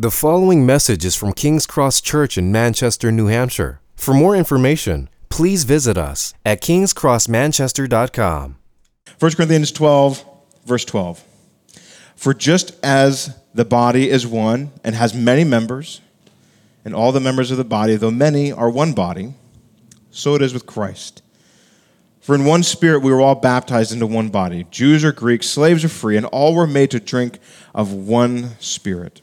The 0.00 0.12
following 0.12 0.64
message 0.64 1.04
is 1.04 1.16
from 1.16 1.32
King's 1.32 1.66
Cross 1.66 2.02
Church 2.02 2.38
in 2.38 2.52
Manchester, 2.52 3.10
New 3.10 3.26
Hampshire. 3.26 3.80
For 3.96 4.14
more 4.14 4.36
information, 4.36 5.08
please 5.28 5.64
visit 5.64 5.98
us 5.98 6.34
at 6.46 6.62
kingscrossmanchester.com. 6.62 8.56
1 9.18 9.32
Corinthians 9.32 9.72
12, 9.72 10.24
verse 10.64 10.84
12. 10.84 11.24
For 12.14 12.32
just 12.32 12.78
as 12.84 13.36
the 13.52 13.64
body 13.64 14.08
is 14.08 14.24
one 14.24 14.70
and 14.84 14.94
has 14.94 15.14
many 15.14 15.42
members, 15.42 16.00
and 16.84 16.94
all 16.94 17.10
the 17.10 17.18
members 17.18 17.50
of 17.50 17.56
the 17.56 17.64
body, 17.64 17.96
though 17.96 18.12
many, 18.12 18.52
are 18.52 18.70
one 18.70 18.92
body, 18.92 19.34
so 20.12 20.36
it 20.36 20.42
is 20.42 20.54
with 20.54 20.64
Christ. 20.64 21.22
For 22.20 22.36
in 22.36 22.44
one 22.44 22.62
spirit 22.62 23.02
we 23.02 23.10
were 23.10 23.20
all 23.20 23.34
baptized 23.34 23.90
into 23.90 24.06
one 24.06 24.28
body 24.28 24.64
Jews 24.70 25.04
or 25.04 25.10
Greeks, 25.10 25.48
slaves 25.48 25.84
or 25.84 25.88
free, 25.88 26.16
and 26.16 26.26
all 26.26 26.54
were 26.54 26.68
made 26.68 26.92
to 26.92 27.00
drink 27.00 27.40
of 27.74 27.92
one 27.92 28.50
spirit. 28.60 29.22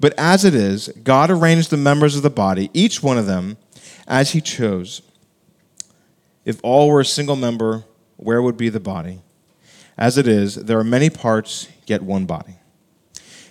But 0.00 0.14
as 0.16 0.46
it 0.46 0.54
is, 0.54 0.88
God 1.04 1.30
arranged 1.30 1.68
the 1.68 1.76
members 1.76 2.16
of 2.16 2.22
the 2.22 2.30
body, 2.30 2.70
each 2.72 3.02
one 3.02 3.18
of 3.18 3.26
them, 3.26 3.58
as 4.08 4.30
he 4.30 4.40
chose. 4.40 5.02
If 6.46 6.58
all 6.62 6.88
were 6.88 7.00
a 7.00 7.04
single 7.04 7.36
member, 7.36 7.84
where 8.16 8.40
would 8.40 8.56
be 8.56 8.70
the 8.70 8.80
body? 8.80 9.20
As 9.98 10.16
it 10.16 10.26
is, 10.26 10.54
there 10.54 10.78
are 10.78 10.84
many 10.84 11.10
parts, 11.10 11.68
yet 11.86 12.02
one 12.02 12.24
body. 12.24 12.56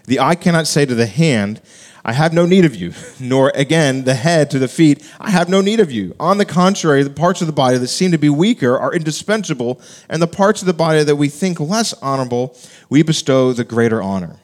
The 0.06 0.20
eye 0.20 0.34
cannot 0.34 0.66
say 0.66 0.88
to 0.88 0.96
the 0.96 1.06
hand, 1.06 1.62
I 2.04 2.14
have 2.14 2.34
no 2.34 2.48
need 2.48 2.66
of 2.66 2.76
you, 2.76 2.94
nor 3.20 3.52
again 3.54 4.06
the 4.06 4.16
head 4.16 4.50
to 4.50 4.58
the 4.58 4.68
feet, 4.68 5.08
I 5.20 5.30
have 5.30 5.50
no 5.50 5.62
need 5.62 5.80
of 5.80 5.92
you. 5.92 6.16
On 6.20 6.40
the 6.40 6.46
contrary, 6.46 7.04
the 7.04 7.12
parts 7.12 7.42
of 7.42 7.48
the 7.48 7.54
body 7.54 7.78
that 7.78 7.88
seem 7.90 8.10
to 8.12 8.18
be 8.18 8.30
weaker 8.30 8.76
are 8.76 8.92
indispensable, 8.92 9.80
and 10.10 10.20
the 10.20 10.28
parts 10.28 10.64
of 10.64 10.66
the 10.66 10.74
body 10.74 11.04
that 11.04 11.18
we 11.18 11.30
think 11.30 11.60
less 11.60 11.94
honorable, 12.02 12.58
we 12.90 13.04
bestow 13.04 13.54
the 13.54 13.64
greater 13.64 14.02
honor 14.02 14.38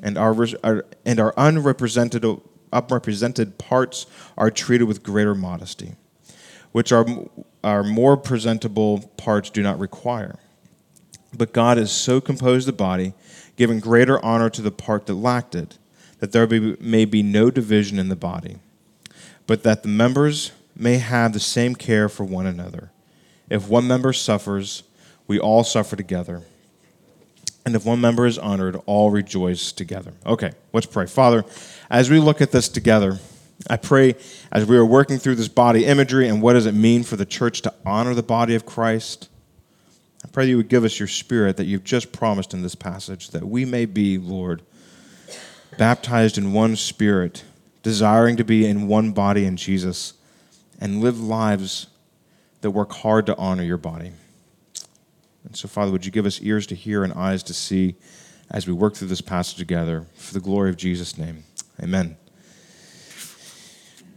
and 0.00 0.18
our, 0.18 0.36
our, 0.62 0.84
and 1.04 1.20
our 1.20 1.34
unrepresented, 1.36 2.24
unrepresented 2.72 3.58
parts 3.58 4.06
are 4.36 4.50
treated 4.50 4.84
with 4.84 5.02
greater 5.02 5.34
modesty, 5.34 5.94
which 6.72 6.92
our, 6.92 7.06
our 7.64 7.82
more 7.82 8.16
presentable 8.16 9.10
parts 9.16 9.50
do 9.50 9.62
not 9.62 9.78
require. 9.78 10.38
But 11.36 11.52
God 11.52 11.78
has 11.78 11.92
so 11.92 12.20
composed 12.20 12.68
the 12.68 12.72
body, 12.72 13.14
giving 13.56 13.80
greater 13.80 14.22
honor 14.24 14.50
to 14.50 14.62
the 14.62 14.70
part 14.70 15.06
that 15.06 15.14
lacked 15.14 15.54
it, 15.54 15.78
that 16.18 16.32
there 16.32 16.46
be, 16.46 16.76
may 16.80 17.04
be 17.04 17.22
no 17.22 17.50
division 17.50 17.98
in 17.98 18.08
the 18.08 18.16
body, 18.16 18.58
but 19.46 19.62
that 19.62 19.82
the 19.82 19.88
members 19.88 20.52
may 20.74 20.98
have 20.98 21.32
the 21.32 21.40
same 21.40 21.74
care 21.74 22.08
for 22.08 22.24
one 22.24 22.46
another. 22.46 22.90
If 23.48 23.68
one 23.68 23.86
member 23.86 24.12
suffers, 24.12 24.82
we 25.26 25.38
all 25.38 25.64
suffer 25.64 25.96
together. 25.96 26.42
And 27.66 27.74
if 27.74 27.84
one 27.84 28.00
member 28.00 28.26
is 28.26 28.38
honored, 28.38 28.80
all 28.86 29.10
rejoice 29.10 29.72
together. 29.72 30.12
Okay, 30.24 30.52
let's 30.72 30.86
pray. 30.86 31.06
Father, 31.06 31.44
as 31.90 32.08
we 32.08 32.20
look 32.20 32.40
at 32.40 32.52
this 32.52 32.68
together, 32.68 33.18
I 33.68 33.76
pray 33.76 34.14
as 34.52 34.64
we 34.66 34.76
are 34.76 34.84
working 34.86 35.18
through 35.18 35.34
this 35.34 35.48
body 35.48 35.84
imagery 35.84 36.28
and 36.28 36.40
what 36.40 36.52
does 36.52 36.66
it 36.66 36.74
mean 36.74 37.02
for 37.02 37.16
the 37.16 37.26
church 37.26 37.62
to 37.62 37.74
honor 37.84 38.14
the 38.14 38.22
body 38.22 38.54
of 38.54 38.64
Christ, 38.64 39.28
I 40.24 40.28
pray 40.28 40.44
that 40.44 40.50
you 40.50 40.56
would 40.58 40.68
give 40.68 40.84
us 40.84 41.00
your 41.00 41.08
spirit 41.08 41.56
that 41.56 41.64
you've 41.64 41.82
just 41.82 42.12
promised 42.12 42.54
in 42.54 42.62
this 42.62 42.76
passage, 42.76 43.30
that 43.30 43.44
we 43.44 43.64
may 43.64 43.84
be, 43.84 44.16
Lord, 44.16 44.62
baptized 45.76 46.38
in 46.38 46.52
one 46.52 46.76
spirit, 46.76 47.42
desiring 47.82 48.36
to 48.36 48.44
be 48.44 48.64
in 48.64 48.86
one 48.86 49.10
body 49.10 49.44
in 49.44 49.56
Jesus, 49.56 50.14
and 50.80 51.00
live 51.00 51.20
lives 51.20 51.88
that 52.60 52.70
work 52.70 52.92
hard 52.92 53.26
to 53.26 53.36
honor 53.36 53.64
your 53.64 53.76
body. 53.76 54.12
And 55.46 55.56
so, 55.56 55.68
Father, 55.68 55.92
would 55.92 56.04
you 56.04 56.12
give 56.12 56.26
us 56.26 56.40
ears 56.42 56.66
to 56.66 56.74
hear 56.74 57.04
and 57.04 57.12
eyes 57.12 57.42
to 57.44 57.54
see 57.54 57.94
as 58.50 58.66
we 58.66 58.72
work 58.72 58.94
through 58.94 59.08
this 59.08 59.20
passage 59.20 59.56
together 59.56 60.04
for 60.14 60.34
the 60.34 60.40
glory 60.40 60.70
of 60.70 60.76
Jesus' 60.76 61.16
name? 61.16 61.44
Amen. 61.82 62.16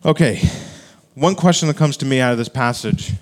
Okay, 0.04 0.42
one 1.14 1.36
question 1.36 1.68
that 1.68 1.78
comes 1.78 1.98
to 1.98 2.06
me 2.06 2.20
out 2.20 2.32
of 2.32 2.38
this 2.38 2.50
passage 2.50 3.14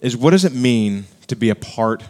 is 0.00 0.16
what 0.16 0.30
does 0.30 0.44
it 0.44 0.52
mean 0.52 1.06
to 1.28 1.36
be 1.36 1.48
a 1.48 1.54
part 1.54 2.02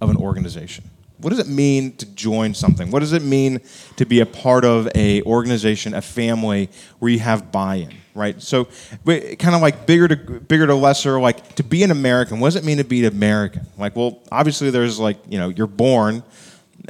of 0.00 0.10
an 0.10 0.16
organization? 0.16 0.90
What 1.22 1.30
does 1.30 1.38
it 1.38 1.48
mean 1.48 1.96
to 1.96 2.06
join 2.06 2.54
something? 2.54 2.90
What 2.90 3.00
does 3.00 3.12
it 3.12 3.22
mean 3.22 3.60
to 3.96 4.04
be 4.04 4.20
a 4.20 4.26
part 4.26 4.64
of 4.64 4.88
a 4.94 5.22
organization, 5.22 5.94
a 5.94 6.02
family 6.02 6.68
where 6.98 7.10
you 7.10 7.20
have 7.20 7.52
buy-in, 7.52 7.94
right? 8.14 8.40
So, 8.42 8.66
kind 9.04 9.54
of 9.54 9.62
like 9.62 9.86
bigger 9.86 10.08
to 10.08 10.16
bigger 10.16 10.66
to 10.66 10.74
lesser, 10.74 11.20
like 11.20 11.54
to 11.54 11.62
be 11.62 11.82
an 11.82 11.90
American. 11.90 12.40
What 12.40 12.48
does 12.48 12.56
it 12.56 12.64
mean 12.64 12.78
to 12.78 12.84
be 12.84 13.06
an 13.06 13.12
American? 13.12 13.66
Like, 13.78 13.94
well, 13.96 14.20
obviously 14.30 14.70
there's 14.70 14.98
like 14.98 15.18
you 15.28 15.38
know 15.38 15.48
you're 15.48 15.66
born 15.66 16.22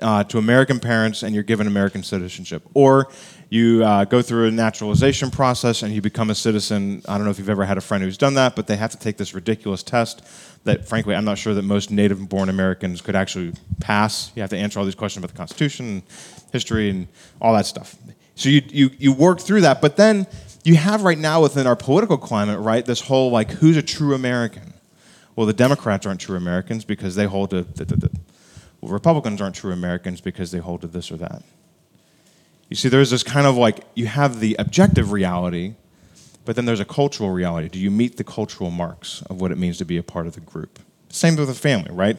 uh, 0.01 0.25
to 0.25 0.39
American 0.39 0.81
parents 0.81 1.23
and 1.23 1.35
you're 1.35 1.45
given 1.45 1.67
American 1.67 2.03
citizenship, 2.03 2.63
or 2.75 3.09
you 3.51 3.85
uh, 3.85 4.05
go 4.07 4.23
through 4.23 4.49
a 4.49 4.51
naturalization 4.51 5.31
process 5.31 5.83
and 5.83 5.93
you 5.93 6.01
become 6.01 6.31
a 6.31 6.35
citizen. 6.35 7.03
I 7.07 7.17
don't 7.17 7.25
know 7.25 7.31
if 7.31 7.39
you've 7.39 7.51
ever 7.51 7.67
had 7.67 7.77
a 7.77 7.83
friend 7.83 8.03
who's 8.03 8.17
done 8.17 8.35
that, 8.35 8.57
but 8.57 8.67
they 8.67 8.77
have 8.77 8.93
to 8.93 8.99
take 8.99 9.19
this 9.19 9.35
ridiculous 9.35 9.83
test 9.83 10.25
that, 10.65 10.89
frankly, 10.89 11.15
I'm 11.15 11.25
not 11.25 11.39
sure 11.39 11.55
that 11.55 11.63
most 11.63 11.91
native 11.91 12.29
born 12.29 12.49
Americans 12.49 13.01
could 13.01 13.17
actually 13.17 13.53
pass. 13.81 14.31
You 14.37 14.43
have 14.43 14.51
to 14.51 14.57
answer 14.57 14.79
all 14.79 14.85
these 14.85 14.95
questions 14.95 15.25
about 15.25 15.33
the 15.33 15.39
Constitution, 15.39 15.87
and 15.87 16.03
history, 16.53 16.91
and 16.91 17.09
all 17.41 17.55
that 17.55 17.67
stuff. 17.67 17.97
So 18.35 18.49
you, 18.49 18.63
you, 18.69 18.91
you 18.99 19.13
work 19.13 19.41
through 19.41 19.63
that, 19.63 19.81
but 19.81 19.97
then 19.97 20.27
you 20.65 20.77
have 20.77 21.03
right 21.03 21.19
now 21.19 21.43
within 21.43 21.67
our 21.67 21.77
political 21.77 22.17
climate, 22.17 22.61
right, 22.61 22.85
this 22.85 23.01
whole 23.01 23.31
like, 23.31 23.51
who's 23.51 23.77
a 23.77 23.83
true 23.83 24.15
American? 24.15 24.73
Well, 25.35 25.47
the 25.47 25.53
Democrats 25.53 26.07
aren't 26.07 26.21
true 26.21 26.37
Americans 26.37 26.85
because 26.85 27.15
they 27.17 27.25
hold 27.25 27.51
to. 27.51 27.63
The, 27.63 27.85
the, 27.85 27.97
the, 27.97 28.11
well, 28.81 28.93
Republicans 28.93 29.41
aren't 29.41 29.55
true 29.55 29.73
Americans 29.73 30.21
because 30.21 30.51
they 30.51 30.59
hold 30.59 30.83
to 30.83 30.87
this 30.87 31.11
or 31.11 31.17
that. 31.17 31.43
You 32.69 32.77
see, 32.77 32.89
there's 32.89 33.11
this 33.11 33.23
kind 33.23 33.47
of 33.47 33.57
like, 33.57 33.85
you 33.95 34.07
have 34.07 34.41
the 34.41 34.57
objective 34.59 35.13
reality, 35.13 35.75
but 36.45 36.57
then 36.57 36.65
there's 36.65 36.81
a 36.81 36.85
cultural 36.85 37.31
reality. 37.31 37.69
Do 37.69 37.79
you 37.79 37.91
meet 37.91 38.17
the 38.17 38.25
cultural 38.25 38.71
marks 38.71 39.23
of 39.23 39.41
what 39.41 39.53
it 39.53 39.59
means 39.59 39.79
to 39.79 39.85
be 39.85 39.97
a 39.97 40.03
part 40.03 40.27
of 40.27 40.35
the 40.35 40.41
group? 40.41 40.79
Same 41.09 41.37
with 41.37 41.51
a 41.51 41.55
family, 41.55 41.91
right? 41.93 42.19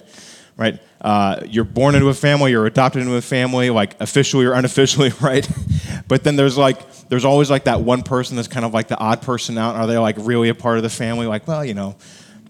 Right? 0.56 0.79
Uh, 1.01 1.41
you're 1.47 1.63
born 1.63 1.95
into 1.95 2.09
a 2.09 2.13
family, 2.13 2.51
you're 2.51 2.67
adopted 2.67 3.01
into 3.01 3.16
a 3.16 3.22
family, 3.22 3.69
like 3.69 4.00
officially 4.00 4.45
or 4.45 4.53
unofficially, 4.53 5.11
right? 5.22 5.47
but 6.07 6.23
then 6.23 6.35
there's 6.35 6.57
like, 6.57 7.07
there's 7.09 7.25
always 7.25 7.50
like 7.50 7.63
that 7.63 7.81
one 7.81 8.03
person 8.03 8.35
that's 8.35 8.47
kind 8.47 8.66
of 8.66 8.73
like 8.73 8.88
the 8.88 8.97
odd 8.97 9.22
person 9.22 9.57
out. 9.57 9.75
Are 9.75 9.88
they 9.88 9.97
like 9.97 10.16
really 10.19 10.50
a 10.50 10.55
part 10.55 10.78
of 10.78 10.84
the 10.84 10.90
family? 10.90 11.25
Like, 11.25 11.47
well, 11.47 11.66
you 11.66 11.73
know, 11.73 11.95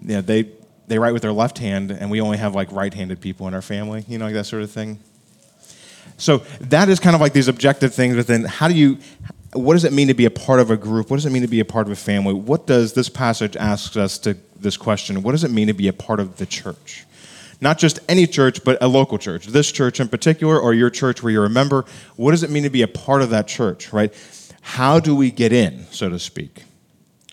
know 0.02 0.20
they 0.20 0.50
they 0.86 0.98
write 0.98 1.12
with 1.12 1.22
their 1.22 1.32
left 1.32 1.58
hand, 1.58 1.90
and 1.90 2.10
we 2.10 2.20
only 2.20 2.36
have 2.36 2.54
like 2.54 2.70
right-handed 2.70 3.20
people 3.20 3.48
in 3.48 3.54
our 3.54 3.62
family, 3.62 4.04
you 4.06 4.18
know, 4.18 4.26
like 4.26 4.34
that 4.34 4.44
sort 4.44 4.62
of 4.62 4.70
thing. 4.70 5.00
So 6.16 6.38
that 6.60 6.88
is 6.88 7.00
kind 7.00 7.14
of 7.14 7.20
like 7.20 7.32
these 7.32 7.48
objective 7.48 7.94
things 7.94 8.16
within 8.16 8.44
how 8.44 8.68
do 8.68 8.74
you, 8.74 8.98
what 9.54 9.74
does 9.74 9.84
it 9.84 9.92
mean 9.92 10.08
to 10.08 10.14
be 10.14 10.24
a 10.24 10.30
part 10.30 10.60
of 10.60 10.70
a 10.70 10.76
group? 10.76 11.10
What 11.10 11.16
does 11.16 11.26
it 11.26 11.30
mean 11.30 11.42
to 11.42 11.48
be 11.48 11.60
a 11.60 11.64
part 11.64 11.86
of 11.86 11.92
a 11.92 11.96
family? 11.96 12.34
What 12.34 12.66
does 12.66 12.92
this 12.92 13.08
passage 13.08 13.56
ask 13.56 13.96
us 13.96 14.18
to 14.18 14.36
this 14.58 14.76
question? 14.76 15.22
What 15.22 15.32
does 15.32 15.44
it 15.44 15.50
mean 15.50 15.68
to 15.68 15.72
be 15.72 15.88
a 15.88 15.92
part 15.92 16.20
of 16.20 16.36
the 16.36 16.46
church? 16.46 17.04
Not 17.60 17.78
just 17.78 18.00
any 18.08 18.26
church, 18.26 18.64
but 18.64 18.76
a 18.82 18.88
local 18.88 19.16
church. 19.16 19.46
This 19.46 19.70
church 19.70 20.00
in 20.00 20.08
particular, 20.08 20.58
or 20.58 20.74
your 20.74 20.90
church 20.90 21.22
where 21.22 21.32
you're 21.32 21.46
a 21.46 21.50
member. 21.50 21.84
What 22.16 22.32
does 22.32 22.42
it 22.42 22.50
mean 22.50 22.64
to 22.64 22.70
be 22.70 22.82
a 22.82 22.88
part 22.88 23.22
of 23.22 23.30
that 23.30 23.46
church, 23.46 23.92
right? 23.92 24.12
How 24.60 24.98
do 24.98 25.14
we 25.14 25.30
get 25.30 25.52
in, 25.52 25.86
so 25.90 26.08
to 26.08 26.18
speak? 26.18 26.64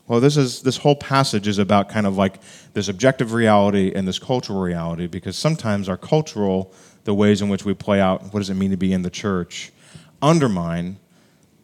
Well, 0.07 0.19
this 0.19 0.37
is 0.37 0.61
this 0.61 0.77
whole 0.77 0.95
passage 0.95 1.47
is 1.47 1.57
about 1.57 1.89
kind 1.89 2.05
of 2.05 2.17
like 2.17 2.39
this 2.73 2.89
objective 2.89 3.33
reality 3.33 3.93
and 3.95 4.07
this 4.07 4.19
cultural 4.19 4.61
reality 4.61 5.07
because 5.07 5.37
sometimes 5.37 5.87
our 5.87 5.97
cultural 5.97 6.73
the 7.03 7.13
ways 7.13 7.41
in 7.41 7.49
which 7.49 7.65
we 7.65 7.73
play 7.73 7.99
out 7.99 8.21
what 8.33 8.39
does 8.39 8.49
it 8.49 8.55
mean 8.55 8.71
to 8.71 8.77
be 8.77 8.91
in 8.93 9.01
the 9.01 9.09
church 9.09 9.71
undermine 10.21 10.97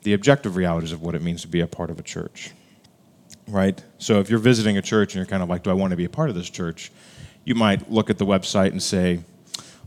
the 0.07 0.13
objective 0.13 0.55
realities 0.55 0.93
of 0.93 1.01
what 1.01 1.15
it 1.15 1.21
means 1.21 1.41
to 1.41 1.49
be 1.49 1.59
a 1.59 1.67
part 1.67 1.89
of 1.89 1.99
a 1.99 2.01
church. 2.01 2.51
Right? 3.45 3.83
So 3.97 4.21
if 4.21 4.29
you're 4.29 4.39
visiting 4.39 4.77
a 4.77 4.81
church 4.81 5.13
and 5.13 5.19
you're 5.19 5.29
kind 5.29 5.43
of 5.43 5.49
like, 5.49 5.63
do 5.63 5.69
I 5.69 5.73
want 5.73 5.91
to 5.91 5.97
be 5.97 6.05
a 6.05 6.09
part 6.09 6.29
of 6.29 6.35
this 6.35 6.49
church? 6.49 6.93
You 7.43 7.55
might 7.55 7.91
look 7.91 8.09
at 8.09 8.17
the 8.17 8.25
website 8.25 8.71
and 8.71 8.81
say, 8.81 9.19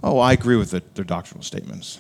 oh, 0.03 0.19
I 0.19 0.35
agree 0.35 0.57
with 0.57 0.73
the, 0.73 0.83
their 0.93 1.07
doctrinal 1.07 1.43
statements. 1.43 1.99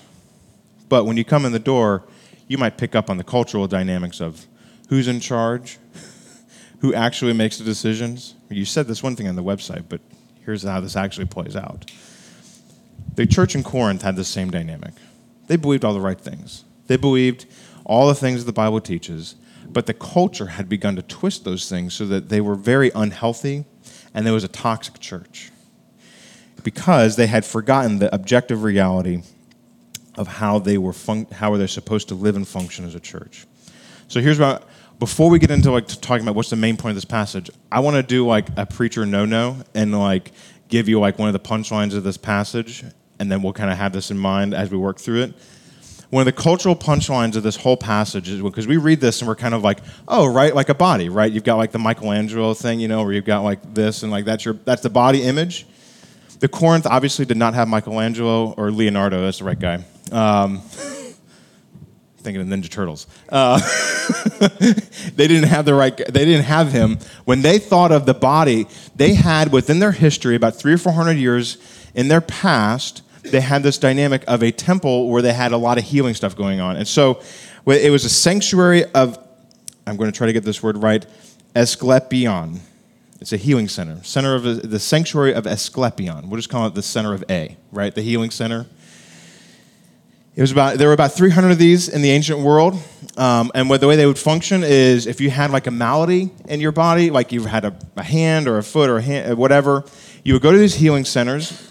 But 0.91 1.07
when 1.07 1.17
you 1.17 1.25
come 1.25 1.47
in 1.47 1.53
the 1.53 1.59
door, 1.59 2.05
you 2.47 2.59
might 2.59 2.77
pick 2.77 2.95
up 2.95 3.09
on 3.09 3.17
the 3.17 3.25
cultural 3.25 3.67
dynamics 3.67 4.21
of 4.21 4.47
who's 4.91 5.09
in 5.09 5.21
charge, 5.21 5.79
who 6.81 6.93
actually 6.93 7.33
makes 7.33 7.57
the 7.57 7.65
decisions. 7.65 8.35
You 8.51 8.67
said 8.67 8.87
this 8.87 9.03
one 9.03 9.17
thing 9.17 9.29
on 9.29 9.37
the 9.37 9.43
website, 9.43 9.85
but 9.89 10.03
here's 10.45 10.63
how 10.63 10.81
this 10.83 10.95
actually 10.95 11.25
plays 11.27 11.57
out. 11.57 11.91
The 13.15 13.25
church 13.27 13.55
in 13.55 13.63
Corinth 13.63 14.03
had 14.03 14.17
the 14.17 14.25
same 14.25 14.51
dynamic. 14.51 14.93
They 15.47 15.57
believed 15.57 15.87
all 15.87 15.95
the 15.95 16.03
right 16.03 16.21
things. 16.21 16.65
They 16.87 16.97
believed 16.97 17.47
all 17.91 18.07
the 18.07 18.15
things 18.15 18.45
the 18.45 18.53
Bible 18.53 18.81
teaches, 18.81 19.35
But 19.69 19.87
the 19.87 19.95
culture 19.95 20.47
had 20.47 20.69
begun 20.69 20.95
to 20.97 21.03
twist 21.03 21.45
those 21.45 21.69
things 21.69 21.93
so 21.93 22.07
that 22.07 22.29
they 22.29 22.41
were 22.41 22.55
very 22.55 22.91
unhealthy 22.95 23.65
and 24.15 24.25
there 24.25 24.33
was 24.33 24.45
a 24.45 24.49
toxic 24.49 24.99
church 25.01 25.51
because 26.63 27.17
they 27.17 27.27
had 27.27 27.45
forgotten 27.45 27.99
the 27.99 28.13
objective 28.15 28.63
reality 28.63 29.23
of 30.17 30.27
how 30.27 30.59
they 30.59 30.79
were 30.79 30.93
fun- 30.93 31.27
how 31.33 31.57
they're 31.57 31.69
supposed 31.69 32.09
to 32.09 32.15
live 32.15 32.37
and 32.37 32.47
function 32.47 32.85
as 32.85 32.95
a 32.95 33.01
church. 33.01 33.47
So 34.09 34.21
here's 34.21 34.39
what 34.39 34.69
before 34.99 35.31
we 35.31 35.39
get 35.39 35.51
into 35.51 35.71
like 35.71 35.87
talking 35.87 36.23
about 36.23 36.35
what's 36.35 36.51
the 36.51 36.57
main 36.57 36.77
point 36.77 36.91
of 36.91 36.97
this 36.97 37.05
passage, 37.05 37.51
I 37.73 37.81
want 37.81 37.97
to 37.97 38.03
do 38.03 38.27
like 38.27 38.49
a 38.57 38.67
preacher 38.67 39.07
no 39.07 39.25
no 39.25 39.57
and 39.75 39.97
like 39.97 40.33
give 40.69 40.89
you 40.89 41.01
like 41.01 41.19
one 41.19 41.29
of 41.29 41.33
the 41.33 41.49
punchlines 41.49 41.95
of 41.95 42.05
this 42.05 42.17
passage, 42.17 42.85
and 43.19 43.31
then 43.31 43.43
we'll 43.43 43.53
kind 43.53 43.71
of 43.71 43.79
have 43.79 43.93
this 43.93 44.11
in 44.11 44.19
mind 44.19 44.53
as 44.55 44.71
we 44.71 44.79
work 44.79 44.99
through 44.99 45.23
it 45.23 45.35
one 46.11 46.23
of 46.23 46.27
the 46.27 46.43
cultural 46.43 46.75
punchlines 46.75 47.37
of 47.37 47.45
this 47.45 47.57
whole 47.57 47.77
passage 47.77 48.29
is 48.29 48.43
because 48.43 48.67
we 48.67 48.77
read 48.77 49.01
this 49.01 49.21
and 49.21 49.29
we're 49.29 49.37
kind 49.37 49.55
of 49.55 49.63
like, 49.63 49.79
oh, 50.09 50.27
right, 50.27 50.55
like 50.55 50.69
a 50.69 50.75
body, 50.75 51.09
right? 51.09 51.31
You've 51.31 51.45
got 51.45 51.57
like 51.57 51.71
the 51.71 51.79
Michelangelo 51.79 52.53
thing, 52.53 52.81
you 52.81 52.89
know, 52.89 53.05
where 53.05 53.13
you've 53.13 53.25
got 53.25 53.43
like 53.43 53.75
this 53.75 54.03
and 54.03 54.11
like 54.11 54.25
that's 54.25 54.45
your 54.45 54.55
that's 54.55 54.83
the 54.83 54.91
body 54.91 55.23
image. 55.23 55.67
The 56.41 56.49
Corinth 56.49 56.87
obviously 56.87 57.27
did 57.27 57.37
not 57.37 57.55
have 57.55 57.69
Michelangelo 57.69 58.53
or 58.53 58.73
Leonardo. 58.73 59.23
That's 59.23 59.39
the 59.39 59.45
right 59.45 59.59
guy. 59.59 59.85
Um, 60.11 60.61
thinking 62.19 62.41
of 62.41 62.49
Ninja 62.49 62.69
Turtles. 62.69 63.07
Uh, 63.29 63.61
they 65.15 65.29
didn't 65.29 65.49
have 65.49 65.65
the 65.65 65.75
right. 65.75 65.97
They 65.97 66.25
didn't 66.25 66.45
have 66.45 66.73
him 66.73 66.99
when 67.25 67.43
they 67.43 67.59
thought 67.59 67.93
of 67.93 68.07
the 68.07 68.15
body. 68.15 68.67
They 68.97 69.15
had 69.15 69.53
within 69.53 69.79
their 69.79 69.93
history 69.93 70.35
about 70.35 70.57
three 70.57 70.73
or 70.73 70.79
four 70.79 70.93
hundred 70.93 71.19
years 71.19 71.57
in 71.95 72.09
their 72.09 72.21
past 72.21 73.03
they 73.23 73.41
had 73.41 73.63
this 73.63 73.79
dynamic 73.79 74.25
of 74.27 74.43
a 74.43 74.51
temple 74.51 75.09
where 75.09 75.23
they 75.23 75.33
had 75.33 75.53
a 75.53 75.57
lot 75.57 75.79
of 75.79 75.85
healing 75.85 76.15
stuff 76.15 76.37
going 76.37 76.61
on. 76.61 76.77
And 76.77 76.87
so 76.87 77.21
it 77.67 77.91
was 77.91 78.05
a 78.05 78.09
sanctuary 78.09 78.85
of, 78.93 79.19
I'm 79.87 79.97
going 79.97 80.11
to 80.11 80.17
try 80.17 80.27
to 80.27 80.33
get 80.33 80.45
this 80.45 80.63
word 80.63 80.77
right, 80.79 81.05
Asclepion. 81.55 82.61
It's 83.21 83.33
a 83.33 83.37
healing 83.37 83.69
center, 83.69 84.03
center 84.03 84.35
of 84.35 84.71
the 84.71 84.79
sanctuary 84.79 85.35
of 85.35 85.47
Asclepion. 85.47 86.31
We'll 86.31 86.39
just 86.39 86.49
call 86.49 86.67
it 86.67 86.75
the 86.75 86.83
center 86.83 87.13
of 87.13 87.23
A, 87.29 87.57
right? 87.71 87.95
The 87.95 88.03
healing 88.03 88.31
center. 88.31 88.67
It 90.37 90.41
was 90.41 90.53
about 90.53 90.79
there 90.79 90.89
were 90.89 90.95
about 90.95 91.13
300 91.13 91.51
of 91.51 91.59
these 91.59 91.89
in 91.89 92.01
the 92.01 92.11
ancient 92.11 92.39
world, 92.39 92.81
um, 93.19 93.51
and 93.55 93.69
what, 93.69 93.81
the 93.81 93.89
way 93.89 93.97
they 93.97 94.07
would 94.07 94.19
function 94.19 94.63
is 94.65 95.07
if 95.07 95.21
you 95.21 95.29
had 95.29 95.51
like 95.51 95.67
a 95.67 95.71
malady 95.71 96.31
in 96.49 96.61
your 96.61 96.73
body, 96.73 97.11
like 97.11 97.33
you 97.33 97.45
had 97.45 97.65
a, 97.65 97.77
a 97.97 98.03
hand 98.03 98.49
or 98.49 98.57
a 98.57 98.63
foot 98.63 98.89
or 98.89 98.99
a 98.99 99.03
hand, 99.03 99.37
whatever, 99.37 99.85
you 100.25 100.33
would 100.33 100.41
go 100.41 100.53
to 100.53 100.57
these 100.57 100.77
healing 100.77 101.05
centers 101.05 101.70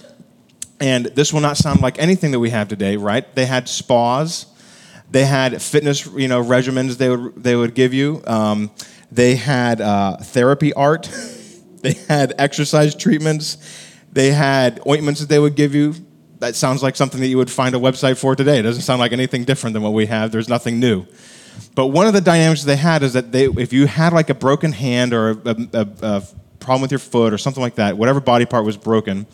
and 0.79 1.05
this 1.07 1.33
will 1.33 1.41
not 1.41 1.57
sound 1.57 1.81
like 1.81 1.99
anything 1.99 2.31
that 2.31 2.39
we 2.39 2.49
have 2.49 2.67
today, 2.67 2.97
right? 2.97 3.33
They 3.35 3.45
had 3.45 3.67
spas, 3.67 4.45
they 5.11 5.25
had 5.25 5.61
fitness, 5.61 6.05
you 6.05 6.27
know, 6.27 6.43
regimens 6.43 6.97
they 6.97 7.09
would 7.09 7.43
they 7.43 7.55
would 7.55 7.73
give 7.73 7.93
you. 7.93 8.21
Um, 8.25 8.71
they 9.11 9.35
had 9.35 9.81
uh, 9.81 10.17
therapy 10.17 10.73
art. 10.73 11.03
they 11.81 11.93
had 12.07 12.33
exercise 12.37 12.95
treatments. 12.95 13.57
They 14.11 14.31
had 14.31 14.81
ointments 14.87 15.21
that 15.21 15.29
they 15.29 15.39
would 15.39 15.55
give 15.55 15.73
you. 15.73 15.95
That 16.39 16.55
sounds 16.55 16.81
like 16.81 16.95
something 16.95 17.19
that 17.19 17.27
you 17.27 17.37
would 17.37 17.51
find 17.51 17.75
a 17.75 17.79
website 17.79 18.17
for 18.17 18.35
today. 18.35 18.59
It 18.59 18.63
doesn't 18.63 18.83
sound 18.83 18.99
like 18.99 19.11
anything 19.11 19.43
different 19.43 19.73
than 19.73 19.83
what 19.83 19.93
we 19.93 20.05
have. 20.05 20.31
There's 20.31 20.47
nothing 20.47 20.79
new. 20.79 21.05
But 21.75 21.87
one 21.87 22.07
of 22.07 22.13
the 22.13 22.21
dynamics 22.21 22.63
they 22.63 22.77
had 22.77 23.03
is 23.03 23.13
that 23.13 23.31
they, 23.33 23.45
if 23.45 23.73
you 23.73 23.87
had 23.87 24.13
like 24.13 24.29
a 24.29 24.33
broken 24.33 24.71
hand 24.71 25.13
or 25.13 25.31
a, 25.31 25.67
a, 25.73 25.87
a 26.01 26.23
problem 26.69 26.83
with 26.83 26.91
your 26.91 26.99
foot 26.99 27.33
or 27.33 27.37
something 27.39 27.63
like 27.63 27.73
that, 27.73 27.97
whatever 27.97 28.19
body 28.19 28.45
part 28.45 28.63
was 28.63 28.77
broken, 28.77 29.25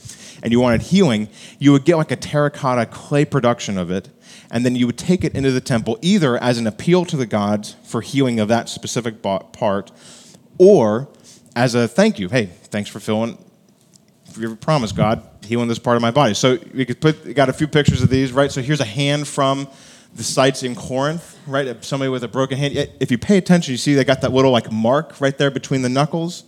and 0.42 0.54
you 0.54 0.60
wanted 0.62 0.82
healing, 0.82 1.28
you 1.60 1.74
would 1.74 1.84
get 1.84 1.98
like 1.98 2.10
a 2.10 2.16
terracotta 2.16 2.86
clay 2.86 3.26
production 3.26 3.78
of 3.78 3.92
it, 3.92 4.08
and 4.50 4.66
then 4.66 4.74
you 4.74 4.86
would 4.86 4.98
take 4.98 5.26
it 5.26 5.36
into 5.36 5.52
the 5.52 5.60
temple 5.60 6.00
either 6.02 6.42
as 6.42 6.58
an 6.58 6.66
appeal 6.66 7.04
to 7.04 7.18
the 7.18 7.26
gods 7.26 7.76
for 7.84 8.00
healing 8.00 8.40
of 8.40 8.48
that 8.48 8.70
specific 8.70 9.22
part, 9.22 9.92
or 10.58 11.10
as 11.58 11.76
a 11.76 11.90
thank 11.90 12.20
you. 12.20 12.30
Hey, 12.30 12.46
thanks 12.46 12.90
for 12.90 13.02
filling 13.02 13.38
your 14.38 14.56
promise, 14.56 14.94
God, 14.94 15.22
healing 15.44 15.68
this 15.68 15.78
part 15.78 15.98
of 15.98 16.02
my 16.02 16.12
body. 16.12 16.36
So 16.36 16.58
we 16.74 16.86
could 16.86 17.02
put 17.02 17.36
got 17.36 17.50
a 17.50 17.54
few 17.54 17.68
pictures 17.68 18.02
of 18.02 18.10
these, 18.10 18.32
right? 18.32 18.50
So 18.50 18.62
here's 18.62 18.80
a 18.80 18.86
hand 18.86 19.28
from 19.28 19.68
the 20.16 20.24
sites 20.24 20.64
in 20.64 20.74
Corinth, 20.74 21.38
right? 21.48 21.84
Somebody 21.84 22.08
with 22.08 22.24
a 22.24 22.30
broken 22.30 22.58
hand. 22.58 22.78
If 23.02 23.12
you 23.12 23.18
pay 23.18 23.38
attention, 23.38 23.74
you 23.74 23.78
see 23.78 23.94
they 23.94 24.06
got 24.06 24.22
that 24.22 24.32
little 24.32 24.52
like 24.52 24.72
mark 24.72 25.20
right 25.20 25.38
there 25.38 25.52
between 25.52 25.82
the 25.82 25.90
knuckles 25.90 26.46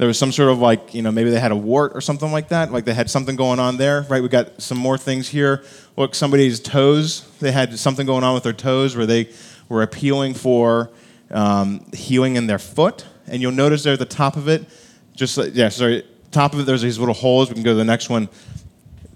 there 0.00 0.06
was 0.06 0.18
some 0.18 0.32
sort 0.32 0.48
of 0.48 0.60
like, 0.60 0.94
you 0.94 1.02
know, 1.02 1.12
maybe 1.12 1.28
they 1.28 1.38
had 1.38 1.52
a 1.52 1.56
wart 1.56 1.92
or 1.94 2.00
something 2.00 2.32
like 2.32 2.48
that. 2.48 2.72
Like 2.72 2.86
they 2.86 2.94
had 2.94 3.10
something 3.10 3.36
going 3.36 3.58
on 3.58 3.76
there, 3.76 4.06
right? 4.08 4.22
We 4.22 4.30
got 4.30 4.62
some 4.62 4.78
more 4.78 4.96
things 4.96 5.28
here. 5.28 5.62
Look, 5.94 6.14
somebody's 6.14 6.58
toes, 6.58 7.28
they 7.38 7.52
had 7.52 7.78
something 7.78 8.06
going 8.06 8.24
on 8.24 8.32
with 8.32 8.42
their 8.42 8.54
toes 8.54 8.96
where 8.96 9.04
they 9.04 9.28
were 9.68 9.82
appealing 9.82 10.32
for 10.32 10.90
um, 11.30 11.84
healing 11.92 12.36
in 12.36 12.46
their 12.46 12.58
foot. 12.58 13.04
And 13.26 13.42
you'll 13.42 13.52
notice 13.52 13.82
there 13.82 13.92
at 13.92 13.98
the 13.98 14.06
top 14.06 14.36
of 14.38 14.48
it, 14.48 14.64
just 15.16 15.36
like, 15.36 15.50
yeah, 15.52 15.68
sorry, 15.68 16.02
top 16.30 16.54
of 16.54 16.60
it, 16.60 16.62
there's 16.62 16.80
these 16.80 16.98
little 16.98 17.12
holes. 17.12 17.50
We 17.50 17.54
can 17.56 17.62
go 17.62 17.72
to 17.72 17.76
the 17.76 17.84
next 17.84 18.08
one. 18.08 18.30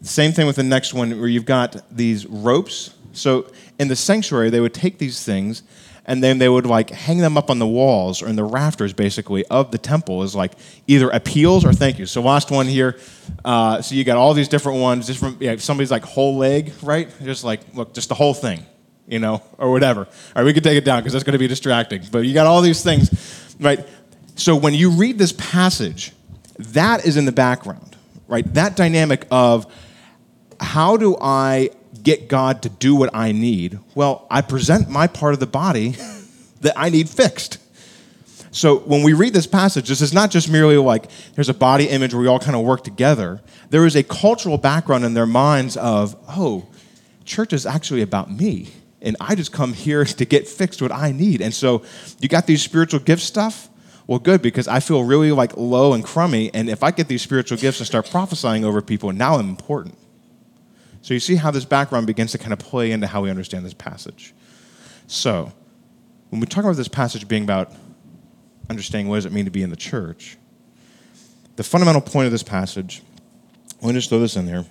Same 0.03 0.33
thing 0.33 0.47
with 0.47 0.57
the 0.57 0.65
next 0.65 0.93
one 0.93 1.19
where 1.19 1.29
you've 1.29 1.47
got 1.47 1.83
these 1.97 2.27
ropes. 2.27 2.95
So 3.15 3.51
in 3.79 3.89
the 3.89 3.97
sanctuary, 3.97 4.51
they 4.51 4.61
would 4.61 4.75
take 4.75 4.99
these 4.99 5.25
things 5.25 5.63
and 6.07 6.23
then 6.23 6.39
they 6.39 6.49
would 6.49 6.67
like 6.67 6.91
hang 6.91 7.19
them 7.19 7.37
up 7.37 7.51
on 7.51 7.59
the 7.59 7.67
walls 7.67 8.23
or 8.23 8.29
in 8.29 8.37
the 8.37 8.45
rafters 8.45 8.93
basically 8.93 9.45
of 9.47 9.71
the 9.71 9.79
temple 9.79 10.23
as 10.23 10.35
like 10.35 10.53
either 10.87 11.09
appeals 11.11 11.65
or 11.65 11.73
thank 11.73 11.99
you. 11.99 12.07
So 12.07 12.21
last 12.23 12.51
one 12.51 12.67
here 12.67 12.99
uh, 13.45 13.81
so 13.83 13.95
you 13.95 14.05
got 14.05 14.17
all 14.17 14.35
these 14.35 14.49
different 14.49 14.81
ones 14.81 15.15
from 15.17 15.37
yeah, 15.41 15.57
somebody's 15.57 15.91
like 15.91 16.05
whole 16.05 16.37
leg 16.37 16.73
right? 16.83 17.09
Just 17.23 17.45
like 17.45 17.61
look 17.75 17.95
just 17.95 18.09
the 18.09 18.15
whole 18.15 18.35
thing 18.35 18.65
you 19.07 19.19
know 19.19 19.43
or 19.59 19.71
whatever. 19.71 20.01
All 20.01 20.11
right 20.37 20.45
we 20.45 20.53
could 20.53 20.65
take 20.65 20.77
it 20.77 20.85
down 20.85 21.01
because 21.01 21.13
that's 21.13 21.25
going 21.25 21.33
to 21.33 21.39
be 21.39 21.49
distracting 21.49 22.03
but 22.11 22.21
you 22.21 22.35
got 22.35 22.47
all 22.47 22.61
these 22.61 22.83
things 22.83 23.57
right? 23.61 23.87
So 24.37 24.57
when 24.57 24.75
you 24.75 24.91
read 24.91 25.19
this 25.19 25.33
passage 25.33 26.13
that 26.59 27.05
is 27.07 27.17
in 27.17 27.25
the 27.25 27.33
background 27.33 27.97
right? 28.29 28.53
That 28.55 28.77
dynamic 28.77 29.27
of 29.31 29.67
how 30.61 30.97
do 30.97 31.17
i 31.21 31.69
get 32.05 32.29
God 32.29 32.63
to 32.63 32.69
do 32.69 32.95
what 32.95 33.11
I 33.13 33.33
need? 33.33 33.81
Well, 33.95 34.27
I 34.31 34.43
present 34.43 34.89
my 34.89 35.09
part 35.09 35.35
of 35.35 35.41
the 35.41 35.47
body 35.47 35.97
that 36.61 36.75
I 36.77 36.91
need 36.91 37.09
fixed. 37.09 37.59
So 38.55 38.79
when 38.79 39.03
we 39.03 39.15
read 39.15 39.33
this 39.33 39.49
passage, 39.49 39.89
this 39.89 40.01
is 40.01 40.13
not 40.13 40.31
just 40.31 40.49
merely 40.49 40.77
like 40.77 41.11
there's 41.35 41.49
a 41.49 41.55
body 41.55 41.89
image 41.89 42.15
where 42.15 42.23
we 42.23 42.29
all 42.29 42.39
kind 42.39 42.55
of 42.55 42.63
work 42.65 42.85
together. 42.85 43.43
There 43.71 43.85
is 43.85 43.97
a 43.97 44.05
cultural 44.05 44.59
background 44.59 45.05
in 45.05 45.15
their 45.15 45.27
minds 45.27 45.77
of, 45.77 46.15
oh, 46.29 46.69
church 47.25 47.53
is 47.53 47.67
actually 47.67 48.03
about 48.03 48.31
me. 48.31 48.69
And 49.03 49.17
I 49.21 49.35
just 49.35 49.53
come 49.53 49.73
here 49.73 50.05
to 50.05 50.25
get 50.25 50.47
fixed 50.47 50.81
what 50.81 50.93
I 50.93 51.11
need. 51.11 51.41
And 51.41 51.53
so 51.53 51.83
you 52.21 52.29
got 52.29 52.47
these 52.47 52.63
spiritual 52.63 53.01
gift 53.01 53.23
stuff. 53.23 53.69
Well, 54.07 54.19
good, 54.21 54.41
because 54.43 54.69
I 54.69 54.81
feel 54.81 55.03
really 55.03 55.33
like 55.33 55.57
low 55.57 55.95
and 55.95 56.05
crummy. 56.05 56.53
And 56.55 56.69
if 56.69 56.83
I 56.83 56.91
get 56.91 57.09
these 57.09 57.23
spiritual 57.23 57.59
gifts 57.59 57.81
and 57.81 57.87
start 57.87 58.09
prophesying 58.09 58.65
over 58.65 58.83
people, 58.83 59.11
now 59.13 59.37
I'm 59.37 59.49
important. 59.49 59.97
So 61.05 61.13
you 61.13 61.21
see 61.21 61.37
how 61.37 61.51
this 61.51 61.67
background 61.67 62.07
begins 62.07 62.33
to 62.33 62.39
kind 62.39 62.55
of 62.55 62.59
play 62.59 62.91
into 62.91 63.07
how 63.07 63.21
we 63.21 63.29
understand 63.29 63.67
this 63.67 63.75
passage. 63.75 64.33
So, 65.07 65.53
when 66.31 66.41
we 66.41 66.47
talk 66.47 66.65
about 66.65 66.77
this 66.77 66.89
passage 66.89 67.29
being 67.29 67.43
about 67.43 67.71
understanding 68.71 69.11
what 69.11 69.17
does 69.17 69.27
it 69.27 69.33
mean 69.33 69.45
to 69.45 69.51
be 69.51 69.63
in 69.63 69.69
the 69.69 69.77
church, 69.77 70.39
the 71.57 71.63
fundamental 71.63 72.01
point 72.01 72.25
of 72.25 72.33
this 72.33 72.43
passage, 72.43 73.03
let 73.83 73.89
me 73.89 73.99
just 73.99 74.09
throw 74.09 74.19
this 74.19 74.35
in 74.35 74.47
there. 74.47 74.65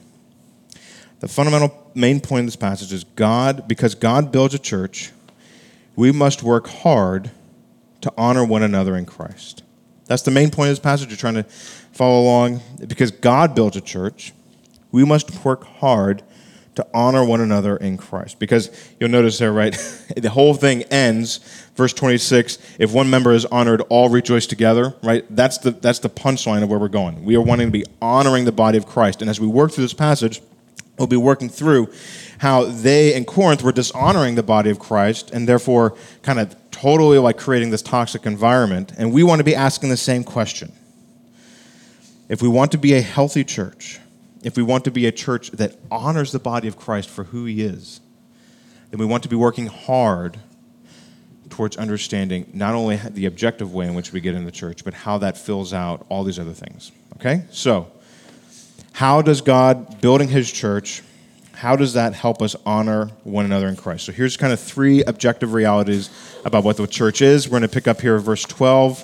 The 1.19 1.27
fundamental 1.27 1.91
main 1.93 2.19
point 2.19 2.39
of 2.39 2.45
this 2.47 2.55
passage 2.55 2.91
is 2.91 3.03
God, 3.03 3.67
because 3.67 3.93
God 3.93 4.31
builds 4.31 4.55
a 4.55 4.59
church, 4.59 5.11
we 5.95 6.11
must 6.11 6.41
work 6.41 6.65
hard 6.67 7.29
to 8.01 8.11
honor 8.17 8.43
one 8.43 8.63
another 8.63 8.95
in 8.95 9.05
Christ. 9.05 9.61
That's 10.07 10.23
the 10.23 10.31
main 10.31 10.49
point 10.49 10.69
of 10.69 10.71
this 10.71 10.83
passage. 10.83 11.09
You're 11.09 11.17
trying 11.17 11.35
to 11.35 11.43
follow 11.43 12.23
along. 12.23 12.61
Because 12.87 13.11
God 13.11 13.53
builds 13.53 13.77
a 13.77 13.81
church, 13.81 14.33
we 14.93 15.03
must 15.03 15.43
work 15.43 15.65
hard 15.65 16.23
to 16.75 16.87
honor 16.93 17.25
one 17.25 17.41
another 17.41 17.75
in 17.75 17.97
Christ. 17.97 18.39
Because 18.39 18.71
you'll 18.99 19.09
notice 19.09 19.37
there, 19.37 19.51
right? 19.51 19.73
the 20.15 20.29
whole 20.29 20.53
thing 20.53 20.83
ends, 20.83 21.39
verse 21.75 21.93
26, 21.93 22.57
if 22.79 22.93
one 22.93 23.09
member 23.09 23.33
is 23.33 23.45
honored, 23.45 23.81
all 23.89 24.09
rejoice 24.09 24.47
together, 24.47 24.95
right? 25.03 25.25
That's 25.29 25.57
the, 25.57 25.71
that's 25.71 25.99
the 25.99 26.09
punchline 26.09 26.63
of 26.63 26.69
where 26.69 26.79
we're 26.79 26.87
going. 26.87 27.25
We 27.25 27.35
are 27.35 27.41
wanting 27.41 27.67
to 27.67 27.71
be 27.71 27.85
honoring 28.01 28.45
the 28.45 28.51
body 28.51 28.77
of 28.77 28.85
Christ. 28.85 29.21
And 29.21 29.29
as 29.29 29.39
we 29.39 29.47
work 29.47 29.71
through 29.71 29.83
this 29.83 29.93
passage, 29.93 30.41
we'll 30.97 31.07
be 31.07 31.17
working 31.17 31.49
through 31.49 31.91
how 32.39 32.65
they 32.65 33.15
in 33.15 33.25
Corinth 33.25 33.63
were 33.63 33.71
dishonoring 33.71 34.35
the 34.35 34.43
body 34.43 34.69
of 34.69 34.77
Christ 34.77 35.31
and 35.31 35.47
therefore 35.47 35.95
kind 36.21 36.39
of 36.39 36.55
totally 36.71 37.17
like 37.17 37.37
creating 37.37 37.71
this 37.71 37.81
toxic 37.81 38.25
environment. 38.25 38.93
And 38.97 39.11
we 39.11 39.23
want 39.23 39.39
to 39.39 39.43
be 39.43 39.55
asking 39.55 39.89
the 39.89 39.97
same 39.97 40.23
question. 40.23 40.71
If 42.29 42.41
we 42.41 42.47
want 42.47 42.71
to 42.71 42.77
be 42.77 42.93
a 42.93 43.01
healthy 43.01 43.43
church, 43.43 43.99
if 44.43 44.57
we 44.57 44.63
want 44.63 44.83
to 44.83 44.91
be 44.91 45.05
a 45.05 45.11
church 45.11 45.51
that 45.51 45.77
honors 45.89 46.31
the 46.31 46.39
body 46.39 46.67
of 46.67 46.77
Christ 46.77 47.09
for 47.09 47.25
who 47.25 47.45
he 47.45 47.61
is, 47.61 48.01
then 48.91 48.99
we 48.99 49.05
want 49.05 49.23
to 49.23 49.29
be 49.29 49.35
working 49.35 49.67
hard 49.67 50.37
towards 51.49 51.77
understanding 51.77 52.49
not 52.53 52.73
only 52.73 52.97
the 52.97 53.25
objective 53.25 53.73
way 53.73 53.87
in 53.87 53.93
which 53.93 54.11
we 54.11 54.19
get 54.19 54.35
in 54.35 54.45
the 54.45 54.51
church, 54.51 54.83
but 54.83 54.93
how 54.93 55.17
that 55.19 55.37
fills 55.37 55.73
out 55.73 56.05
all 56.09 56.23
these 56.23 56.39
other 56.39 56.53
things. 56.53 56.91
Okay? 57.15 57.45
So, 57.51 57.91
how 58.91 59.21
does 59.21 59.41
God 59.41 60.01
building 60.01 60.27
his 60.27 60.51
church, 60.51 61.01
how 61.53 61.75
does 61.75 61.93
that 61.93 62.13
help 62.13 62.41
us 62.41 62.55
honor 62.65 63.07
one 63.23 63.45
another 63.45 63.67
in 63.67 63.75
Christ? 63.75 64.05
So 64.05 64.11
here's 64.11 64.37
kind 64.37 64.53
of 64.53 64.59
three 64.59 65.03
objective 65.03 65.53
realities 65.53 66.09
about 66.45 66.63
what 66.63 66.77
the 66.77 66.85
church 66.85 67.21
is. 67.21 67.47
We're 67.47 67.59
going 67.59 67.69
to 67.69 67.73
pick 67.73 67.87
up 67.87 68.01
here 68.01 68.19
verse 68.19 68.43
12 68.43 69.03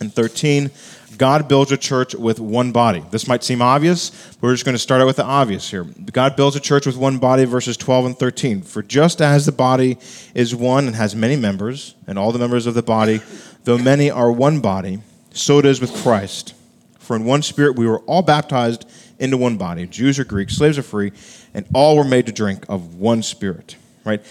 and 0.00 0.12
13. 0.12 0.70
God 1.18 1.48
builds 1.48 1.72
a 1.72 1.76
church 1.76 2.14
with 2.14 2.38
one 2.38 2.70
body. 2.70 3.04
This 3.10 3.26
might 3.26 3.42
seem 3.42 3.60
obvious, 3.60 4.10
but 4.10 4.42
we're 4.44 4.54
just 4.54 4.64
going 4.64 4.76
to 4.76 4.78
start 4.78 5.00
out 5.00 5.06
with 5.06 5.16
the 5.16 5.24
obvious 5.24 5.68
here. 5.68 5.82
God 5.84 6.36
builds 6.36 6.54
a 6.54 6.60
church 6.60 6.86
with 6.86 6.96
one 6.96 7.18
body, 7.18 7.44
verses 7.44 7.76
12 7.76 8.06
and 8.06 8.18
13. 8.18 8.62
For 8.62 8.82
just 8.82 9.20
as 9.20 9.44
the 9.44 9.52
body 9.52 9.98
is 10.34 10.54
one 10.54 10.86
and 10.86 10.94
has 10.94 11.16
many 11.16 11.34
members, 11.34 11.96
and 12.06 12.18
all 12.18 12.30
the 12.30 12.38
members 12.38 12.66
of 12.66 12.74
the 12.74 12.82
body, 12.82 13.20
though 13.64 13.76
many 13.76 14.10
are 14.10 14.30
one 14.30 14.60
body, 14.60 15.00
so 15.32 15.58
it 15.58 15.66
is 15.66 15.80
with 15.80 15.92
Christ. 16.02 16.54
For 17.00 17.16
in 17.16 17.24
one 17.24 17.42
spirit 17.42 17.76
we 17.76 17.86
were 17.86 18.00
all 18.00 18.22
baptized 18.22 18.88
into 19.18 19.36
one 19.36 19.56
body, 19.56 19.86
Jews 19.86 20.18
or 20.18 20.24
Greeks, 20.24 20.54
slaves 20.54 20.78
or 20.78 20.82
free, 20.82 21.12
and 21.52 21.66
all 21.74 21.96
were 21.96 22.04
made 22.04 22.26
to 22.26 22.32
drink 22.32 22.64
of 22.68 22.94
one 22.94 23.22
spirit. 23.22 23.76
Right? 24.04 24.24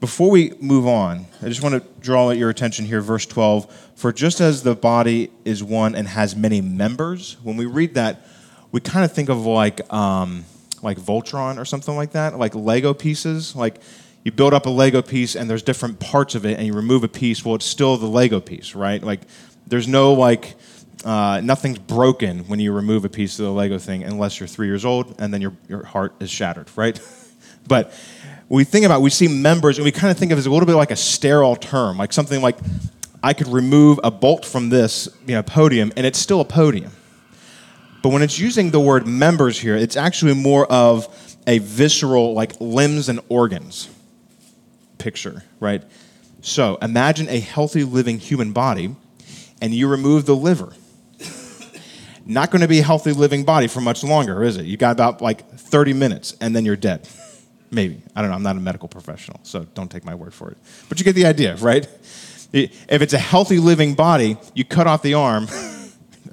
Before 0.00 0.30
we 0.30 0.54
move 0.60 0.86
on, 0.86 1.26
I 1.42 1.48
just 1.48 1.62
want 1.62 1.74
to 1.74 2.00
draw 2.00 2.30
your 2.30 2.48
attention 2.48 2.86
here, 2.86 3.02
verse 3.02 3.26
12. 3.26 3.90
For 3.96 4.14
just 4.14 4.40
as 4.40 4.62
the 4.62 4.74
body 4.74 5.30
is 5.44 5.62
one 5.62 5.94
and 5.94 6.08
has 6.08 6.34
many 6.34 6.62
members, 6.62 7.36
when 7.42 7.58
we 7.58 7.66
read 7.66 7.94
that, 7.94 8.26
we 8.72 8.80
kind 8.80 9.04
of 9.04 9.12
think 9.12 9.28
of 9.28 9.44
like, 9.44 9.92
um, 9.92 10.46
like 10.82 10.98
Voltron 10.98 11.58
or 11.58 11.66
something 11.66 11.94
like 11.96 12.12
that, 12.12 12.38
like 12.38 12.54
Lego 12.54 12.94
pieces. 12.94 13.54
Like 13.54 13.82
you 14.24 14.32
build 14.32 14.54
up 14.54 14.64
a 14.64 14.70
Lego 14.70 15.02
piece 15.02 15.34
and 15.34 15.50
there's 15.50 15.62
different 15.62 16.00
parts 16.00 16.34
of 16.34 16.46
it, 16.46 16.56
and 16.56 16.66
you 16.66 16.72
remove 16.72 17.04
a 17.04 17.08
piece. 17.08 17.44
Well, 17.44 17.56
it's 17.56 17.66
still 17.66 17.98
the 17.98 18.06
Lego 18.06 18.40
piece, 18.40 18.74
right? 18.74 19.02
Like 19.02 19.20
there's 19.66 19.86
no 19.86 20.14
like 20.14 20.56
uh, 21.04 21.42
nothing's 21.44 21.78
broken 21.78 22.40
when 22.40 22.58
you 22.58 22.72
remove 22.72 23.04
a 23.04 23.08
piece 23.10 23.38
of 23.38 23.44
the 23.44 23.52
Lego 23.52 23.78
thing 23.78 24.04
unless 24.04 24.40
you're 24.40 24.46
three 24.46 24.66
years 24.66 24.84
old 24.84 25.14
and 25.18 25.32
then 25.32 25.40
your, 25.40 25.52
your 25.68 25.84
heart 25.84 26.14
is 26.20 26.30
shattered, 26.30 26.68
right? 26.76 27.00
but 27.66 27.92
we 28.50 28.64
think 28.64 28.84
about, 28.84 29.00
we 29.00 29.10
see 29.10 29.28
members 29.28 29.78
and 29.78 29.84
we 29.84 29.92
kind 29.92 30.10
of 30.10 30.18
think 30.18 30.32
of 30.32 30.38
it 30.38 30.40
as 30.40 30.46
a 30.46 30.50
little 30.50 30.66
bit 30.66 30.74
like 30.74 30.90
a 30.90 30.96
sterile 30.96 31.56
term, 31.56 31.96
like 31.96 32.12
something 32.12 32.42
like 32.42 32.58
I 33.22 33.32
could 33.32 33.48
remove 33.48 34.00
a 34.02 34.10
bolt 34.10 34.44
from 34.44 34.68
this 34.68 35.08
you 35.26 35.34
know, 35.34 35.42
podium 35.42 35.92
and 35.96 36.04
it's 36.04 36.18
still 36.18 36.40
a 36.40 36.44
podium. 36.44 36.90
But 38.02 38.10
when 38.10 38.22
it's 38.22 38.38
using 38.38 38.70
the 38.70 38.80
word 38.80 39.06
members 39.06 39.58
here, 39.58 39.76
it's 39.76 39.96
actually 39.96 40.34
more 40.34 40.66
of 40.66 41.36
a 41.46 41.58
visceral, 41.58 42.34
like 42.34 42.60
limbs 42.60 43.08
and 43.08 43.20
organs 43.28 43.88
picture, 44.98 45.44
right? 45.60 45.82
So 46.40 46.76
imagine 46.82 47.28
a 47.28 47.38
healthy 47.38 47.84
living 47.84 48.18
human 48.18 48.52
body 48.52 48.96
and 49.62 49.72
you 49.72 49.86
remove 49.86 50.26
the 50.26 50.34
liver 50.34 50.72
not 52.26 52.50
going 52.50 52.60
to 52.60 52.68
be 52.68 52.78
a 52.78 52.82
healthy 52.82 53.12
living 53.12 53.44
body 53.44 53.66
for 53.66 53.80
much 53.80 54.04
longer, 54.04 54.42
is 54.44 54.56
it? 54.56 54.64
You 54.64 54.76
got 54.76 54.92
about 54.92 55.20
like 55.20 55.48
30 55.52 55.92
minutes 55.94 56.36
and 56.40 56.54
then 56.54 56.64
you're 56.64 56.76
dead. 56.76 57.08
Maybe. 57.70 58.02
I 58.16 58.20
don't 58.20 58.30
know. 58.30 58.36
I'm 58.36 58.42
not 58.42 58.56
a 58.56 58.60
medical 58.60 58.88
professional, 58.88 59.40
so 59.42 59.64
don't 59.74 59.90
take 59.90 60.04
my 60.04 60.14
word 60.14 60.34
for 60.34 60.50
it. 60.50 60.58
But 60.88 60.98
you 60.98 61.04
get 61.04 61.14
the 61.14 61.26
idea, 61.26 61.56
right? 61.56 61.88
If 62.52 63.02
it's 63.02 63.12
a 63.12 63.18
healthy 63.18 63.58
living 63.58 63.94
body, 63.94 64.36
you 64.54 64.64
cut 64.64 64.86
off 64.86 65.02
the 65.02 65.14
arm. 65.14 65.46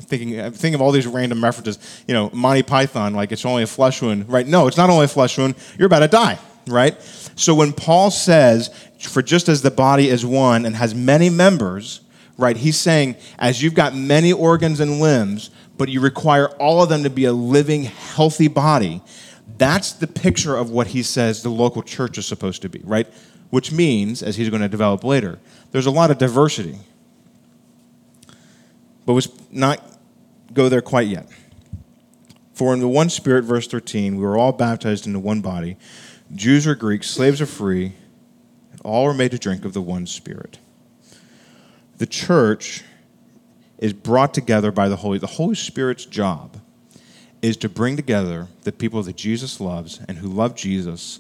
thinking, 0.08 0.40
uh, 0.40 0.46
I'm 0.46 0.54
thinking 0.54 0.76
of 0.76 0.82
all 0.82 0.92
these 0.92 1.08
random 1.08 1.44
references. 1.44 2.04
You 2.08 2.14
know, 2.14 2.30
Monty 2.34 2.64
Python, 2.64 3.14
like 3.14 3.32
it's 3.32 3.46
only 3.46 3.64
a 3.64 3.68
flesh 3.68 4.02
wound, 4.02 4.30
right? 4.30 4.48
No, 4.48 4.68
it's 4.68 4.78
not 4.78 4.90
only 4.90 5.06
a 5.06 5.10
flesh 5.10 5.38
wound. 5.38 5.56
You're 5.78 5.88
about 5.88 6.00
to 6.00 6.08
die, 6.08 6.40
right? 6.68 7.00
So 7.36 7.54
when 7.54 7.74
Paul 7.74 8.10
says, 8.10 8.70
"For 9.00 9.22
just 9.22 9.50
as 9.50 9.62
the 9.62 9.72
body 9.72 10.10
is 10.10 10.26
one 10.26 10.66
and 10.66 10.76
has 10.76 10.96
many 10.96 11.30
members," 11.30 12.02
right? 12.38 12.58
He's 12.58 12.78
saying, 12.78 13.16
as 13.40 13.62
you've 13.62 13.74
got 13.74 13.96
many 13.96 14.32
organs 14.32 14.80
and 14.80 15.00
limbs, 15.00 15.50
but 15.78 15.90
you 15.90 16.00
require 16.00 16.48
all 16.58 16.82
of 16.82 16.90
them 16.90 17.04
to 17.04 17.10
be 17.10 17.26
a 17.26 17.34
living, 17.34 17.84
healthy 17.84 18.48
body. 18.48 19.02
That's 19.58 19.94
the 19.94 20.08
picture 20.08 20.56
of 20.56 20.70
what 20.70 20.88
he 20.88 21.04
says 21.04 21.44
the 21.44 21.50
local 21.50 21.82
church 21.82 22.18
is 22.18 22.26
supposed 22.26 22.62
to 22.62 22.70
be, 22.70 22.82
right? 22.84 23.08
Which 23.50 23.72
means, 23.72 24.22
as 24.22 24.36
he's 24.36 24.50
going 24.50 24.62
to 24.62 24.70
develop 24.70 25.04
later, 25.04 25.40
there's 25.72 25.86
a 25.86 25.92
lot 25.92 26.12
of 26.12 26.18
diversity. 26.18 26.78
But 29.06 29.14
let's 29.14 29.30
not 29.52 29.82
go 30.54 30.70
there 30.70 30.82
quite 30.82 31.08
yet. 31.08 31.28
For 32.54 32.74
in 32.74 32.80
the 32.80 32.88
one 32.88 33.10
spirit, 33.10 33.44
verse 33.44 33.68
13, 33.68 34.18
we 34.18 34.24
were 34.24 34.38
all 34.38 34.52
baptized 34.52 35.08
into 35.08 35.20
one 35.20 35.42
body. 35.42 35.78
Jews 36.34 36.68
or 36.68 36.76
Greeks, 36.76 37.10
slaves 37.10 37.40
or 37.40 37.46
free, 37.46 37.94
all 38.84 39.06
were 39.06 39.14
made 39.14 39.32
to 39.32 39.38
drink 39.38 39.64
of 39.64 39.74
the 39.74 39.82
one 39.82 40.06
spirit. 40.08 40.60
The 41.98 42.06
church 42.06 42.84
is 43.78 43.94
brought 43.94 44.34
together 44.34 44.72
by 44.72 44.90
the 44.90 44.98
Holy. 44.98 45.20
The 45.20 45.28
Holy 45.28 45.56
Spirit's 45.56 46.06
job 46.06 46.57
is 47.42 47.58
to 47.58 47.70
bring 47.70 47.96
together 47.96 48.48
the 48.64 48.72
people 48.72 49.04
that 49.04 49.16
Jesus 49.16 49.60
loves 49.60 50.00
and 50.08 50.18
who 50.18 50.28
love 50.28 50.56
Jesus 50.56 51.20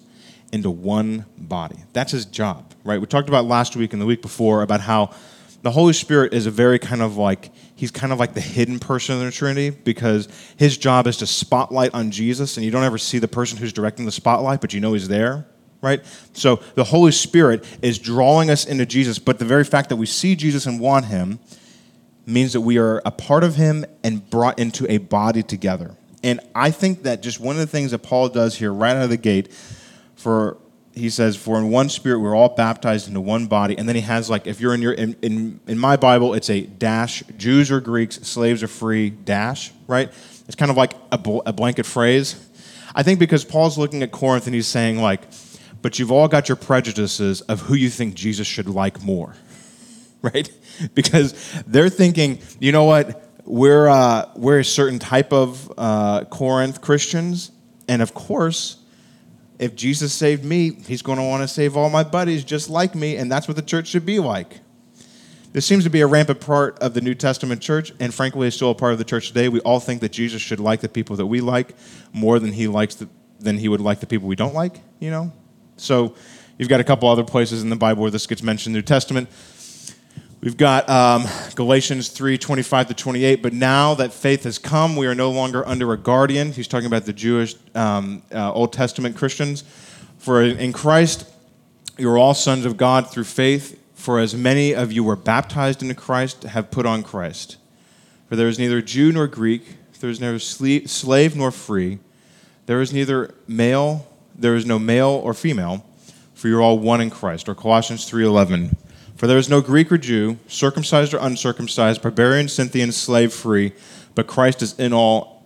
into 0.51 0.69
one 0.69 1.25
body. 1.37 1.77
That's 1.93 2.11
his 2.11 2.25
job, 2.25 2.73
right? 2.83 2.99
We 2.99 3.07
talked 3.07 3.29
about 3.29 3.45
last 3.45 3.75
week 3.75 3.93
and 3.93 4.01
the 4.01 4.05
week 4.05 4.21
before 4.21 4.61
about 4.61 4.81
how 4.81 5.11
the 5.61 5.71
Holy 5.71 5.93
Spirit 5.93 6.33
is 6.33 6.45
a 6.45 6.51
very 6.51 6.79
kind 6.79 7.01
of 7.01 7.17
like, 7.17 7.51
he's 7.75 7.91
kind 7.91 8.13
of 8.13 8.19
like 8.19 8.33
the 8.33 8.41
hidden 8.41 8.79
person 8.79 9.17
in 9.17 9.25
the 9.25 9.31
Trinity 9.31 9.69
because 9.69 10.27
his 10.55 10.77
job 10.77 11.07
is 11.07 11.17
to 11.17 11.27
spotlight 11.27 11.93
on 11.93 12.11
Jesus 12.11 12.57
and 12.57 12.65
you 12.65 12.71
don't 12.71 12.83
ever 12.83 12.97
see 12.97 13.19
the 13.19 13.27
person 13.27 13.57
who's 13.57 13.73
directing 13.73 14.05
the 14.05 14.11
spotlight, 14.11 14.61
but 14.61 14.73
you 14.73 14.79
know 14.79 14.93
he's 14.93 15.07
there, 15.07 15.45
right? 15.81 16.01
So 16.33 16.61
the 16.75 16.85
Holy 16.85 17.11
Spirit 17.11 17.65
is 17.81 17.99
drawing 17.99 18.49
us 18.49 18.65
into 18.65 18.85
Jesus, 18.85 19.19
but 19.19 19.39
the 19.39 19.45
very 19.45 19.63
fact 19.63 19.89
that 19.89 19.97
we 19.97 20.05
see 20.05 20.35
Jesus 20.35 20.65
and 20.65 20.79
want 20.79 21.05
him 21.05 21.39
means 22.25 22.53
that 22.53 22.61
we 22.61 22.77
are 22.77 23.01
a 23.05 23.11
part 23.11 23.43
of 23.43 23.55
him 23.55 23.85
and 24.03 24.29
brought 24.29 24.59
into 24.59 24.89
a 24.91 24.97
body 24.97 25.41
together. 25.41 25.95
And 26.27 26.41
I 26.53 26.71
think 26.71 27.03
that 27.03 27.21
just 27.21 27.39
one 27.39 27.55
of 27.55 27.61
the 27.61 27.67
things 27.67 27.91
that 27.91 27.99
Paul 27.99 28.27
does 28.27 28.57
here 28.57 28.73
right 28.73 28.97
out 28.97 29.03
of 29.03 29.09
the 29.09 29.15
gate 29.15 29.49
for 30.17 30.57
he 30.93 31.09
says 31.09 31.37
for 31.37 31.57
in 31.57 31.69
one 31.69 31.87
spirit 31.87 32.19
we're 32.19 32.35
all 32.35 32.49
baptized 32.49 33.07
into 33.07 33.21
one 33.21 33.47
body. 33.47 33.77
And 33.77 33.87
then 33.87 33.95
he 33.95 34.01
has 34.01 34.29
like 34.29 34.45
if 34.45 34.59
you're 34.59 34.73
in 34.73 34.81
your 34.81 34.91
in, 34.91 35.15
in, 35.21 35.61
in 35.67 35.79
my 35.79 35.95
bible 35.95 36.33
it's 36.33 36.49
a 36.49 36.63
dash 36.63 37.23
jews 37.37 37.71
or 37.71 37.79
greeks 37.79 38.15
slaves 38.27 38.61
are 38.61 38.67
free 38.67 39.09
dash 39.09 39.71
right? 39.87 40.11
It's 40.47 40.55
kind 40.55 40.69
of 40.69 40.75
like 40.75 40.95
a, 41.13 41.17
bl- 41.17 41.39
a 41.45 41.53
blanket 41.53 41.85
phrase. 41.85 42.35
I 42.93 43.03
think 43.03 43.19
because 43.19 43.45
paul's 43.45 43.77
looking 43.77 44.03
at 44.03 44.11
corinth 44.11 44.47
and 44.47 44.55
he's 44.55 44.67
saying 44.67 44.99
like 44.99 45.21
but 45.81 45.97
you've 45.97 46.11
all 46.11 46.27
got 46.27 46.49
your 46.49 46.57
prejudices 46.57 47.39
of 47.41 47.61
who 47.61 47.75
you 47.75 47.89
think 47.89 48.15
jesus 48.15 48.47
should 48.47 48.67
like 48.67 49.01
more 49.01 49.33
right? 50.21 50.49
Because 50.93 51.33
they're 51.67 51.89
thinking, 51.89 52.39
you 52.59 52.71
know 52.71 52.85
what, 52.85 53.26
we're, 53.47 53.87
uh, 53.87 54.29
we're 54.35 54.59
a 54.59 54.65
certain 54.65 54.99
type 54.99 55.31
of 55.31 55.71
uh, 55.77 56.25
Corinth 56.25 56.81
Christians, 56.81 57.51
and 57.87 58.01
of 58.01 58.13
course, 58.13 58.77
if 59.57 59.75
Jesus 59.75 60.13
saved 60.13 60.43
me, 60.43 60.71
he's 60.71 61.01
going 61.01 61.17
to 61.17 61.23
want 61.23 61.41
to 61.41 61.47
save 61.47 61.75
all 61.75 61.89
my 61.89 62.03
buddies 62.03 62.43
just 62.43 62.69
like 62.69 62.93
me, 62.93 63.15
and 63.15 63.31
that's 63.31 63.47
what 63.47 63.55
the 63.55 63.63
church 63.63 63.87
should 63.87 64.05
be 64.05 64.19
like. 64.19 64.59
This 65.53 65.65
seems 65.65 65.85
to 65.85 65.89
be 65.89 66.01
a 66.01 66.07
rampant 66.07 66.41
part 66.41 66.77
of 66.79 66.93
the 66.93 67.01
New 67.01 67.15
Testament 67.15 67.61
church, 67.61 67.93
and 67.99 68.13
frankly, 68.13 68.47
is 68.47 68.55
still 68.55 68.71
a 68.71 68.75
part 68.75 68.91
of 68.91 68.99
the 68.99 69.05
church 69.05 69.29
today. 69.29 69.49
We 69.49 69.59
all 69.61 69.79
think 69.79 70.01
that 70.01 70.11
Jesus 70.11 70.41
should 70.41 70.59
like 70.59 70.81
the 70.81 70.89
people 70.89 71.15
that 71.15 71.25
we 71.25 71.41
like 71.41 71.75
more 72.13 72.37
than 72.37 72.51
he 72.51 72.67
likes 72.67 72.95
the, 72.95 73.09
than 73.39 73.57
he 73.57 73.67
would 73.69 73.81
like 73.81 73.99
the 73.99 74.07
people 74.07 74.27
we 74.27 74.35
don't 74.35 74.53
like. 74.53 74.81
You 74.99 75.09
know, 75.09 75.31
so 75.77 76.15
you've 76.57 76.69
got 76.69 76.79
a 76.81 76.83
couple 76.83 77.09
other 77.09 77.23
places 77.23 77.63
in 77.63 77.69
the 77.69 77.75
Bible 77.75 78.01
where 78.01 78.11
this 78.11 78.27
gets 78.27 78.43
mentioned. 78.43 78.75
New 78.75 78.81
Testament, 78.81 79.29
We've 80.39 80.55
got 80.55 80.87
um, 80.87 81.25
Galatians 81.55 82.09
3 82.09 82.37
25 82.37 82.89
to 82.89 82.93
28. 82.93 83.41
But 83.41 83.53
now 83.53 83.95
that 83.95 84.13
faith 84.13 84.43
has 84.43 84.59
come, 84.59 84.95
we 84.95 85.07
are 85.07 85.15
no 85.15 85.31
longer 85.31 85.67
under 85.67 85.91
a 85.93 85.97
guardian. 85.97 86.51
He's 86.51 86.67
talking 86.67 86.85
about 86.85 87.05
the 87.05 87.13
Jewish 87.13 87.55
um, 87.73 88.21
uh, 88.31 88.53
Old 88.53 88.71
Testament 88.71 89.15
Christians. 89.15 89.63
For 90.19 90.43
in 90.43 90.73
Christ, 90.73 91.27
you 91.97 92.09
are 92.11 92.17
all 92.17 92.35
sons 92.35 92.65
of 92.65 92.77
God 92.77 93.09
through 93.09 93.23
faith. 93.23 93.81
For 93.95 94.19
as 94.19 94.35
many 94.35 94.75
of 94.75 94.91
you 94.91 95.03
were 95.03 95.15
baptized 95.15 95.81
into 95.81 95.95
Christ, 95.95 96.43
have 96.43 96.69
put 96.69 96.85
on 96.85 97.01
Christ. 97.01 97.57
For 98.29 98.35
there 98.35 98.47
is 98.47 98.59
neither 98.59 98.81
Jew 98.81 99.11
nor 99.11 99.25
Greek, 99.25 99.63
there 99.99 100.09
is 100.09 100.21
neither 100.21 100.37
slave 100.37 101.35
nor 101.35 101.49
free, 101.49 101.97
there 102.67 102.79
is 102.79 102.93
neither 102.93 103.33
male, 103.47 104.07
there 104.35 104.55
is 104.55 104.67
no 104.67 104.77
male 104.77 105.09
or 105.09 105.33
female, 105.33 105.83
for 106.35 106.47
you're 106.47 106.61
all 106.61 106.77
one 106.77 107.01
in 107.01 107.09
Christ. 107.09 107.49
Or 107.49 107.55
Colossians 107.55 108.07
3:11. 108.09 108.75
For 109.17 109.25
there 109.25 109.39
is 109.39 109.49
no 109.49 109.61
Greek 109.61 109.91
or 109.91 109.97
Jew, 109.97 110.37
circumcised 110.47 111.11
or 111.11 111.17
uncircumcised, 111.17 112.03
barbarian, 112.03 112.47
Scythian, 112.47 112.91
slave 112.91 113.33
free, 113.33 113.73
but 114.13 114.27
Christ 114.27 114.61
is 114.61 114.77
in 114.79 114.93
all 114.93 115.43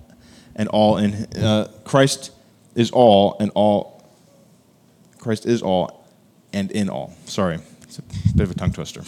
and 0.57 0.67
all 0.67 0.97
in 0.97 1.13
uh, 1.41 1.71
Christ 1.85 2.31
is 2.75 2.91
all 2.91 3.37
and 3.39 3.49
all 3.55 4.03
Christ 5.19 5.45
is 5.45 5.61
all 5.61 6.05
and 6.51 6.69
in 6.71 6.89
all. 6.89 7.13
Sorry, 7.25 7.59
it's 7.83 7.99
a 7.99 8.03
bit 8.35 8.43
of 8.43 8.51
a 8.51 8.55
tongue 8.55 8.73
twister. 8.73 9.03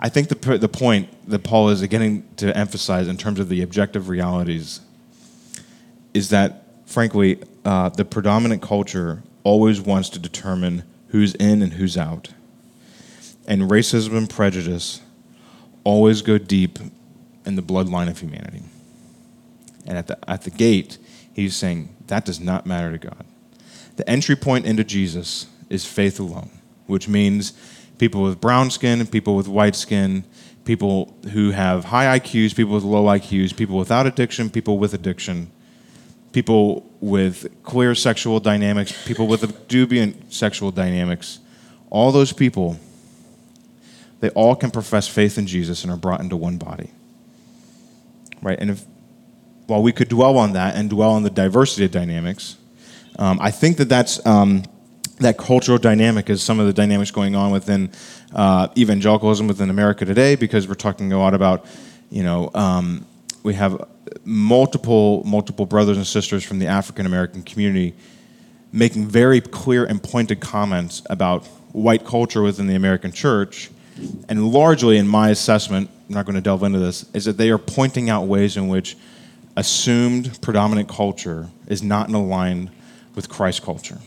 I 0.00 0.08
think 0.08 0.28
the, 0.28 0.56
the 0.56 0.68
point 0.68 1.08
that 1.28 1.44
Paul 1.44 1.68
is 1.68 1.82
getting 1.82 2.26
to 2.36 2.56
emphasize 2.56 3.06
in 3.06 3.18
terms 3.18 3.38
of 3.38 3.50
the 3.50 3.60
objective 3.60 4.08
realities 4.08 4.80
is 6.14 6.30
that, 6.30 6.64
frankly, 6.86 7.42
uh, 7.66 7.90
the 7.90 8.04
predominant 8.04 8.62
culture 8.62 9.22
always 9.44 9.78
wants 9.78 10.08
to 10.10 10.18
determine 10.18 10.84
who's 11.08 11.34
in 11.34 11.62
and 11.62 11.74
who's 11.74 11.98
out 11.98 12.30
and 13.46 13.62
racism 13.62 14.16
and 14.16 14.28
prejudice 14.28 15.00
always 15.84 16.22
go 16.22 16.36
deep 16.38 16.78
in 17.44 17.54
the 17.54 17.62
bloodline 17.62 18.08
of 18.08 18.18
humanity. 18.18 18.62
And 19.86 19.96
at 19.96 20.08
the, 20.08 20.18
at 20.28 20.42
the 20.42 20.50
gate, 20.50 20.98
he's 21.32 21.54
saying, 21.56 21.94
that 22.08 22.24
does 22.24 22.40
not 22.40 22.66
matter 22.66 22.90
to 22.90 22.98
God. 22.98 23.24
The 23.96 24.08
entry 24.08 24.36
point 24.36 24.66
into 24.66 24.84
Jesus 24.84 25.46
is 25.70 25.84
faith 25.84 26.18
alone, 26.18 26.50
which 26.86 27.08
means 27.08 27.52
people 27.98 28.22
with 28.22 28.40
brown 28.40 28.70
skin, 28.70 29.06
people 29.06 29.36
with 29.36 29.48
white 29.48 29.76
skin, 29.76 30.24
people 30.64 31.16
who 31.32 31.52
have 31.52 31.86
high 31.86 32.18
IQs, 32.18 32.54
people 32.54 32.74
with 32.74 32.84
low 32.84 33.04
IQs, 33.04 33.56
people 33.56 33.78
without 33.78 34.06
addiction, 34.06 34.50
people 34.50 34.78
with 34.78 34.92
addiction, 34.92 35.50
people 36.32 36.84
with 37.00 37.46
queer 37.62 37.94
sexual 37.94 38.40
dynamics, 38.40 39.06
people 39.06 39.26
with 39.26 39.68
dubious 39.68 40.14
sexual 40.28 40.70
dynamics. 40.70 41.38
All 41.88 42.12
those 42.12 42.32
people, 42.32 42.78
they 44.20 44.30
all 44.30 44.56
can 44.56 44.70
profess 44.70 45.08
faith 45.08 45.38
in 45.38 45.46
Jesus 45.46 45.84
and 45.84 45.92
are 45.92 45.96
brought 45.96 46.20
into 46.20 46.36
one 46.36 46.58
body. 46.58 46.90
Right? 48.42 48.58
And 48.60 48.70
if, 48.70 48.84
while 49.66 49.82
we 49.82 49.92
could 49.92 50.08
dwell 50.08 50.38
on 50.38 50.52
that 50.52 50.76
and 50.76 50.88
dwell 50.88 51.12
on 51.12 51.22
the 51.22 51.30
diversity 51.30 51.84
of 51.84 51.90
dynamics, 51.90 52.56
um, 53.18 53.38
I 53.40 53.50
think 53.50 53.76
that 53.78 53.88
that's 53.88 54.24
um, 54.26 54.62
that 55.20 55.38
cultural 55.38 55.78
dynamic 55.78 56.28
is 56.28 56.42
some 56.42 56.60
of 56.60 56.66
the 56.66 56.72
dynamics 56.72 57.10
going 57.10 57.34
on 57.34 57.50
within 57.50 57.90
uh, 58.34 58.68
evangelicalism 58.76 59.46
within 59.48 59.70
America 59.70 60.04
today, 60.04 60.36
because 60.36 60.68
we're 60.68 60.74
talking 60.74 61.12
a 61.12 61.18
lot 61.18 61.32
about, 61.32 61.64
you 62.10 62.22
know, 62.22 62.50
um, 62.54 63.06
we 63.42 63.54
have 63.54 63.88
multiple 64.24 65.22
multiple 65.24 65.66
brothers 65.66 65.96
and 65.96 66.06
sisters 66.06 66.44
from 66.44 66.58
the 66.58 66.66
African 66.66 67.06
American 67.06 67.42
community 67.42 67.94
making 68.72 69.06
very 69.06 69.40
clear 69.40 69.84
and 69.84 70.02
pointed 70.02 70.40
comments 70.40 71.02
about 71.08 71.46
white 71.72 72.04
culture 72.04 72.42
within 72.42 72.66
the 72.66 72.74
American 72.74 73.10
church, 73.12 73.70
and 74.28 74.52
largely, 74.52 74.98
in 74.98 75.08
my 75.08 75.30
assessment, 75.30 75.90
I'm 76.08 76.14
not 76.14 76.26
going 76.26 76.34
to 76.34 76.40
delve 76.40 76.62
into 76.62 76.78
this, 76.78 77.06
is 77.14 77.24
that 77.24 77.36
they 77.36 77.50
are 77.50 77.58
pointing 77.58 78.10
out 78.10 78.26
ways 78.26 78.56
in 78.56 78.68
which 78.68 78.96
assumed 79.56 80.40
predominant 80.42 80.88
culture 80.88 81.48
is 81.66 81.82
not 81.82 82.08
in 82.08 82.28
line 82.28 82.70
with 83.14 83.28
Christ 83.28 83.62
culture. 83.62 83.98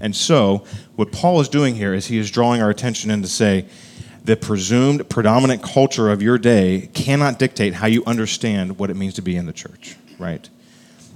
And 0.00 0.14
so, 0.14 0.64
what 0.96 1.12
Paul 1.12 1.40
is 1.40 1.48
doing 1.48 1.76
here 1.76 1.94
is 1.94 2.06
he 2.06 2.18
is 2.18 2.30
drawing 2.30 2.60
our 2.60 2.70
attention 2.70 3.10
in 3.10 3.22
to 3.22 3.28
say, 3.28 3.66
the 4.24 4.36
presumed 4.36 5.08
predominant 5.08 5.62
culture 5.62 6.10
of 6.10 6.22
your 6.22 6.38
day 6.38 6.88
cannot 6.94 7.38
dictate 7.38 7.74
how 7.74 7.86
you 7.86 8.02
understand 8.06 8.78
what 8.78 8.90
it 8.90 8.94
means 8.94 9.14
to 9.14 9.22
be 9.22 9.36
in 9.36 9.46
the 9.46 9.52
church, 9.52 9.96
right? 10.18 10.48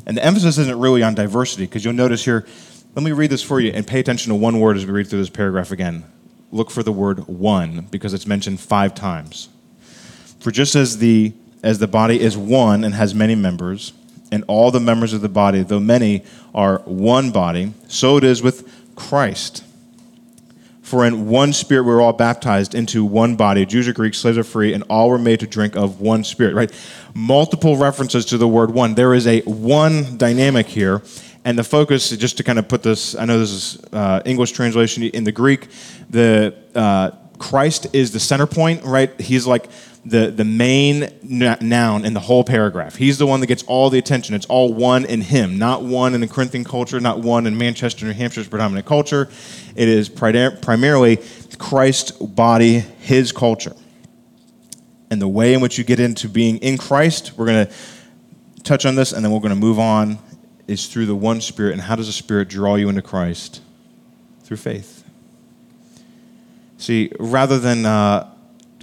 And 0.07 0.17
the 0.17 0.25
emphasis 0.25 0.59
isn't 0.59 0.79
really 0.79 1.03
on 1.03 1.15
diversity, 1.15 1.65
because 1.65 1.85
you'll 1.85 1.95
notice 1.95 2.25
here, 2.25 2.47
let 2.95 3.03
me 3.03 3.12
read 3.12 3.31
this 3.31 3.43
for 3.43 3.61
you 3.61 3.73
and 3.73 3.87
pay 3.87 3.99
attention 3.99 4.31
to 4.31 4.35
one 4.37 4.61
word 4.61 4.77
as 4.77 4.87
we 4.87 4.93
read 4.93 5.09
through 5.09 5.21
this 5.21 5.31
paragraph 5.31 5.73
again. 5.73 6.05
Look 6.50 6.71
for 6.71 6.83
the 6.83 6.93
word 6.93 7.26
one, 7.28 7.88
because 7.90 8.14
it's 8.14 8.26
mentioned 8.26 8.61
five 8.61 8.95
times. 8.95 9.49
For 10.40 10.50
just 10.50 10.75
as 10.75 10.99
the 10.99 11.33
as 11.62 11.78
the 11.78 11.88
body 11.88 12.21
is 12.21 12.37
one 12.37 12.85
and 12.85 12.95
has 12.95 13.14
many 13.14 13.35
members, 13.35 13.93
and 14.31 14.45
all 14.47 14.71
the 14.71 14.81
members 14.81 15.12
of 15.12 15.21
the 15.21 15.28
body, 15.28 15.62
though 15.62 15.81
many, 15.81 16.23
are 16.55 16.78
one 16.85 17.31
body, 17.31 17.75
so 17.88 18.17
it 18.17 18.25
is 18.25 18.43
with 18.43 18.71
Christ. 18.95 19.64
For 20.83 21.05
in 21.05 21.28
one 21.28 21.52
spirit 21.52 21.83
we 21.83 21.93
are 21.93 22.00
all 22.00 22.14
baptized 22.14 22.75
into 22.75 23.05
one 23.05 23.37
body. 23.37 23.67
Jews 23.67 23.87
or 23.87 23.93
Greeks, 23.93 24.17
slaves 24.19 24.38
or 24.38 24.45
free, 24.45 24.73
and 24.73 24.83
all 24.88 25.11
were 25.11 25.19
made 25.19 25.40
to 25.40 25.47
drink 25.47 25.76
of 25.76 26.00
one 26.00 26.25
spirit, 26.25 26.55
right? 26.55 26.73
Multiple 27.12 27.76
references 27.76 28.25
to 28.26 28.38
the 28.38 28.49
word 28.49 28.71
one. 28.71 28.95
There 28.95 29.12
is 29.12 29.26
a 29.26 29.40
one 29.43 30.17
dynamic 30.17 30.67
here. 30.67 31.02
And 31.49 31.59
the 31.59 31.64
focus, 31.64 32.11
just 32.11 32.37
to 32.37 32.45
kind 32.45 32.59
of 32.59 32.69
put 32.69 32.83
this, 32.83 33.14
I 33.14 33.25
know 33.25 33.38
this 33.38 33.50
is 33.50 33.83
uh, 33.90 34.21
English 34.26 34.52
translation. 34.52 35.02
In 35.05 35.25
the 35.25 35.33
Greek, 35.33 35.69
the 36.11 36.55
uh, 36.75 37.12
Christ 37.38 37.87
is 37.95 38.11
the 38.11 38.21
center 38.21 38.47
point, 38.47 38.85
right? 38.85 39.19
He's 39.19 39.47
like 39.47 39.71
the, 40.05 40.31
the 40.31 40.45
main 40.45 41.09
noun 41.23 42.05
in 42.05 42.12
the 42.12 42.21
whole 42.21 42.45
paragraph. 42.45 42.97
He's 42.97 43.17
the 43.17 43.26
one 43.26 43.40
that 43.40 43.47
gets 43.47 43.62
all 43.62 43.88
the 43.88 43.97
attention. 43.97 44.35
It's 44.35 44.45
all 44.45 44.75
one 44.75 45.07
in 45.07 45.23
him, 45.23 45.57
not 45.57 45.83
one 45.83 46.14
in 46.14 46.21
the 46.21 46.28
Corinthian 46.28 46.64
culture, 46.64 47.00
not 47.00 47.21
one 47.21 47.47
in 47.47 47.57
Manchester, 47.57 48.05
New 48.05 48.12
Hampshire's 48.12 48.49
predominant 48.49 48.87
culture. 48.87 49.31
It 49.75 49.88
is 49.88 50.11
primarily 50.11 51.19
Christ's 51.57 52.11
body, 52.11 52.81
his 52.81 53.33
culture. 53.33 53.75
And 55.11 55.19
the 55.19 55.28
way 55.28 55.55
in 55.55 55.62
which 55.62 55.78
you 55.78 55.85
get 55.85 55.99
into 55.99 56.28
being 56.28 56.59
in 56.59 56.76
Christ, 56.76 57.38
we're 57.38 57.47
going 57.47 57.67
to 57.67 57.73
touch 58.65 58.84
on 58.84 58.97
this 58.97 59.13
and 59.13 59.25
then 59.25 59.32
we're 59.32 59.41
going 59.41 59.49
to 59.49 59.56
move 59.56 59.78
on, 59.78 60.19
is 60.69 60.87
through 60.87 61.07
the 61.07 61.17
one 61.17 61.41
Spirit. 61.41 61.73
And 61.73 61.81
how 61.81 61.97
does 61.97 62.07
the 62.07 62.13
Spirit 62.13 62.49
draw 62.49 62.76
you 62.76 62.89
into 62.89 63.02
Christ? 63.02 63.63
Through 64.45 64.59
faith. 64.59 65.02
See, 66.76 67.11
rather 67.19 67.59
than 67.59 67.85
uh, 67.85 68.31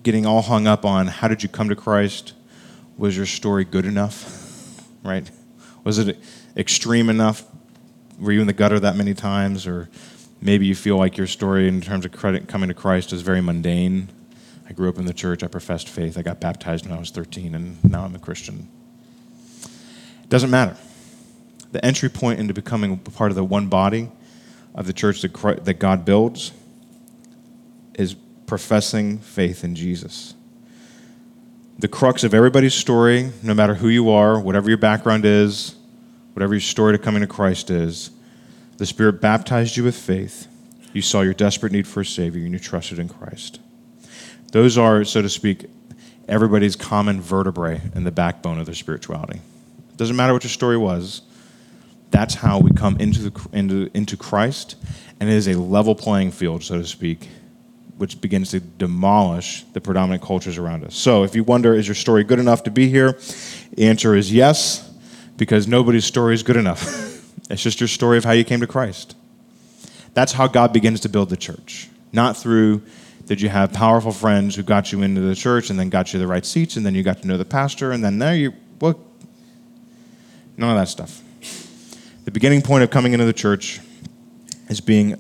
getting 0.04 0.26
all 0.26 0.42
hung 0.42 0.68
up 0.68 0.84
on 0.84 1.08
how 1.08 1.30
did 1.30 1.42
you 1.42 1.48
come 1.48 1.70
to 1.70 1.76
Christ? 1.76 2.34
Was 2.98 3.16
your 3.16 3.26
story 3.26 3.64
good 3.64 3.86
enough? 3.86 4.84
right? 5.04 5.30
Was 5.84 6.00
it 6.00 6.18
extreme 6.58 7.10
enough? 7.10 7.44
Were 8.20 8.32
you 8.32 8.42
in 8.42 8.48
the 8.48 8.54
gutter 8.54 8.80
that 8.80 8.96
many 8.96 9.14
times? 9.14 9.68
Or 9.68 9.90
maybe 10.42 10.66
you 10.66 10.76
feel 10.76 10.98
like 10.98 11.18
your 11.18 11.28
story 11.28 11.68
in 11.68 11.82
terms 11.82 12.06
of 12.06 12.12
credit 12.12 12.48
coming 12.48 12.68
to 12.70 12.74
Christ 12.74 13.14
is 13.14 13.22
very 13.22 13.42
mundane. 13.42 14.10
I 14.68 14.74
grew 14.74 14.90
up 14.90 14.98
in 14.98 15.06
the 15.06 15.14
church, 15.14 15.44
I 15.44 15.48
professed 15.48 15.88
faith, 15.90 16.18
I 16.18 16.24
got 16.24 16.40
baptized 16.40 16.88
when 16.88 16.96
I 16.96 17.00
was 17.00 17.12
13, 17.12 17.54
and 17.54 17.84
now 17.84 18.04
I'm 18.04 18.16
a 18.16 18.20
Christian. 18.20 18.68
It 20.24 20.30
doesn't 20.30 20.50
matter. 20.50 20.76
The 21.76 21.84
entry 21.84 22.08
point 22.08 22.40
into 22.40 22.54
becoming 22.54 22.98
part 22.98 23.32
of 23.32 23.36
the 23.36 23.44
one 23.44 23.68
body 23.68 24.10
of 24.74 24.88
the 24.88 24.94
church 24.94 25.22
that, 25.24 25.34
Christ, 25.34 25.66
that 25.66 25.74
God 25.74 26.06
builds 26.06 26.54
is 27.96 28.16
professing 28.48 29.18
faith 29.18 29.66
in 29.66 29.76
Jesus. 29.76 30.36
The 31.78 31.90
crux 31.90 32.24
of 32.24 32.34
everybody's 32.34 32.74
story, 32.74 33.34
no 33.44 33.54
matter 33.54 33.74
who 33.74 33.90
you 33.90 34.10
are, 34.10 34.40
whatever 34.40 34.70
your 34.70 34.78
background 34.78 35.26
is, 35.26 35.76
whatever 36.32 36.54
your 36.54 36.62
story 36.62 36.98
to 36.98 36.98
coming 36.98 37.20
to 37.20 37.28
Christ 37.28 37.70
is, 37.70 38.10
the 38.78 38.86
Spirit 38.86 39.20
baptized 39.20 39.76
you 39.76 39.84
with 39.84 39.98
faith. 39.98 40.48
You 40.94 41.02
saw 41.02 41.24
your 41.24 41.34
desperate 41.34 41.74
need 41.74 41.90
for 41.90 42.00
a 42.00 42.06
Savior 42.06 42.46
and 42.46 42.54
you 42.54 42.60
trusted 42.60 43.00
in 43.00 43.10
Christ. 43.10 43.60
Those 44.54 44.78
are, 44.78 45.04
so 45.04 45.22
to 45.22 45.28
speak, 45.28 45.66
everybody's 46.30 46.78
common 46.78 47.20
vertebrae 47.20 47.82
in 47.94 48.06
the 48.06 48.12
backbone 48.12 48.60
of 48.60 48.66
their 48.66 48.76
spirituality. 48.76 49.42
It 49.90 49.98
doesn't 49.98 50.16
matter 50.16 50.32
what 50.32 50.46
your 50.46 50.52
story 50.52 50.78
was, 50.78 51.22
that's 52.16 52.36
how 52.36 52.60
we 52.60 52.72
come 52.72 52.96
into, 52.98 53.30
the, 53.30 53.50
into, 53.52 53.92
into 53.94 54.16
Christ, 54.16 54.78
and 55.20 55.30
it 55.30 55.34
is 55.34 55.50
a 55.50 55.60
level 55.60 55.94
playing 55.94 56.32
field, 56.32 56.64
so 56.64 56.78
to 56.78 56.88
speak, 56.88 57.28
which 57.98 58.22
begins 58.22 58.52
to 58.52 58.62
demolish 58.62 59.66
the 59.74 59.82
predominant 59.82 60.24
cultures 60.24 60.58
around 60.58 60.86
us. 60.86 60.96
So, 60.96 61.26
if 61.26 61.36
you 61.36 61.44
wonder, 61.44 61.74
is 61.74 61.90
your 61.90 61.96
story 61.96 62.24
good 62.24 62.40
enough 62.40 62.64
to 62.64 62.72
be 62.72 62.88
here? 62.88 63.20
The 63.74 63.88
answer 63.88 64.16
is 64.16 64.32
yes, 64.32 64.90
because 65.36 65.68
nobody's 65.68 66.06
story 66.06 66.34
is 66.34 66.42
good 66.42 66.56
enough. 66.56 66.82
it's 67.50 67.62
just 67.62 67.82
your 67.82 67.90
story 67.90 68.18
of 68.18 68.24
how 68.24 68.32
you 68.32 68.46
came 68.46 68.62
to 68.62 68.68
Christ. 68.68 69.18
That's 70.14 70.32
how 70.32 70.48
God 70.48 70.72
begins 70.72 71.02
to 71.02 71.10
build 71.10 71.30
the 71.30 71.38
church, 71.38 71.90
not 72.14 72.38
through 72.38 72.82
did 73.26 73.42
you 73.42 73.50
have 73.50 73.74
powerful 73.74 74.14
friends 74.14 74.56
who 74.56 74.64
got 74.64 74.94
you 74.94 75.02
into 75.02 75.20
the 75.20 75.36
church 75.36 75.70
and 75.70 75.78
then 75.78 75.90
got 75.90 76.14
you 76.14 76.20
the 76.20 76.28
right 76.28 76.46
seats 76.46 76.78
and 76.78 76.86
then 76.86 76.94
you 76.94 77.04
got 77.04 77.24
to 77.24 77.28
know 77.28 77.38
the 77.38 77.44
pastor 77.44 77.92
and 77.92 78.04
then 78.04 78.20
there 78.20 78.36
you 78.36 78.54
what 78.78 79.00
none 80.58 80.70
of 80.70 80.78
that 80.78 80.88
stuff 80.88 81.24
the 82.26 82.32
beginning 82.32 82.62
point 82.62 82.84
of 82.84 82.90
coming 82.90 83.14
into 83.14 83.26
the 83.26 83.34
church 83.34 83.80
is 84.68 84.82
being 84.82 85.20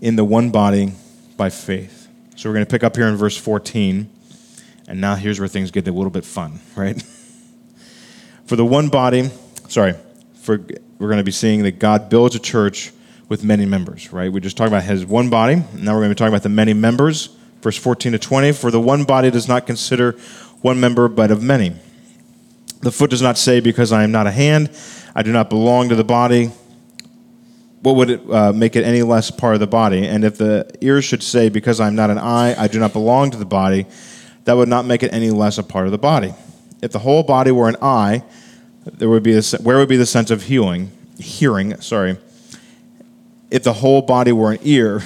in 0.00 0.16
the 0.16 0.24
one 0.24 0.50
body 0.50 0.92
by 1.36 1.50
faith 1.50 1.96
so 2.36 2.50
we're 2.50 2.54
going 2.54 2.66
to 2.66 2.70
pick 2.70 2.84
up 2.84 2.94
here 2.96 3.08
in 3.08 3.16
verse 3.16 3.36
14. 3.36 4.10
And 4.88 5.00
now 5.00 5.14
here's 5.14 5.40
where 5.40 5.48
things 5.48 5.70
get 5.70 5.88
a 5.88 5.92
little 5.92 6.10
bit 6.10 6.24
fun, 6.24 6.60
right? 6.76 7.00
for 8.46 8.56
the 8.56 8.64
one 8.64 8.88
body, 8.88 9.30
sorry, 9.68 9.94
for, 10.42 10.58
we're 10.98 11.08
going 11.08 11.16
to 11.16 11.24
be 11.24 11.32
seeing 11.32 11.62
that 11.62 11.78
God 11.78 12.10
builds 12.10 12.36
a 12.36 12.38
church 12.38 12.92
with 13.30 13.42
many 13.42 13.64
members, 13.64 14.12
right? 14.12 14.30
We 14.30 14.40
just 14.40 14.56
talked 14.56 14.68
about 14.68 14.82
his 14.82 15.06
one 15.06 15.30
body. 15.30 15.56
Now 15.74 15.94
we're 15.94 16.00
going 16.00 16.10
to 16.10 16.14
be 16.14 16.18
talking 16.18 16.34
about 16.34 16.42
the 16.42 16.50
many 16.50 16.74
members. 16.74 17.30
Verse 17.62 17.78
14 17.78 18.12
to 18.12 18.18
20 18.18 18.52
For 18.52 18.70
the 18.70 18.80
one 18.80 19.04
body 19.04 19.30
does 19.30 19.48
not 19.48 19.66
consider 19.66 20.12
one 20.60 20.78
member, 20.78 21.08
but 21.08 21.30
of 21.30 21.42
many. 21.42 21.74
The 22.82 22.92
foot 22.92 23.10
does 23.10 23.22
not 23.22 23.38
say, 23.38 23.60
Because 23.60 23.92
I 23.92 24.04
am 24.04 24.12
not 24.12 24.26
a 24.26 24.30
hand, 24.30 24.68
I 25.16 25.24
do 25.24 25.32
not 25.32 25.50
belong 25.50 25.88
to 25.88 25.96
the 25.96 26.04
body 26.04 26.52
what 27.86 27.94
would 27.94 28.10
it 28.10 28.30
uh, 28.30 28.52
make 28.52 28.74
it 28.74 28.84
any 28.84 29.02
less 29.02 29.30
part 29.30 29.54
of 29.54 29.60
the 29.60 29.66
body? 29.68 30.08
And 30.08 30.24
if 30.24 30.38
the 30.38 30.68
ear 30.80 31.00
should 31.00 31.22
say, 31.22 31.48
Because 31.48 31.78
I'm 31.78 31.94
not 31.94 32.10
an 32.10 32.18
eye, 32.18 32.60
I 32.60 32.66
do 32.66 32.80
not 32.80 32.92
belong 32.92 33.30
to 33.30 33.36
the 33.36 33.46
body, 33.46 33.86
that 34.42 34.54
would 34.54 34.68
not 34.68 34.86
make 34.86 35.04
it 35.04 35.12
any 35.12 35.30
less 35.30 35.56
a 35.56 35.62
part 35.62 35.86
of 35.86 35.92
the 35.92 35.98
body. 35.98 36.34
If 36.82 36.90
the 36.90 36.98
whole 36.98 37.22
body 37.22 37.52
were 37.52 37.68
an 37.68 37.76
eye, 37.80 38.24
there 38.84 39.08
would 39.08 39.22
be 39.22 39.38
a, 39.38 39.42
where 39.62 39.78
would 39.78 39.88
be 39.88 39.96
the 39.96 40.04
sense 40.04 40.32
of 40.32 40.42
healing, 40.42 40.90
hearing? 41.20 41.80
Sorry. 41.80 42.16
If 43.52 43.62
the 43.62 43.72
whole 43.72 44.02
body 44.02 44.32
were 44.32 44.50
an 44.50 44.58
ear, 44.62 45.02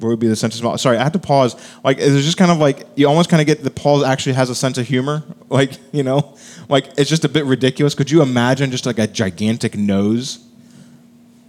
where 0.00 0.10
would 0.10 0.18
be 0.18 0.28
the 0.28 0.36
sense 0.36 0.54
of 0.54 0.60
smell? 0.60 0.76
Sorry, 0.78 0.96
I 0.96 1.02
have 1.02 1.12
to 1.12 1.18
pause. 1.18 1.54
Like, 1.84 1.98
it's 1.98 2.24
just 2.24 2.36
kind 2.36 2.50
of 2.50 2.58
like 2.58 2.86
you 2.96 3.06
almost 3.08 3.30
kind 3.30 3.40
of 3.40 3.46
get 3.46 3.62
the 3.62 3.70
Paul 3.70 4.04
actually 4.04 4.32
has 4.32 4.50
a 4.50 4.54
sense 4.54 4.78
of 4.78 4.86
humor. 4.86 5.22
Like, 5.50 5.72
you 5.90 6.04
know, 6.04 6.36
like 6.68 6.86
it's 6.96 7.10
just 7.10 7.24
a 7.24 7.28
bit 7.28 7.44
ridiculous. 7.44 7.96
Could 7.96 8.08
you 8.08 8.22
imagine 8.22 8.70
just 8.70 8.86
like 8.86 9.00
a 9.00 9.08
gigantic 9.08 9.76
nose? 9.76 10.38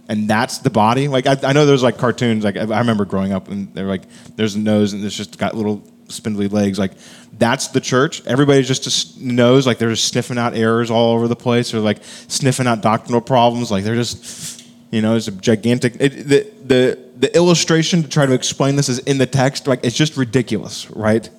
and 0.08 0.28
that's 0.28 0.58
the 0.58 0.70
body. 0.70 1.08
Like 1.08 1.26
I, 1.26 1.36
I 1.42 1.52
know 1.52 1.64
there's 1.64 1.82
like 1.82 1.98
cartoons. 1.98 2.44
Like 2.44 2.56
I, 2.56 2.78
remember 2.80 3.04
growing 3.04 3.32
up, 3.32 3.48
and 3.48 3.72
they're 3.74 3.86
like, 3.86 4.02
there's 4.36 4.54
a 4.54 4.58
nose, 4.58 4.92
and 4.92 5.04
it's 5.04 5.16
just 5.16 5.38
got 5.38 5.56
little 5.56 5.82
spindly 6.08 6.48
legs. 6.48 6.78
Like 6.78 6.92
that's 7.38 7.68
the 7.68 7.80
church. 7.80 8.24
Everybody 8.26 8.62
just, 8.62 8.84
just 8.84 9.20
knows 9.20 9.66
like 9.66 9.78
they're 9.78 9.90
just 9.90 10.08
sniffing 10.08 10.38
out 10.38 10.54
errors 10.54 10.90
all 10.90 11.14
over 11.14 11.28
the 11.28 11.36
place, 11.36 11.72
or 11.72 11.80
like 11.80 11.98
sniffing 12.28 12.66
out 12.66 12.82
doctrinal 12.82 13.20
problems. 13.20 13.70
Like 13.70 13.84
they're 13.84 13.94
just, 13.94 14.64
you 14.90 15.02
know, 15.02 15.16
it's 15.16 15.28
a 15.28 15.32
gigantic. 15.32 15.96
It, 15.98 16.10
the 16.28 16.50
the 16.64 16.98
the 17.22 17.34
illustration 17.36 18.02
to 18.02 18.08
try 18.08 18.26
to 18.26 18.32
explain 18.32 18.74
this 18.74 18.88
is 18.88 18.98
in 18.98 19.16
the 19.16 19.26
text. 19.26 19.68
Like 19.68 19.80
it's 19.84 19.96
just 19.96 20.16
ridiculous, 20.16 20.90
right? 20.90 21.30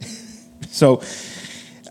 so 0.70 1.02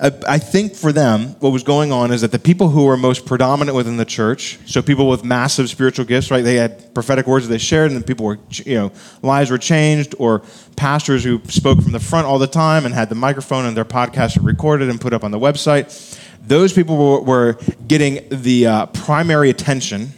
I 0.02 0.40
think 0.40 0.76
for 0.76 0.92
them, 0.92 1.36
what 1.40 1.52
was 1.52 1.64
going 1.64 1.92
on 1.92 2.12
is 2.12 2.22
that 2.22 2.32
the 2.32 2.40
people 2.40 2.70
who 2.70 2.86
were 2.86 2.98
most 2.98 3.26
predominant 3.26 3.76
within 3.76 3.98
the 3.98 4.06
church, 4.06 4.60
so 4.66 4.82
people 4.82 5.08
with 5.08 5.24
massive 5.24 5.70
spiritual 5.70 6.06
gifts, 6.06 6.32
right? 6.32 6.44
They 6.44 6.56
had 6.56 6.94
prophetic 6.94 7.28
words 7.28 7.48
that 7.48 7.52
they 7.52 7.58
shared, 7.58 7.92
and 7.92 8.06
people 8.06 8.26
were, 8.26 8.40
you 8.50 8.76
know, 8.76 8.92
lives 9.22 9.52
were 9.52 9.58
changed, 9.58 10.16
or 10.18 10.42
pastors 10.76 11.24
who 11.24 11.42
spoke 11.46 11.82
from 11.82 11.94
the 11.94 12.00
front 12.00 12.28
all 12.28 12.40
the 12.40 12.48
time 12.48 12.86
and 12.86 12.94
had 12.94 13.08
the 13.08 13.16
microphone 13.16 13.66
and 13.66 13.76
their 13.76 13.86
podcasts 13.86 14.38
recorded 14.42 14.90
and 14.90 15.00
put 15.00 15.14
up 15.14 15.24
on 15.24 15.32
the 15.32 15.40
website. 15.40 16.20
Those 16.46 16.74
people 16.74 16.98
were, 16.98 17.22
were 17.22 17.54
getting 17.88 18.28
the 18.30 18.68
uh, 18.68 18.86
primary 18.88 19.50
attention 19.50 20.12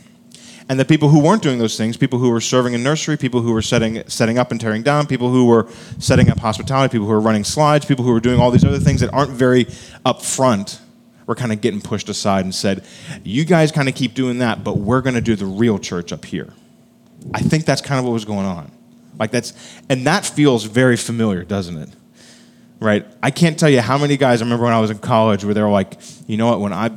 and 0.70 0.80
the 0.80 0.86
people 0.86 1.10
who 1.10 1.20
weren't 1.20 1.42
doing 1.42 1.60
those 1.60 1.78
things, 1.78 1.96
people 1.96 2.20
who 2.20 2.30
were 2.30 2.42
serving 2.42 2.74
in 2.74 2.84
nursery, 2.84 3.18
people 3.18 3.42
who 3.42 3.54
were 3.54 3.62
setting, 3.62 4.08
setting 4.10 4.38
up 4.38 4.52
and 4.52 4.60
tearing 4.60 4.84
down, 4.84 5.08
people 5.08 5.30
who 5.30 5.46
were 5.46 5.68
setting 6.00 6.30
up 6.30 6.40
hospitality, 6.40 6.92
people 6.92 7.08
who 7.08 7.14
were 7.14 7.20
running 7.20 7.44
slides, 7.44 7.86
people 7.86 8.04
who 8.04 8.12
were 8.12 8.20
doing 8.20 8.40
all 8.40 8.52
these 8.52 8.66
other 8.66 8.80
things 8.80 9.00
that 9.00 9.14
aren't 9.14 9.32
very 9.32 9.66
upfront, 10.06 10.80
were 11.28 11.36
kind 11.36 11.52
of 11.52 11.62
getting 11.62 11.82
pushed 11.82 12.10
aside 12.10 12.46
and 12.46 12.56
said, 12.56 12.84
You 13.24 13.46
guys 13.46 13.72
kind 13.72 13.88
of 13.88 13.96
keep 13.96 14.14
doing 14.14 14.40
that, 14.40 14.64
but 14.64 14.78
we're 14.78 15.02
going 15.02 15.16
to 15.16 15.22
do 15.22 15.36
the 15.36 15.46
real 15.46 15.78
church 15.78 16.12
up 16.12 16.26
here. 16.26 16.52
I 17.34 17.42
think 17.42 17.66
that's 17.66 17.82
kind 17.82 18.00
of 18.00 18.06
what 18.06 18.12
was 18.12 18.26
going 18.26 18.46
on. 18.46 18.72
Like 19.20 19.32
that's, 19.32 19.54
and 19.90 20.08
that 20.08 20.26
feels 20.26 20.64
very 20.64 20.96
familiar, 20.96 21.44
doesn't 21.44 21.78
it? 21.78 21.90
Right? 22.80 23.06
I 23.22 23.32
can't 23.32 23.60
tell 23.60 23.70
you 23.70 23.82
how 23.82 23.98
many 23.98 24.18
guys 24.18 24.42
I 24.42 24.46
remember 24.46 24.66
when 24.66 24.74
I 24.74 24.80
was 24.80 24.92
in 24.92 25.00
college 25.00 25.44
where 25.44 25.54
they 25.54 25.62
were 25.62 25.70
like, 25.70 25.98
you 26.28 26.38
know 26.38 26.48
what, 26.48 26.62
when 26.62 26.74
I, 26.74 26.92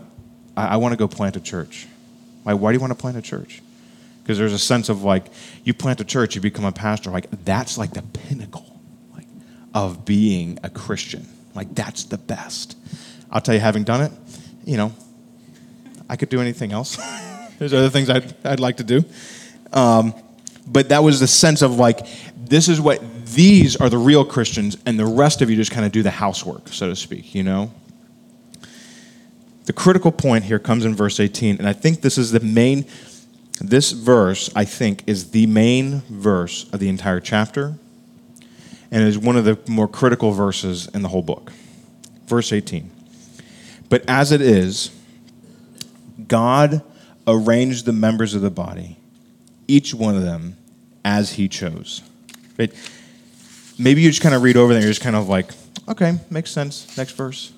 I, 0.57 0.69
I 0.69 0.77
want 0.77 0.93
to 0.93 0.97
go 0.97 1.09
plant 1.09 1.37
a 1.37 1.41
church. 1.41 1.87
Like, 2.53 2.61
why 2.61 2.73
do 2.73 2.77
you 2.77 2.81
want 2.81 2.93
to 2.93 2.99
plant 2.99 3.17
a 3.17 3.23
church? 3.23 3.63
Because 4.23 4.39
there's 4.39 4.53
a 4.53 4.59
sense 4.59 4.89
of 4.89 5.03
like, 5.03 5.27
you 5.65 5.75
plant 5.75 6.01
a 6.01 6.05
church, 6.05 6.35
you 6.35 6.41
become 6.41 6.65
a 6.65 6.73
pastor. 6.73 7.11
Like, 7.11 7.27
that's 7.45 7.79
like 7.79 7.93
the 7.93 8.03
pinnacle 8.03 8.81
like, 9.15 9.27
of 9.75 10.05
being 10.05 10.59
a 10.63 10.71
Christian. 10.71 11.27
Like, 11.55 11.75
that's 11.75 12.05
the 12.05 12.19
best. 12.19 12.77
I'll 13.31 13.41
tell 13.41 13.55
you, 13.55 13.61
having 13.61 13.85
done 13.85 14.03
it, 14.03 14.13
you 14.65 14.77
know, 14.77 14.93
I 16.09 16.17
could 16.17 16.29
do 16.29 16.41
anything 16.41 16.73
else. 16.73 16.97
there's 17.59 17.73
other 17.73 17.91
things 17.91 18.11
I'd, 18.11 18.35
I'd 18.45 18.61
like 18.61 18.79
to 18.79 18.85
do. 18.85 19.05
Um, 19.73 20.15
but 20.67 20.89
that 20.91 21.03
was 21.03 21.21
the 21.21 21.27
sense 21.27 21.63
of 21.63 21.77
like, 21.79 22.07
this 22.37 22.69
is 22.69 22.81
what, 22.81 23.01
these 23.27 23.77
are 23.77 23.89
the 23.89 23.99
real 23.99 24.25
Christians, 24.25 24.77
and 24.87 24.99
the 24.99 25.07
rest 25.07 25.43
of 25.43 25.51
you 25.51 25.57
just 25.57 25.71
kind 25.71 25.87
of 25.87 25.93
do 25.93 26.03
the 26.03 26.11
housework, 26.11 26.69
so 26.69 26.89
to 26.89 26.97
speak, 26.97 27.35
you 27.35 27.43
know? 27.43 27.73
The 29.65 29.73
critical 29.73 30.11
point 30.11 30.45
here 30.45 30.59
comes 30.59 30.85
in 30.85 30.95
verse 30.95 31.21
18, 31.21 31.59
and 31.59 31.69
I 31.69 31.73
think 31.73 32.01
this 32.01 32.19
is 32.19 32.33
the 32.33 32.41
main, 32.41 32.87
this 33.61 33.93
verse, 33.93 34.51
I 34.57 34.65
think, 34.65 35.05
is 35.07 35.31
the 35.31 35.47
main 35.47 36.01
verse 36.09 36.69
of 36.73 36.81
the 36.81 36.89
entire 36.89 37.21
chapter, 37.21 37.75
and 38.91 39.03
is 39.05 39.19
one 39.19 39.37
of 39.37 39.45
the 39.45 39.59
more 39.69 39.87
critical 39.87 40.33
verses 40.33 40.89
in 40.89 41.03
the 41.03 41.09
whole 41.09 41.23
book. 41.23 41.53
Verse 42.27 42.53
18. 42.53 42.91
But 43.89 44.09
as 44.09 44.33
it 44.33 44.41
is, 44.41 44.91
God 46.27 46.83
arranged 47.27 47.87
the 47.87 47.93
members 47.93 48.35
of 48.35 48.43
the 48.43 48.51
body, 48.51 48.97
each 49.69 49.95
one 49.95 50.17
of 50.17 50.23
them 50.23 50.57
as 51.05 51.33
he 51.35 51.49
chose. 51.49 52.03
Right? 52.59 52.73
Maybe 53.79 54.03
you 54.03 54.11
just 54.11 54.23
kind 54.23 54.35
of 54.35 54.43
read 54.43 54.57
over 54.57 54.73
there, 54.73 54.83
you're 54.83 54.91
just 54.91 55.01
kind 55.01 55.17
of 55.17 55.29
like, 55.29 55.51
okay, 55.89 56.19
makes 56.31 56.51
sense. 56.51 56.97
Next 56.97 57.13
verse. 57.13 57.53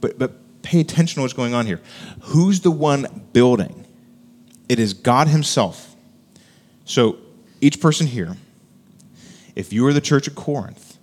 But, 0.00 0.18
but 0.18 0.32
pay 0.68 0.80
attention 0.80 1.14
to 1.14 1.22
what's 1.22 1.32
going 1.32 1.54
on 1.54 1.64
here. 1.64 1.80
Who's 2.20 2.60
the 2.60 2.70
one 2.70 3.26
building? 3.32 3.86
It 4.68 4.78
is 4.78 4.92
God 4.92 5.28
Himself. 5.28 5.96
So, 6.84 7.16
each 7.62 7.80
person 7.80 8.06
here, 8.06 8.36
if 9.56 9.72
you 9.72 9.86
are 9.86 9.94
the 9.94 10.02
church 10.02 10.28
at 10.28 10.34
Corinth, 10.34 10.98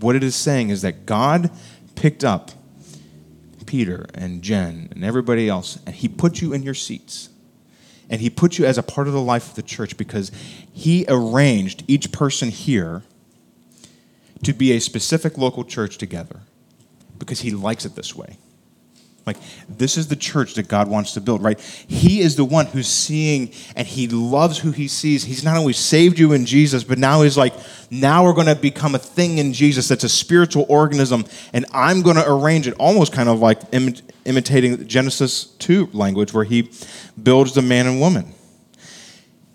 what 0.00 0.16
it 0.16 0.24
is 0.24 0.34
saying 0.34 0.70
is 0.70 0.82
that 0.82 1.06
God 1.06 1.52
picked 1.94 2.24
up 2.24 2.50
Peter 3.64 4.06
and 4.12 4.42
Jen 4.42 4.88
and 4.90 5.04
everybody 5.04 5.48
else, 5.48 5.78
and 5.86 5.94
He 5.94 6.08
put 6.08 6.40
you 6.40 6.52
in 6.52 6.64
your 6.64 6.74
seats. 6.74 7.28
And 8.08 8.20
He 8.20 8.28
put 8.28 8.58
you 8.58 8.66
as 8.66 8.76
a 8.76 8.82
part 8.82 9.06
of 9.06 9.12
the 9.12 9.20
life 9.20 9.50
of 9.50 9.54
the 9.54 9.62
church 9.62 9.96
because 9.96 10.32
He 10.72 11.04
arranged 11.06 11.84
each 11.86 12.10
person 12.10 12.48
here 12.48 13.04
to 14.42 14.52
be 14.52 14.72
a 14.72 14.80
specific 14.80 15.38
local 15.38 15.62
church 15.62 15.96
together 15.96 16.40
because 17.20 17.42
He 17.42 17.52
likes 17.52 17.84
it 17.84 17.94
this 17.94 18.16
way. 18.16 18.36
Like, 19.30 19.42
this 19.68 19.96
is 19.96 20.08
the 20.08 20.16
church 20.16 20.54
that 20.54 20.66
God 20.66 20.88
wants 20.88 21.14
to 21.14 21.20
build, 21.20 21.40
right? 21.40 21.60
He 21.60 22.20
is 22.20 22.34
the 22.34 22.44
one 22.44 22.66
who's 22.66 22.88
seeing 22.88 23.52
and 23.76 23.86
he 23.86 24.08
loves 24.08 24.58
who 24.58 24.72
he 24.72 24.88
sees. 24.88 25.22
He's 25.22 25.44
not 25.44 25.56
only 25.56 25.72
saved 25.72 26.18
you 26.18 26.32
in 26.32 26.46
Jesus, 26.46 26.82
but 26.82 26.98
now 26.98 27.22
he's 27.22 27.38
like, 27.38 27.54
now 27.90 28.24
we're 28.24 28.32
going 28.32 28.48
to 28.48 28.56
become 28.56 28.96
a 28.96 28.98
thing 28.98 29.38
in 29.38 29.52
Jesus 29.52 29.86
that's 29.86 30.02
a 30.02 30.08
spiritual 30.08 30.66
organism, 30.68 31.24
and 31.52 31.64
I'm 31.72 32.02
going 32.02 32.16
to 32.16 32.28
arrange 32.28 32.66
it 32.66 32.74
almost 32.74 33.12
kind 33.12 33.28
of 33.28 33.38
like 33.38 33.60
Im- 33.70 33.94
imitating 34.24 34.88
Genesis 34.88 35.44
2 35.44 35.90
language, 35.92 36.32
where 36.32 36.44
he 36.44 36.72
builds 37.22 37.54
the 37.54 37.62
man 37.62 37.86
and 37.86 38.00
woman. 38.00 38.34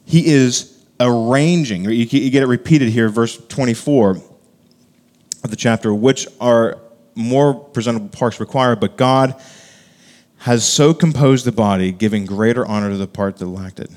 He 0.05 0.25
is 0.27 0.85
arranging, 1.01 1.83
you, 1.83 1.91
you 1.91 2.29
get 2.29 2.43
it 2.43 2.47
repeated 2.47 2.87
here, 2.89 3.09
verse 3.09 3.37
24 3.47 4.21
of 5.43 5.49
the 5.49 5.57
chapter, 5.57 5.93
which 5.93 6.27
are 6.39 6.79
more 7.15 7.53
presentable 7.53 8.09
parts 8.09 8.39
required, 8.39 8.79
but 8.79 8.97
God 8.97 9.41
has 10.39 10.67
so 10.67 10.93
composed 10.93 11.45
the 11.45 11.51
body, 11.51 11.91
giving 11.91 12.25
greater 12.25 12.65
honor 12.65 12.91
to 12.91 12.97
the 12.97 13.07
part 13.07 13.37
that 13.37 13.45
lacked 13.45 13.79
it. 13.79 13.89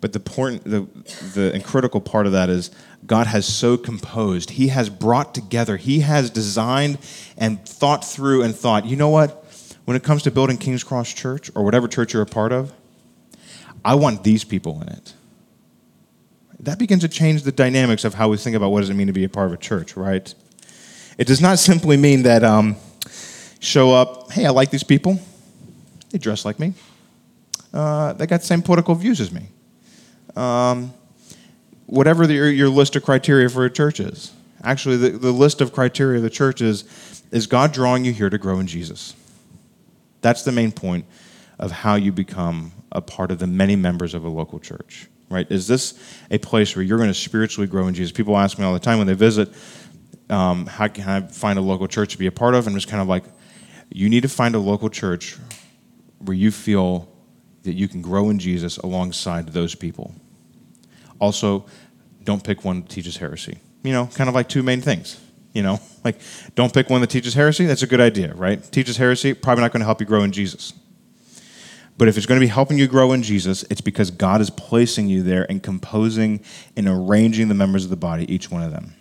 But 0.00 0.12
the, 0.12 0.18
important, 0.18 0.64
the, 0.64 0.86
the 1.34 1.52
and 1.54 1.64
critical 1.64 2.00
part 2.00 2.26
of 2.26 2.32
that 2.32 2.48
is 2.48 2.70
God 3.06 3.26
has 3.26 3.46
so 3.46 3.76
composed. 3.76 4.50
He 4.50 4.68
has 4.68 4.88
brought 4.88 5.34
together, 5.34 5.76
He 5.76 6.00
has 6.00 6.30
designed 6.30 6.98
and 7.36 7.66
thought 7.66 8.04
through 8.04 8.42
and 8.42 8.54
thought, 8.54 8.86
you 8.86 8.96
know 8.96 9.08
what? 9.08 9.42
When 9.84 9.96
it 9.96 10.02
comes 10.02 10.22
to 10.24 10.30
building 10.30 10.58
King's 10.58 10.82
Cross 10.82 11.14
Church 11.14 11.50
or 11.54 11.62
whatever 11.62 11.86
church 11.88 12.12
you're 12.12 12.22
a 12.22 12.26
part 12.26 12.52
of, 12.52 12.72
I 13.84 13.94
want 13.94 14.24
these 14.24 14.42
people 14.42 14.82
in 14.82 14.88
it. 14.88 15.14
That 16.60 16.78
begins 16.78 17.02
to 17.02 17.08
change 17.08 17.42
the 17.42 17.52
dynamics 17.52 18.04
of 18.04 18.14
how 18.14 18.28
we 18.28 18.36
think 18.36 18.56
about 18.56 18.70
what 18.70 18.80
does 18.80 18.90
it 18.90 18.94
mean 18.94 19.06
to 19.06 19.12
be 19.12 19.24
a 19.24 19.28
part 19.28 19.46
of 19.46 19.52
a 19.52 19.56
church, 19.56 19.96
right? 19.96 20.34
It 21.16 21.26
does 21.26 21.40
not 21.40 21.58
simply 21.60 21.96
mean 21.96 22.22
that 22.24 22.42
um, 22.42 22.76
show 23.60 23.92
up, 23.92 24.32
hey, 24.32 24.46
I 24.46 24.50
like 24.50 24.70
these 24.70 24.84
people. 24.84 25.20
They 26.10 26.18
dress 26.18 26.44
like 26.44 26.58
me. 26.58 26.74
Uh, 27.72 28.12
they 28.14 28.26
got 28.26 28.40
the 28.40 28.46
same 28.46 28.62
political 28.62 28.94
views 28.94 29.20
as 29.20 29.32
me. 29.32 29.48
Um, 30.34 30.92
whatever 31.86 32.26
the, 32.26 32.34
your, 32.34 32.50
your, 32.50 32.68
list 32.68 32.96
of 32.96 33.02
criteria 33.02 33.48
for 33.48 33.64
a 33.64 33.70
church 33.70 34.00
is. 34.00 34.32
Actually, 34.62 34.96
the, 34.96 35.10
the 35.10 35.32
list 35.32 35.60
of 35.60 35.72
criteria 35.72 36.18
of 36.18 36.22
the 36.22 36.30
church 36.30 36.60
is 36.60 36.84
is 37.30 37.46
God 37.46 37.72
drawing 37.72 38.04
you 38.04 38.12
here 38.12 38.30
to 38.30 38.38
grow 38.38 38.58
in 38.60 38.66
Jesus? 38.66 39.14
That's 40.20 40.42
the 40.42 40.52
main 40.52 40.72
point 40.72 41.06
of 41.58 41.70
how 41.70 41.96
you 41.96 42.12
become 42.12 42.72
a 42.92 43.00
part 43.00 43.30
of 43.30 43.38
the 43.38 43.46
many 43.46 43.76
members 43.76 44.14
of 44.14 44.24
a 44.24 44.28
local 44.28 44.58
church, 44.58 45.08
right? 45.28 45.50
Is 45.50 45.66
this 45.66 45.98
a 46.30 46.38
place 46.38 46.76
where 46.76 46.84
you're 46.84 46.98
going 46.98 47.10
to 47.10 47.14
spiritually 47.14 47.66
grow 47.66 47.88
in 47.88 47.94
Jesus? 47.94 48.12
People 48.12 48.36
ask 48.36 48.58
me 48.58 48.64
all 48.64 48.72
the 48.72 48.80
time 48.80 48.98
when 48.98 49.06
they 49.06 49.14
visit, 49.14 49.52
um, 50.30 50.66
how 50.66 50.88
can 50.88 51.08
I 51.08 51.20
find 51.26 51.58
a 51.58 51.62
local 51.62 51.88
church 51.88 52.12
to 52.12 52.18
be 52.18 52.26
a 52.26 52.32
part 52.32 52.54
of? 52.54 52.66
I'm 52.66 52.74
just 52.74 52.88
kind 52.88 53.02
of 53.02 53.08
like, 53.08 53.24
you 53.90 54.08
need 54.08 54.22
to 54.22 54.28
find 54.28 54.54
a 54.54 54.58
local 54.58 54.88
church 54.88 55.36
where 56.18 56.36
you 56.36 56.50
feel 56.50 57.08
that 57.62 57.74
you 57.74 57.88
can 57.88 58.00
grow 58.00 58.30
in 58.30 58.38
Jesus 58.38 58.78
alongside 58.78 59.48
those 59.48 59.74
people. 59.74 60.14
Also, 61.18 61.66
don't 62.24 62.42
pick 62.42 62.64
one 62.64 62.82
that 62.82 62.88
teaches 62.88 63.16
heresy. 63.16 63.58
You 63.82 63.92
know, 63.92 64.06
kind 64.14 64.28
of 64.28 64.34
like 64.34 64.48
two 64.48 64.62
main 64.62 64.80
things. 64.80 65.20
You 65.52 65.62
know, 65.62 65.80
like 66.04 66.20
don't 66.54 66.72
pick 66.72 66.90
one 66.90 67.00
that 67.00 67.10
teaches 67.10 67.34
heresy. 67.34 67.66
That's 67.66 67.82
a 67.82 67.86
good 67.86 68.00
idea, 68.00 68.34
right? 68.34 68.62
Teaches 68.72 68.96
heresy, 68.96 69.34
probably 69.34 69.62
not 69.62 69.72
going 69.72 69.80
to 69.80 69.86
help 69.86 70.00
you 70.00 70.06
grow 70.06 70.22
in 70.22 70.32
Jesus. 70.32 70.72
But 71.98 72.08
if 72.08 72.16
it's 72.16 72.26
going 72.26 72.38
to 72.38 72.44
be 72.44 72.50
helping 72.50 72.78
you 72.78 72.86
grow 72.88 73.12
in 73.12 73.22
Jesus, 73.22 73.64
it's 73.70 73.80
because 73.80 74.10
God 74.10 74.40
is 74.40 74.50
placing 74.50 75.08
you 75.08 75.22
there 75.22 75.46
and 75.48 75.62
composing 75.62 76.44
and 76.76 76.86
arranging 76.86 77.48
the 77.48 77.54
members 77.54 77.84
of 77.84 77.90
the 77.90 77.96
body, 77.96 78.30
each 78.32 78.50
one 78.50 78.62
of 78.62 78.70
them. 78.70 78.94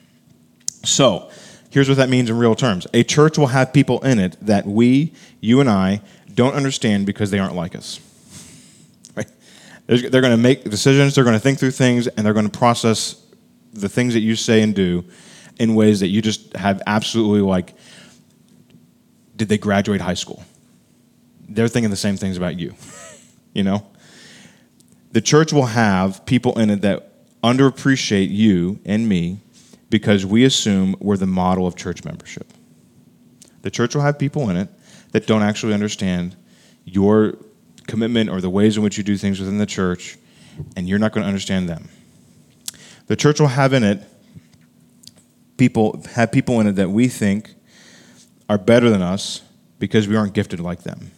So, 0.86 1.30
here's 1.71 1.89
what 1.89 1.97
that 1.97 2.08
means 2.08 2.30
in 2.30 2.38
real 2.38 2.56
terms 2.56 2.88
a 2.93 3.04
church 3.04 3.38
will 3.38 3.47
have 3.47 3.73
people 3.73 3.99
in 4.06 4.17
it 4.17 4.38
that 4.41 4.65
we, 4.65 5.13
you 5.41 5.60
and 5.60 5.69
I, 5.69 6.01
don't 6.36 6.54
understand 6.54 7.06
because 7.06 7.32
they 7.32 7.39
aren't 7.39 7.56
like 7.56 7.76
us. 7.76 8.00
Right? 9.15 9.28
They're 9.88 10.21
going 10.21 10.32
to 10.32 10.38
make 10.38 10.63
decisions, 10.63 11.15
they're 11.15 11.24
going 11.24 11.36
to 11.36 11.39
think 11.39 11.60
through 11.60 11.71
things, 11.71 12.08
and 12.08 12.26
they're 12.26 12.34
going 12.34 12.50
to 12.50 12.58
process 12.58 13.21
the 13.74 13.89
things 13.89 14.13
that 14.13 14.21
you 14.21 14.36
say 14.36 14.62
and 14.62 14.76
do 14.76 15.06
in 15.60 15.76
ways 15.76 16.02
that 16.02 16.08
you 16.08 16.21
just 16.21 16.56
have 16.56 16.82
absolutely 16.86 17.41
like, 17.41 17.74
did 19.36 19.50
they 19.50 19.58
graduate 19.58 20.02
high 20.02 20.13
school? 20.13 20.43
They're 21.48 21.67
thinking 21.67 21.89
the 21.89 21.98
same 21.98 22.17
things 22.17 22.38
about 22.38 22.60
you, 22.60 22.74
you 23.54 23.63
know? 23.63 23.86
The 25.12 25.21
church 25.21 25.54
will 25.54 25.67
have 25.67 26.26
people 26.26 26.60
in 26.60 26.69
it 26.69 26.82
that 26.82 27.12
underappreciate 27.41 28.30
you 28.30 28.80
and 28.86 29.08
me 29.08 29.39
because 29.89 30.26
we 30.26 30.43
assume 30.43 30.95
we're 31.00 31.15
the 31.15 31.28
model 31.28 31.67
of 31.67 31.76
church 31.76 32.04
membership. 32.04 32.52
The 33.62 33.71
church 33.71 33.95
will 33.95 34.02
have 34.02 34.19
people 34.19 34.50
in 34.50 34.58
it 34.58 34.69
that 35.15 35.25
don't 35.28 35.43
actually 35.43 35.73
understand 35.73 36.36
your 36.84 37.38
commitment 37.88 38.30
or 38.30 38.41
the 38.41 38.49
ways 38.49 38.75
in 38.75 38.84
which 38.84 38.97
you 38.97 39.04
do 39.04 39.15
things 39.15 39.39
within 39.39 39.58
the 39.58 39.65
church, 39.65 40.17
and 40.75 40.89
you're 40.89 40.99
not 40.99 41.13
going 41.13 41.21
to 41.21 41.28
understand 41.30 41.69
them. 41.69 41.88
The 43.08 43.15
church 43.15 43.39
will 43.39 43.47
have 43.47 43.71
in 43.71 43.86
it 43.86 44.04
people 45.56 46.04
have 46.15 46.34
people 46.34 46.60
in 46.60 46.67
it 46.67 46.73
that 46.73 46.89
we 46.89 47.08
think 47.08 47.56
are 48.49 48.58
better 48.58 48.89
than 48.89 49.01
us 49.01 49.41
because 49.80 50.06
we 50.06 50.17
aren't 50.17 50.34
gifted 50.34 50.60
like 50.60 50.84
them. 50.84 51.12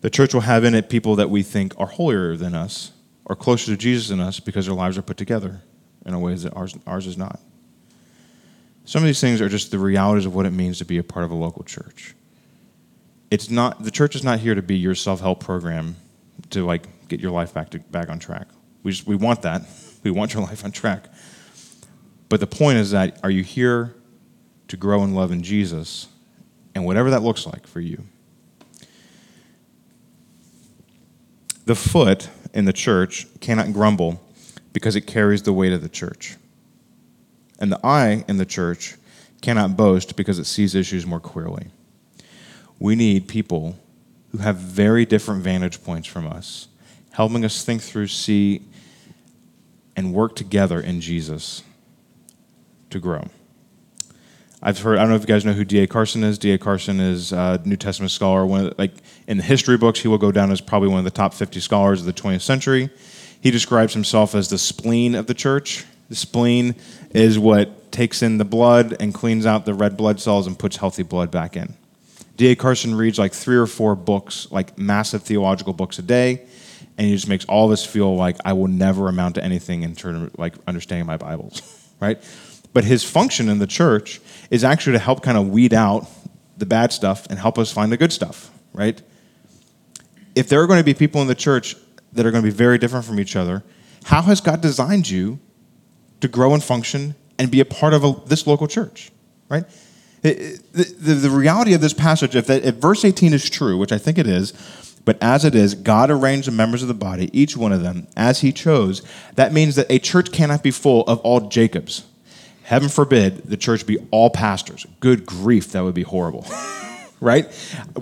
The 0.00 0.08
church 0.08 0.32
will 0.32 0.40
have 0.40 0.64
in 0.64 0.74
it 0.74 0.88
people 0.88 1.14
that 1.16 1.28
we 1.28 1.42
think 1.42 1.74
are 1.76 1.88
holier 1.88 2.38
than 2.38 2.54
us 2.54 2.92
or 3.26 3.36
closer 3.36 3.66
to 3.66 3.76
Jesus 3.76 4.08
than 4.08 4.18
us 4.18 4.40
because 4.40 4.64
their 4.64 4.74
lives 4.74 4.96
are 4.96 5.02
put 5.02 5.18
together 5.18 5.60
in 6.06 6.14
a 6.14 6.18
way 6.18 6.34
that 6.34 6.56
ours, 6.56 6.74
ours 6.86 7.06
is 7.06 7.18
not. 7.18 7.38
Some 8.86 9.02
of 9.02 9.06
these 9.06 9.20
things 9.20 9.42
are 9.42 9.50
just 9.50 9.72
the 9.72 9.78
realities 9.78 10.24
of 10.24 10.34
what 10.34 10.46
it 10.46 10.52
means 10.52 10.78
to 10.78 10.86
be 10.86 10.96
a 10.96 11.04
part 11.04 11.26
of 11.26 11.30
a 11.30 11.34
local 11.34 11.64
church. 11.64 12.14
It's 13.30 13.50
not 13.50 13.82
the 13.82 13.90
church 13.90 14.16
is 14.16 14.24
not 14.24 14.38
here 14.38 14.54
to 14.54 14.62
be 14.62 14.76
your 14.76 14.94
self-help 14.94 15.40
program 15.40 15.96
to 16.50 16.64
like 16.64 17.08
get 17.08 17.20
your 17.20 17.30
life 17.30 17.52
back 17.52 17.70
to, 17.70 17.78
back 17.78 18.08
on 18.08 18.18
track. 18.18 18.48
We 18.82 18.92
just, 18.92 19.06
we 19.06 19.16
want 19.16 19.42
that. 19.42 19.62
We 20.04 20.12
want 20.12 20.32
your 20.32 20.44
life 20.44 20.64
on 20.64 20.70
track. 20.70 21.08
But 22.28 22.38
the 22.38 22.46
point 22.46 22.78
is 22.78 22.92
that 22.92 23.18
are 23.24 23.30
you 23.30 23.42
here 23.42 23.96
to 24.68 24.76
grow 24.76 25.02
in 25.02 25.12
love 25.12 25.32
in 25.32 25.42
Jesus 25.42 26.06
and 26.72 26.84
whatever 26.84 27.10
that 27.10 27.22
looks 27.22 27.46
like 27.46 27.66
for 27.66 27.80
you? 27.80 28.04
The 31.64 31.74
foot 31.74 32.30
in 32.54 32.64
the 32.64 32.72
church 32.72 33.26
cannot 33.40 33.72
grumble 33.72 34.22
because 34.72 34.94
it 34.94 35.02
carries 35.02 35.42
the 35.42 35.52
weight 35.52 35.72
of 35.72 35.82
the 35.82 35.88
church. 35.88 36.36
And 37.58 37.72
the 37.72 37.84
eye 37.84 38.24
in 38.28 38.36
the 38.36 38.46
church 38.46 38.94
cannot 39.42 39.76
boast 39.76 40.16
because 40.16 40.38
it 40.38 40.44
sees 40.44 40.74
issues 40.74 41.04
more 41.04 41.20
clearly. 41.20 41.70
We 42.78 42.94
need 42.94 43.28
people 43.28 43.78
who 44.30 44.38
have 44.38 44.56
very 44.56 45.04
different 45.06 45.42
vantage 45.42 45.82
points 45.82 46.06
from 46.06 46.26
us, 46.26 46.68
helping 47.12 47.44
us 47.44 47.64
think 47.64 47.82
through, 47.82 48.08
see, 48.08 48.62
and 49.96 50.12
work 50.12 50.36
together 50.36 50.80
in 50.80 51.00
Jesus 51.00 51.62
to 52.90 53.00
grow. 53.00 53.28
I've 54.60 54.80
heard. 54.80 54.98
I 54.98 55.02
don't 55.02 55.10
know 55.10 55.16
if 55.16 55.22
you 55.22 55.28
guys 55.28 55.44
know 55.44 55.52
who 55.52 55.64
D.A. 55.64 55.86
Carson 55.86 56.24
is. 56.24 56.36
D.A. 56.36 56.58
Carson 56.58 56.98
is 56.98 57.32
a 57.32 57.60
New 57.64 57.76
Testament 57.76 58.10
scholar. 58.10 58.44
One 58.44 58.64
the, 58.64 58.74
like 58.76 58.92
in 59.28 59.36
the 59.36 59.42
history 59.42 59.76
books, 59.76 60.00
he 60.00 60.08
will 60.08 60.18
go 60.18 60.32
down 60.32 60.50
as 60.50 60.60
probably 60.60 60.88
one 60.88 60.98
of 60.98 61.04
the 61.04 61.10
top 61.10 61.32
50 61.32 61.60
scholars 61.60 62.00
of 62.00 62.06
the 62.06 62.12
20th 62.12 62.40
century. 62.40 62.90
He 63.40 63.52
describes 63.52 63.94
himself 63.94 64.34
as 64.34 64.48
the 64.48 64.58
spleen 64.58 65.14
of 65.14 65.26
the 65.26 65.34
church. 65.34 65.84
The 66.08 66.16
spleen 66.16 66.74
is 67.10 67.38
what 67.38 67.92
takes 67.92 68.22
in 68.22 68.38
the 68.38 68.44
blood 68.44 68.96
and 68.98 69.14
cleans 69.14 69.46
out 69.46 69.64
the 69.64 69.74
red 69.74 69.96
blood 69.96 70.20
cells 70.20 70.46
and 70.46 70.58
puts 70.58 70.76
healthy 70.76 71.04
blood 71.04 71.30
back 71.30 71.56
in. 71.56 71.74
D.A. 72.38 72.54
Carson 72.54 72.94
reads 72.94 73.18
like 73.18 73.32
three 73.32 73.56
or 73.56 73.66
four 73.66 73.96
books, 73.96 74.46
like 74.52 74.78
massive 74.78 75.24
theological 75.24 75.72
books 75.72 75.98
a 75.98 76.02
day, 76.02 76.46
and 76.96 77.06
he 77.08 77.12
just 77.12 77.28
makes 77.28 77.44
all 77.46 77.66
of 77.66 77.72
us 77.72 77.84
feel 77.84 78.14
like 78.14 78.36
I 78.44 78.52
will 78.52 78.68
never 78.68 79.08
amount 79.08 79.34
to 79.34 79.44
anything 79.44 79.82
in 79.82 79.96
terms 79.96 80.28
of 80.28 80.38
like 80.38 80.54
understanding 80.68 81.04
my 81.04 81.16
Bibles, 81.16 81.90
right? 82.00 82.22
But 82.72 82.84
his 82.84 83.02
function 83.02 83.48
in 83.48 83.58
the 83.58 83.66
church 83.66 84.20
is 84.52 84.62
actually 84.62 84.92
to 84.92 85.00
help 85.00 85.24
kind 85.24 85.36
of 85.36 85.48
weed 85.48 85.74
out 85.74 86.08
the 86.56 86.64
bad 86.64 86.92
stuff 86.92 87.26
and 87.28 87.40
help 87.40 87.58
us 87.58 87.72
find 87.72 87.90
the 87.90 87.96
good 87.96 88.12
stuff, 88.12 88.52
right? 88.72 89.02
If 90.36 90.48
there 90.48 90.62
are 90.62 90.68
going 90.68 90.78
to 90.78 90.84
be 90.84 90.94
people 90.94 91.20
in 91.20 91.26
the 91.26 91.34
church 91.34 91.74
that 92.12 92.24
are 92.24 92.30
going 92.30 92.44
to 92.44 92.48
be 92.48 92.56
very 92.56 92.78
different 92.78 93.04
from 93.04 93.18
each 93.18 93.34
other, 93.34 93.64
how 94.04 94.22
has 94.22 94.40
God 94.40 94.60
designed 94.60 95.10
you 95.10 95.40
to 96.20 96.28
grow 96.28 96.54
and 96.54 96.62
function 96.62 97.16
and 97.36 97.50
be 97.50 97.58
a 97.58 97.64
part 97.64 97.94
of 97.94 98.04
a, 98.04 98.14
this 98.26 98.46
local 98.46 98.68
church, 98.68 99.10
right? 99.48 99.64
The, 100.22 100.60
the, 100.72 101.30
reality 101.30 101.74
of 101.74 101.80
this 101.80 101.92
passage, 101.92 102.34
if, 102.34 102.46
that, 102.46 102.64
if 102.64 102.76
verse 102.76 103.04
18 103.04 103.32
is 103.32 103.48
true, 103.48 103.78
which 103.78 103.92
I 103.92 103.98
think 103.98 104.18
it 104.18 104.26
is, 104.26 104.52
but 105.04 105.16
as 105.22 105.44
it 105.44 105.54
is, 105.54 105.74
God 105.74 106.10
arranged 106.10 106.48
the 106.48 106.52
members 106.52 106.82
of 106.82 106.88
the 106.88 106.94
body, 106.94 107.30
each 107.32 107.56
one 107.56 107.72
of 107.72 107.82
them, 107.82 108.06
as 108.16 108.40
he 108.40 108.52
chose, 108.52 109.02
that 109.36 109.52
means 109.52 109.76
that 109.76 109.86
a 109.90 109.98
church 109.98 110.32
cannot 110.32 110.62
be 110.62 110.70
full 110.70 111.04
of 111.04 111.18
all 111.20 111.48
Jacobs. 111.48 112.04
Heaven 112.64 112.90
forbid 112.90 113.44
the 113.44 113.56
church 113.56 113.86
be 113.86 113.96
all 114.10 114.28
pastors. 114.28 114.86
Good 115.00 115.24
grief, 115.24 115.72
that 115.72 115.82
would 115.82 115.94
be 115.94 116.02
horrible. 116.02 116.46
right? 117.20 117.46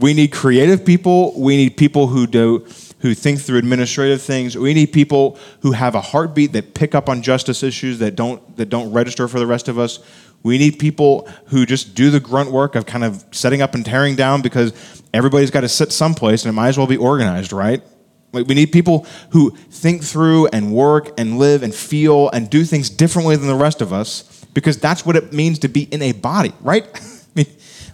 We 0.00 0.14
need 0.14 0.32
creative 0.32 0.84
people. 0.84 1.40
We 1.40 1.56
need 1.56 1.76
people 1.76 2.08
who 2.08 2.26
do 2.26 2.66
who 3.00 3.14
think 3.14 3.40
through 3.40 3.58
administrative 3.58 4.22
things. 4.22 4.56
We 4.56 4.74
need 4.74 4.86
people 4.86 5.38
who 5.60 5.72
have 5.72 5.94
a 5.94 6.00
heartbeat 6.00 6.52
that 6.52 6.74
pick 6.74 6.94
up 6.94 7.08
on 7.08 7.22
justice 7.22 7.62
issues 7.62 7.98
that 7.98 8.16
don't 8.16 8.56
that 8.56 8.66
don't 8.66 8.92
register 8.92 9.28
for 9.28 9.38
the 9.38 9.46
rest 9.46 9.68
of 9.68 9.78
us. 9.78 10.00
We 10.42 10.58
need 10.58 10.78
people 10.78 11.28
who 11.46 11.66
just 11.66 11.94
do 11.94 12.10
the 12.10 12.20
grunt 12.20 12.50
work 12.52 12.74
of 12.76 12.86
kind 12.86 13.04
of 13.04 13.24
setting 13.32 13.62
up 13.62 13.74
and 13.74 13.84
tearing 13.84 14.14
down 14.14 14.42
because 14.42 14.72
everybody's 15.12 15.50
got 15.50 15.62
to 15.62 15.68
sit 15.68 15.92
someplace 15.92 16.44
and 16.44 16.50
it 16.50 16.52
might 16.52 16.68
as 16.68 16.78
well 16.78 16.86
be 16.86 16.96
organized, 16.96 17.52
right? 17.52 17.82
Like 18.32 18.46
we 18.46 18.54
need 18.54 18.70
people 18.70 19.06
who 19.30 19.50
think 19.50 20.04
through 20.04 20.48
and 20.48 20.72
work 20.72 21.18
and 21.18 21.38
live 21.38 21.62
and 21.62 21.74
feel 21.74 22.28
and 22.30 22.50
do 22.50 22.64
things 22.64 22.90
differently 22.90 23.36
than 23.36 23.48
the 23.48 23.54
rest 23.54 23.80
of 23.80 23.92
us 23.92 24.44
because 24.52 24.78
that's 24.78 25.04
what 25.06 25.16
it 25.16 25.32
means 25.32 25.58
to 25.60 25.68
be 25.68 25.82
in 25.82 26.02
a 26.02 26.12
body, 26.12 26.52
right? 26.60 26.86
I 26.94 27.28
mean, 27.34 27.46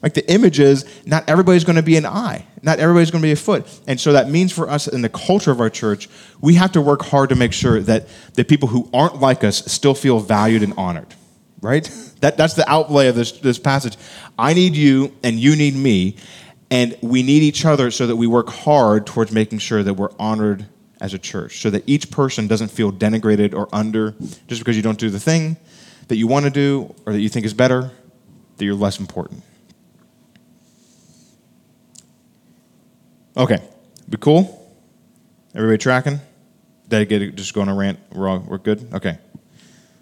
like 0.02 0.14
the 0.14 0.28
image 0.30 0.58
is 0.58 0.84
not 1.06 1.28
everybody's 1.28 1.64
going 1.64 1.76
to 1.76 1.82
be 1.82 1.96
an 1.96 2.06
eye, 2.06 2.46
not 2.62 2.80
everybody's 2.80 3.10
going 3.10 3.22
to 3.22 3.26
be 3.26 3.32
a 3.32 3.36
foot. 3.36 3.66
And 3.86 4.00
so 4.00 4.12
that 4.12 4.28
means 4.28 4.52
for 4.52 4.68
us 4.68 4.88
in 4.88 5.02
the 5.02 5.08
culture 5.08 5.50
of 5.50 5.60
our 5.60 5.70
church, 5.70 6.08
we 6.40 6.54
have 6.54 6.72
to 6.72 6.80
work 6.80 7.02
hard 7.02 7.28
to 7.28 7.36
make 7.36 7.52
sure 7.52 7.80
that 7.80 8.08
the 8.34 8.44
people 8.44 8.68
who 8.68 8.88
aren't 8.92 9.20
like 9.20 9.44
us 9.44 9.64
still 9.72 9.94
feel 9.94 10.18
valued 10.18 10.62
and 10.62 10.74
honored, 10.76 11.14
right? 11.62 11.88
That, 12.20 12.36
that's 12.36 12.54
the 12.54 12.68
outlay 12.70 13.08
of 13.08 13.14
this, 13.14 13.32
this 13.32 13.58
passage. 13.58 13.96
I 14.38 14.52
need 14.52 14.76
you 14.76 15.14
and 15.22 15.38
you 15.38 15.56
need 15.56 15.74
me, 15.74 16.16
and 16.70 16.96
we 17.00 17.22
need 17.22 17.42
each 17.42 17.64
other 17.64 17.90
so 17.90 18.06
that 18.06 18.16
we 18.16 18.26
work 18.26 18.48
hard 18.50 19.06
towards 19.06 19.32
making 19.32 19.60
sure 19.60 19.82
that 19.82 19.94
we're 19.94 20.12
honored 20.18 20.66
as 21.00 21.14
a 21.14 21.18
church, 21.18 21.60
so 21.60 21.70
that 21.70 21.82
each 21.86 22.10
person 22.10 22.46
doesn't 22.46 22.68
feel 22.68 22.92
denigrated 22.92 23.54
or 23.54 23.68
under 23.72 24.12
just 24.46 24.60
because 24.60 24.76
you 24.76 24.82
don't 24.82 24.98
do 24.98 25.10
the 25.10 25.18
thing 25.18 25.56
that 26.08 26.16
you 26.16 26.26
want 26.26 26.44
to 26.44 26.50
do 26.50 26.94
or 27.06 27.12
that 27.12 27.20
you 27.20 27.28
think 27.28 27.46
is 27.46 27.54
better, 27.54 27.90
that 28.56 28.64
you're 28.64 28.74
less 28.74 29.00
important. 29.00 29.42
Okay, 33.36 33.58
be 34.08 34.18
cool? 34.18 34.58
Everybody 35.54 35.78
tracking? 35.78 36.20
Did 36.88 36.96
I 36.96 37.04
Dedicated, 37.04 37.36
just 37.36 37.54
going 37.54 37.68
to 37.68 37.74
rant. 37.74 37.98
We're, 38.12 38.28
all, 38.28 38.38
we're 38.40 38.58
good? 38.58 38.92
Okay. 38.92 39.18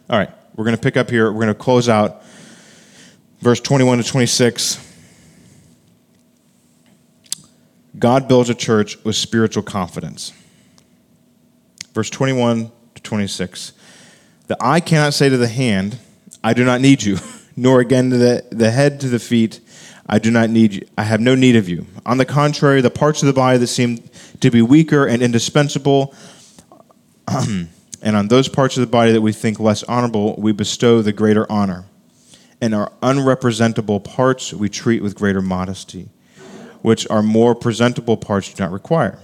All 0.09 0.19
right, 0.19 0.31
we're 0.61 0.65
going 0.65 0.77
to 0.77 0.83
pick 0.83 0.99
up 0.99 1.09
here. 1.09 1.33
We're 1.33 1.41
going 1.41 1.49
to 1.49 1.55
close 1.55 1.89
out 1.89 2.23
verse 3.39 3.61
21 3.61 3.97
to 3.97 4.05
26. 4.05 4.79
God 7.99 8.29
builds 8.29 8.51
a 8.51 8.55
church 8.55 9.03
with 9.03 9.17
spiritual 9.17 9.63
confidence. 9.63 10.35
Verse 11.95 12.11
21 12.11 12.71
to 12.95 13.03
26. 13.03 13.73
The 14.49 14.59
eye 14.61 14.81
cannot 14.81 15.15
say 15.15 15.31
to 15.31 15.39
the 15.39 15.49
hand, 15.49 15.99
I 16.45 16.53
do 16.53 16.63
not 16.63 16.83
need 16.83 17.05
you, 17.05 17.17
nor 17.57 17.81
again 17.81 18.11
to 18.11 18.19
the, 18.19 18.45
the 18.51 18.71
head 18.71 19.01
to 19.01 19.09
the 19.09 19.19
feet, 19.19 19.61
I 20.07 20.19
do 20.19 20.31
not 20.31 20.51
need 20.51 20.75
you. 20.75 20.87
I 20.99 21.05
have 21.05 21.23
no 21.23 21.35
need 21.35 21.57
of 21.57 21.71
you. 21.71 21.87
On 22.05 22.19
the 22.19 22.27
contrary, 22.27 22.83
the 22.83 22.91
parts 22.91 23.23
of 23.23 23.29
the 23.29 23.33
body 23.33 23.57
that 23.57 23.69
seem 23.69 24.03
to 24.41 24.51
be 24.51 24.61
weaker 24.61 25.07
and 25.07 25.23
indispensable, 25.23 26.15
and 28.03 28.17
on 28.17 28.29
those 28.29 28.49
parts 28.49 28.77
of 28.77 28.81
the 28.81 28.87
body 28.87 29.13
that 29.13 29.21
we 29.21 29.33
think 29.33 29.61
less 29.61 29.83
honorable, 29.85 30.35
we 30.39 30.53
bestow 30.53 31.03
the 31.03 31.13
greater 31.13 31.51
honor. 31.51 31.85
And 32.61 32.75
our 32.75 32.93
unrepresentable 33.03 34.05
parts 34.05 34.53
we 34.53 34.69
treat 34.69 35.03
with 35.03 35.15
greater 35.15 35.41
modesty, 35.41 36.09
which 36.83 37.09
our 37.09 37.23
more 37.23 37.55
presentable 37.55 38.17
parts 38.17 38.53
do 38.53 38.63
not 38.63 38.73
require. 38.73 39.19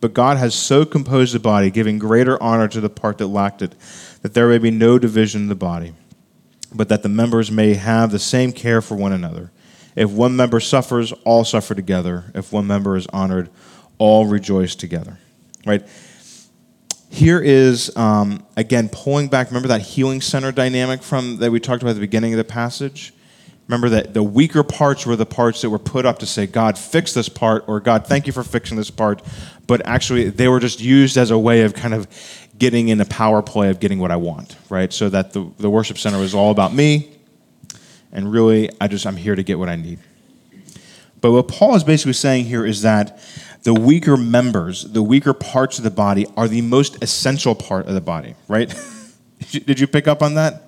But 0.00 0.14
God 0.14 0.36
has 0.36 0.54
so 0.54 0.84
composed 0.84 1.34
the 1.34 1.40
body, 1.40 1.70
giving 1.70 1.98
greater 1.98 2.42
honor 2.42 2.68
to 2.68 2.80
the 2.80 2.90
part 2.90 3.18
that 3.18 3.28
lacked 3.28 3.62
it 3.62 3.74
that 4.22 4.34
there 4.34 4.48
may 4.48 4.58
be 4.58 4.70
no 4.70 4.98
division 4.98 5.42
in 5.42 5.48
the 5.48 5.54
body, 5.54 5.92
but 6.74 6.88
that 6.88 7.02
the 7.02 7.08
members 7.08 7.50
may 7.50 7.74
have 7.74 8.10
the 8.10 8.18
same 8.18 8.52
care 8.52 8.80
for 8.80 8.96
one 8.96 9.12
another. 9.12 9.50
If 9.96 10.10
one 10.10 10.34
member 10.34 10.60
suffers, 10.60 11.12
all 11.24 11.44
suffer 11.44 11.74
together. 11.74 12.24
If 12.34 12.52
one 12.52 12.66
member 12.66 12.96
is 12.96 13.06
honored, 13.08 13.48
all 13.98 14.26
rejoice 14.26 14.74
together. 14.74 15.18
Right? 15.66 15.86
Here 17.14 17.38
is, 17.38 17.96
um, 17.96 18.44
again, 18.56 18.88
pulling 18.88 19.28
back. 19.28 19.46
Remember 19.46 19.68
that 19.68 19.82
healing 19.82 20.20
center 20.20 20.50
dynamic 20.50 21.00
from 21.00 21.36
that 21.36 21.52
we 21.52 21.60
talked 21.60 21.80
about 21.80 21.90
at 21.90 21.94
the 21.94 22.00
beginning 22.00 22.32
of 22.32 22.38
the 22.38 22.44
passage? 22.44 23.14
Remember 23.68 23.88
that 23.90 24.14
the 24.14 24.22
weaker 24.24 24.64
parts 24.64 25.06
were 25.06 25.14
the 25.14 25.24
parts 25.24 25.62
that 25.62 25.70
were 25.70 25.78
put 25.78 26.06
up 26.06 26.18
to 26.18 26.26
say, 26.26 26.48
God, 26.48 26.76
fix 26.76 27.14
this 27.14 27.28
part, 27.28 27.66
or 27.68 27.78
God, 27.78 28.04
thank 28.04 28.26
you 28.26 28.32
for 28.32 28.42
fixing 28.42 28.76
this 28.76 28.90
part. 28.90 29.22
But 29.68 29.86
actually, 29.86 30.28
they 30.30 30.48
were 30.48 30.58
just 30.58 30.80
used 30.80 31.16
as 31.16 31.30
a 31.30 31.38
way 31.38 31.60
of 31.62 31.72
kind 31.72 31.94
of 31.94 32.08
getting 32.58 32.88
in 32.88 33.00
a 33.00 33.04
power 33.04 33.42
play 33.42 33.70
of 33.70 33.78
getting 33.78 34.00
what 34.00 34.10
I 34.10 34.16
want, 34.16 34.56
right? 34.68 34.92
So 34.92 35.08
that 35.10 35.32
the, 35.32 35.48
the 35.58 35.70
worship 35.70 35.98
center 35.98 36.18
was 36.18 36.34
all 36.34 36.50
about 36.50 36.74
me, 36.74 37.12
and 38.10 38.32
really, 38.32 38.70
I 38.80 38.88
just, 38.88 39.06
I'm 39.06 39.16
here 39.16 39.36
to 39.36 39.44
get 39.44 39.56
what 39.56 39.68
I 39.68 39.76
need. 39.76 40.00
But 41.20 41.30
what 41.30 41.46
Paul 41.46 41.76
is 41.76 41.84
basically 41.84 42.14
saying 42.14 42.46
here 42.46 42.66
is 42.66 42.82
that 42.82 43.20
the 43.64 43.74
weaker 43.74 44.16
members, 44.16 44.84
the 44.84 45.02
weaker 45.02 45.34
parts 45.34 45.78
of 45.78 45.84
the 45.84 45.90
body, 45.90 46.26
are 46.36 46.48
the 46.48 46.62
most 46.62 47.02
essential 47.02 47.54
part 47.54 47.86
of 47.86 47.94
the 47.94 48.00
body, 48.00 48.34
right? 48.48 48.74
Did 49.50 49.80
you 49.80 49.86
pick 49.86 50.06
up 50.06 50.22
on 50.22 50.34
that? 50.34 50.64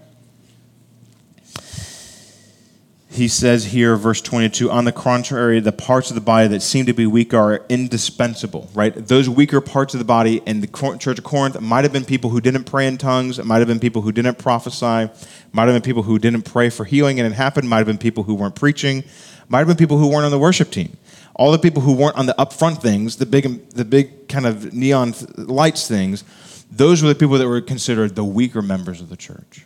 he 3.17 3.29
says 3.29 3.65
here, 3.65 3.97
verse 3.97 4.21
22, 4.21 4.71
on 4.71 4.85
the 4.85 4.93
contrary, 4.93 5.59
the 5.59 5.73
parts 5.73 6.11
of 6.11 6.15
the 6.15 6.21
body 6.21 6.49
that 6.49 6.61
seem 6.61 6.85
to 6.85 6.93
be 6.93 7.07
weak 7.07 7.33
are 7.33 7.65
indispensable, 7.69 8.69
right? 8.75 8.95
Those 8.95 9.29
weaker 9.29 9.61
parts 9.61 9.95
of 9.95 9.99
the 9.99 10.05
body 10.05 10.43
in 10.47 10.61
the 10.61 10.67
church 10.99 11.19
of 11.19 11.25
Corinth 11.25 11.59
might 11.61 11.85
have 11.85 11.93
been 11.93 12.05
people 12.05 12.31
who 12.31 12.41
didn't 12.41 12.65
pray 12.65 12.87
in 12.87 12.99
tongues, 12.99 13.39
it 13.39 13.47
might 13.47 13.59
have 13.59 13.69
been 13.69 13.81
people 13.81 14.03
who 14.03 14.13
didn't 14.13 14.39
prophesy, 14.39 15.11
might 15.53 15.65
have 15.65 15.75
been 15.75 15.83
people 15.83 16.03
who 16.03 16.19
didn't 16.19 16.43
pray 16.43 16.69
for 16.69 16.85
healing 16.85 17.19
and 17.19 17.33
it 17.33 17.35
happened, 17.35 17.69
might 17.69 17.79
have 17.79 17.87
been 17.87 17.99
people 17.99 18.25
who 18.25 18.35
weren't 18.35 18.55
preaching, 18.55 19.03
might 19.49 19.61
have 19.61 19.69
been 19.69 19.77
people 19.77 19.97
who 19.97 20.09
weren't 20.09 20.27
on 20.27 20.31
the 20.31 20.39
worship 20.39 20.71
team. 20.71 20.97
All 21.37 21.53
the 21.53 21.59
people 21.59 21.83
who 21.83 21.95
weren't 21.95 22.17
on 22.17 22.27
the 22.27 22.35
upfront 22.39 22.81
things, 22.83 23.17
the 23.17 23.27
big, 23.27 23.71
the 23.71 23.85
big 23.85 24.29
kind 24.29 24.47
of 24.47 24.73
neon 24.73 25.15
lights 25.37 25.87
things, 25.87 26.25
those 26.71 27.03
were 27.03 27.09
the 27.09 27.15
people 27.15 27.39
that 27.39 27.47
were 27.47 27.61
considered 27.61 28.17
the 28.17 28.25
weaker 28.25 28.63
members 28.63 29.01
of 29.01 29.09
the 29.09 29.17
church. 29.17 29.65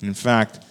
And 0.00 0.08
in 0.08 0.14
fact, 0.14 0.64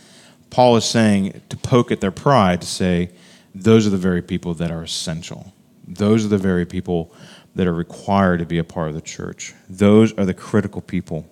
Paul 0.49 0.77
is 0.77 0.85
saying 0.85 1.41
to 1.49 1.57
poke 1.57 1.91
at 1.91 2.01
their 2.01 2.11
pride, 2.11 2.61
to 2.61 2.67
say, 2.67 3.11
those 3.53 3.85
are 3.85 3.89
the 3.89 3.97
very 3.97 4.21
people 4.21 4.53
that 4.55 4.71
are 4.71 4.83
essential. 4.83 5.53
Those 5.87 6.25
are 6.25 6.29
the 6.29 6.37
very 6.37 6.65
people 6.65 7.13
that 7.55 7.67
are 7.67 7.73
required 7.73 8.39
to 8.39 8.45
be 8.45 8.57
a 8.57 8.63
part 8.63 8.89
of 8.89 8.95
the 8.95 9.01
church. 9.01 9.53
Those 9.69 10.13
are 10.13 10.25
the 10.25 10.33
critical 10.33 10.81
people. 10.81 11.25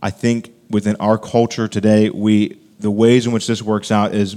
I 0.00 0.10
think 0.10 0.52
within 0.68 0.96
our 0.96 1.18
culture 1.18 1.68
today, 1.68 2.10
we 2.10 2.58
the 2.78 2.90
ways 2.90 3.26
in 3.26 3.32
which 3.32 3.46
this 3.46 3.62
works 3.62 3.90
out 3.90 4.14
is 4.14 4.36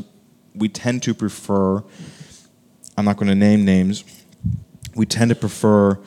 we 0.56 0.70
tend 0.70 1.04
to 1.04 1.14
prefer 1.14 1.84
I'm 2.98 3.06
not 3.06 3.18
going 3.18 3.28
to 3.28 3.36
name 3.36 3.64
names. 3.64 4.04
We 4.96 5.06
tend 5.06 5.30
to 5.30 5.36
prefer 5.36 6.00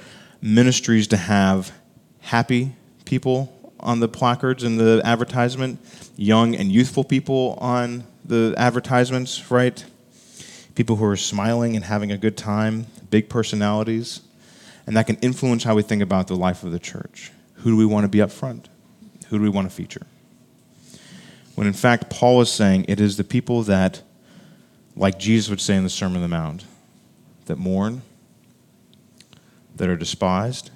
ministries 0.42 1.06
to 1.08 1.16
have 1.16 1.72
happy 2.20 2.72
people 3.04 3.56
on 3.78 4.00
the 4.00 4.08
placards 4.08 4.64
and 4.64 4.78
the 4.78 5.00
advertisement, 5.04 5.78
young 6.16 6.56
and 6.56 6.72
youthful 6.72 7.04
people 7.04 7.56
on 7.60 8.04
the 8.24 8.54
advertisements, 8.58 9.50
right? 9.52 9.84
People 10.74 10.96
who 10.96 11.04
are 11.04 11.16
smiling 11.16 11.76
and 11.76 11.84
having 11.84 12.10
a 12.10 12.18
good 12.18 12.36
time, 12.36 12.86
big 13.08 13.28
personalities. 13.28 14.22
And 14.86 14.96
that 14.96 15.06
can 15.06 15.16
influence 15.16 15.62
how 15.62 15.76
we 15.76 15.82
think 15.82 16.02
about 16.02 16.26
the 16.26 16.36
life 16.36 16.64
of 16.64 16.72
the 16.72 16.80
church. 16.80 17.30
Who 17.54 17.70
do 17.70 17.76
we 17.76 17.86
want 17.86 18.04
to 18.04 18.08
be 18.08 18.20
up 18.20 18.32
front? 18.32 18.68
Who 19.28 19.38
do 19.38 19.42
we 19.44 19.48
want 19.48 19.70
to 19.70 19.74
feature? 19.74 20.06
When 21.54 21.68
in 21.68 21.72
fact, 21.72 22.10
Paul 22.10 22.40
is 22.40 22.50
saying 22.50 22.86
it 22.88 23.00
is 23.00 23.16
the 23.16 23.24
people 23.24 23.62
that, 23.64 24.02
like 24.96 25.18
Jesus 25.18 25.50
would 25.50 25.60
say 25.60 25.76
in 25.76 25.84
the 25.84 25.90
Sermon 25.90 26.16
on 26.16 26.22
the 26.22 26.28
Mount, 26.28 26.64
that 27.50 27.58
mourn, 27.58 28.02
that 29.74 29.88
are 29.88 29.96
despised, 29.96 30.70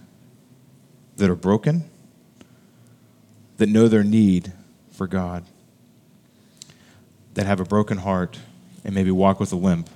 that 1.16 1.30
are 1.30 1.36
broken, 1.36 1.84
that 3.58 3.68
know 3.68 3.86
their 3.86 4.02
need 4.02 4.52
for 4.90 5.06
God, 5.06 5.44
that 7.34 7.46
have 7.46 7.60
a 7.60 7.64
broken 7.64 7.98
heart 7.98 8.40
and 8.84 8.92
maybe 8.92 9.12
walk 9.12 9.38
with 9.38 9.52
a 9.52 9.56
limp, 9.56 9.88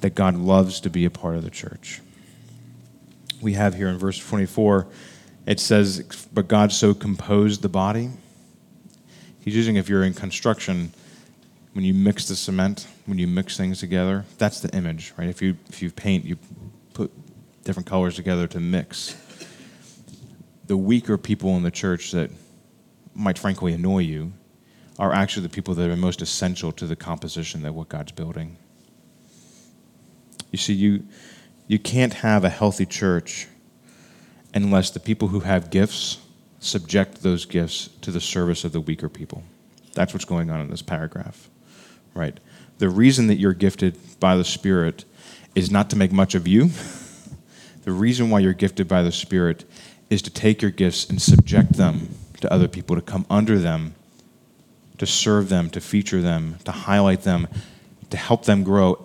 that 0.00 0.16
God 0.16 0.34
loves 0.34 0.80
to 0.80 0.90
be 0.90 1.04
a 1.04 1.10
part 1.10 1.36
of 1.36 1.44
the 1.44 1.50
church. 1.50 2.00
We 3.40 3.52
have 3.52 3.74
here 3.74 3.86
in 3.86 3.98
verse 3.98 4.18
24, 4.18 4.88
it 5.46 5.60
says, 5.60 6.26
But 6.34 6.48
God 6.48 6.72
so 6.72 6.92
composed 6.92 7.62
the 7.62 7.68
body. 7.68 8.10
He's 9.38 9.54
using, 9.54 9.76
if 9.76 9.88
you're 9.88 10.02
in 10.02 10.14
construction, 10.14 10.92
when 11.72 11.84
you 11.84 11.94
mix 11.94 12.28
the 12.28 12.36
cement, 12.36 12.86
when 13.06 13.18
you 13.18 13.26
mix 13.26 13.56
things 13.56 13.80
together, 13.80 14.24
that's 14.38 14.60
the 14.60 14.74
image, 14.74 15.12
right? 15.16 15.28
If 15.28 15.40
you, 15.40 15.56
if 15.68 15.82
you 15.82 15.90
paint, 15.90 16.24
you 16.24 16.36
put 16.92 17.10
different 17.64 17.86
colors 17.86 18.16
together 18.16 18.46
to 18.48 18.60
mix 18.60 19.16
the 20.66 20.76
weaker 20.76 21.18
people 21.18 21.56
in 21.56 21.62
the 21.62 21.70
church 21.70 22.12
that 22.12 22.30
might 23.14 23.38
frankly 23.38 23.72
annoy 23.72 23.98
you 23.98 24.32
are 24.98 25.12
actually 25.12 25.42
the 25.42 25.48
people 25.48 25.74
that 25.74 25.90
are 25.90 25.96
most 25.96 26.22
essential 26.22 26.72
to 26.72 26.86
the 26.86 26.96
composition 26.96 27.64
of 27.64 27.74
what 27.74 27.88
God's 27.88 28.12
building. 28.12 28.56
You 30.50 30.58
see, 30.58 30.74
you, 30.74 31.04
you 31.66 31.78
can't 31.78 32.14
have 32.14 32.44
a 32.44 32.50
healthy 32.50 32.86
church 32.86 33.48
unless 34.54 34.90
the 34.90 35.00
people 35.00 35.28
who 35.28 35.40
have 35.40 35.70
gifts 35.70 36.18
subject 36.60 37.22
those 37.22 37.44
gifts 37.44 37.88
to 38.02 38.10
the 38.10 38.20
service 38.20 38.64
of 38.64 38.72
the 38.72 38.80
weaker 38.80 39.08
people. 39.08 39.42
That's 39.94 40.12
what's 40.12 40.24
going 40.24 40.50
on 40.50 40.60
in 40.60 40.70
this 40.70 40.82
paragraph, 40.82 41.48
right? 42.14 42.38
The 42.78 42.88
reason 42.88 43.26
that 43.28 43.36
you're 43.36 43.52
gifted 43.52 43.98
by 44.20 44.36
the 44.36 44.44
Spirit 44.44 45.04
is 45.54 45.70
not 45.70 45.90
to 45.90 45.96
make 45.96 46.12
much 46.12 46.34
of 46.34 46.48
you. 46.48 46.70
the 47.84 47.92
reason 47.92 48.30
why 48.30 48.40
you're 48.40 48.52
gifted 48.52 48.88
by 48.88 49.02
the 49.02 49.12
Spirit 49.12 49.64
is 50.10 50.22
to 50.22 50.30
take 50.30 50.62
your 50.62 50.70
gifts 50.70 51.08
and 51.08 51.20
subject 51.20 51.74
them 51.74 52.08
to 52.40 52.52
other 52.52 52.68
people, 52.68 52.96
to 52.96 53.02
come 53.02 53.24
under 53.30 53.58
them, 53.58 53.94
to 54.98 55.06
serve 55.06 55.48
them, 55.48 55.70
to 55.70 55.80
feature 55.80 56.20
them, 56.20 56.58
to 56.64 56.72
highlight 56.72 57.22
them, 57.22 57.48
to 58.10 58.16
help 58.16 58.44
them 58.44 58.62
grow. 58.62 59.02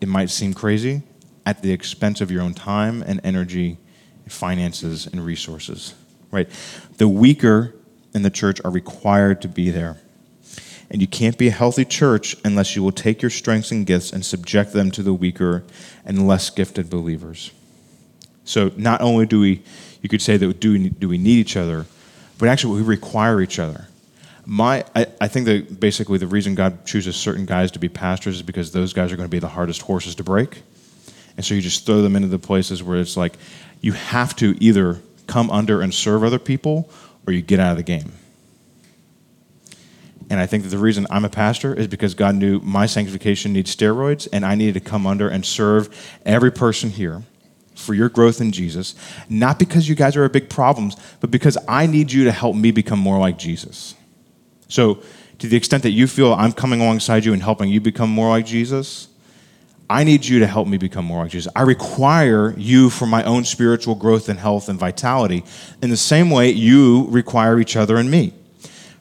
It 0.00 0.08
might 0.08 0.30
seem 0.30 0.54
crazy 0.54 1.02
at 1.44 1.62
the 1.62 1.72
expense 1.72 2.20
of 2.20 2.30
your 2.30 2.42
own 2.42 2.54
time 2.54 3.02
and 3.02 3.20
energy, 3.24 3.78
finances 4.28 5.06
and 5.06 5.24
resources. 5.24 5.94
Right? 6.30 6.48
The 6.96 7.08
weaker 7.08 7.74
in 8.14 8.22
the 8.22 8.30
church 8.30 8.60
are 8.64 8.70
required 8.70 9.42
to 9.42 9.48
be 9.48 9.70
there. 9.70 10.00
And 10.90 11.00
you 11.00 11.06
can't 11.06 11.38
be 11.38 11.48
a 11.48 11.52
healthy 11.52 11.84
church 11.84 12.36
unless 12.44 12.74
you 12.74 12.82
will 12.82 12.92
take 12.92 13.22
your 13.22 13.30
strengths 13.30 13.70
and 13.70 13.86
gifts 13.86 14.12
and 14.12 14.24
subject 14.24 14.72
them 14.72 14.90
to 14.92 15.02
the 15.02 15.14
weaker 15.14 15.62
and 16.04 16.26
less 16.26 16.50
gifted 16.50 16.90
believers. 16.90 17.52
So 18.44 18.72
not 18.76 19.00
only 19.00 19.26
do 19.26 19.40
we 19.40 19.62
you 20.02 20.08
could 20.08 20.22
say 20.22 20.36
that 20.36 20.60
do 20.60 20.72
we, 20.72 20.88
do 20.88 21.08
we 21.08 21.18
need 21.18 21.38
each 21.38 21.56
other, 21.56 21.86
but 22.38 22.48
actually 22.48 22.80
we 22.80 22.86
require 22.86 23.40
each 23.40 23.58
other. 23.58 23.86
My, 24.46 24.84
I, 24.96 25.06
I 25.20 25.28
think 25.28 25.46
that 25.46 25.78
basically 25.78 26.18
the 26.18 26.26
reason 26.26 26.54
God 26.54 26.86
chooses 26.86 27.14
certain 27.14 27.46
guys 27.46 27.70
to 27.72 27.78
be 27.78 27.88
pastors 27.88 28.36
is 28.36 28.42
because 28.42 28.72
those 28.72 28.92
guys 28.92 29.12
are 29.12 29.16
going 29.16 29.28
to 29.28 29.30
be 29.30 29.38
the 29.38 29.48
hardest 29.48 29.82
horses 29.82 30.14
to 30.16 30.24
break. 30.24 30.62
And 31.36 31.44
so 31.44 31.54
you 31.54 31.60
just 31.60 31.86
throw 31.86 32.02
them 32.02 32.16
into 32.16 32.28
the 32.28 32.38
places 32.38 32.82
where 32.82 32.98
it's 32.98 33.16
like 33.16 33.34
you 33.80 33.92
have 33.92 34.34
to 34.36 34.56
either 34.62 35.00
come 35.26 35.50
under 35.50 35.82
and 35.82 35.92
serve 35.94 36.24
other 36.24 36.38
people 36.38 36.90
or 37.26 37.32
you 37.32 37.42
get 37.42 37.60
out 37.60 37.72
of 37.72 37.76
the 37.76 37.82
game. 37.82 38.12
And 40.30 40.40
I 40.40 40.46
think 40.46 40.62
that 40.62 40.70
the 40.70 40.78
reason 40.78 41.06
I'm 41.10 41.24
a 41.24 41.28
pastor 41.28 41.74
is 41.74 41.88
because 41.88 42.14
God 42.14 42.36
knew 42.36 42.60
my 42.60 42.86
sanctification 42.86 43.52
needs 43.52 43.74
steroids 43.74 44.28
and 44.32 44.46
I 44.46 44.54
needed 44.54 44.74
to 44.74 44.80
come 44.80 45.06
under 45.06 45.28
and 45.28 45.44
serve 45.44 46.18
every 46.24 46.52
person 46.52 46.90
here 46.90 47.24
for 47.74 47.94
your 47.94 48.08
growth 48.08 48.40
in 48.40 48.52
Jesus, 48.52 48.94
not 49.28 49.58
because 49.58 49.88
you 49.88 49.94
guys 49.94 50.16
are 50.16 50.28
big 50.28 50.48
problems, 50.48 50.96
but 51.20 51.30
because 51.30 51.58
I 51.66 51.86
need 51.86 52.12
you 52.12 52.24
to 52.24 52.32
help 52.32 52.54
me 52.54 52.70
become 52.70 52.98
more 52.98 53.18
like 53.18 53.38
Jesus. 53.38 53.94
So, 54.68 55.02
to 55.38 55.48
the 55.48 55.56
extent 55.56 55.82
that 55.84 55.92
you 55.92 56.06
feel 56.06 56.34
I'm 56.34 56.52
coming 56.52 56.82
alongside 56.82 57.24
you 57.24 57.32
and 57.32 57.42
helping 57.42 57.70
you 57.70 57.80
become 57.80 58.10
more 58.10 58.28
like 58.28 58.44
Jesus, 58.44 59.08
I 59.88 60.04
need 60.04 60.24
you 60.24 60.38
to 60.40 60.46
help 60.46 60.68
me 60.68 60.76
become 60.76 61.04
more 61.04 61.22
like 61.22 61.32
Jesus. 61.32 61.50
I 61.56 61.62
require 61.62 62.54
you 62.56 62.90
for 62.90 63.06
my 63.06 63.24
own 63.24 63.44
spiritual 63.44 63.94
growth 63.94 64.28
and 64.28 64.38
health 64.38 64.68
and 64.68 64.78
vitality 64.78 65.42
in 65.82 65.90
the 65.90 65.96
same 65.96 66.30
way 66.30 66.50
you 66.50 67.06
require 67.08 67.58
each 67.58 67.74
other 67.74 67.96
and 67.96 68.10
me, 68.10 68.34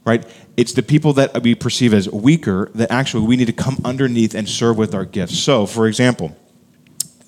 right? 0.05 0.25
It's 0.59 0.73
the 0.73 0.83
people 0.83 1.13
that 1.13 1.41
we 1.41 1.55
perceive 1.55 1.93
as 1.93 2.09
weaker 2.09 2.69
that 2.75 2.91
actually 2.91 3.25
we 3.25 3.37
need 3.37 3.45
to 3.45 3.53
come 3.53 3.77
underneath 3.85 4.35
and 4.35 4.47
serve 4.47 4.77
with 4.77 4.93
our 4.93 5.05
gifts. 5.05 5.39
So, 5.39 5.65
for 5.65 5.87
example, 5.87 6.35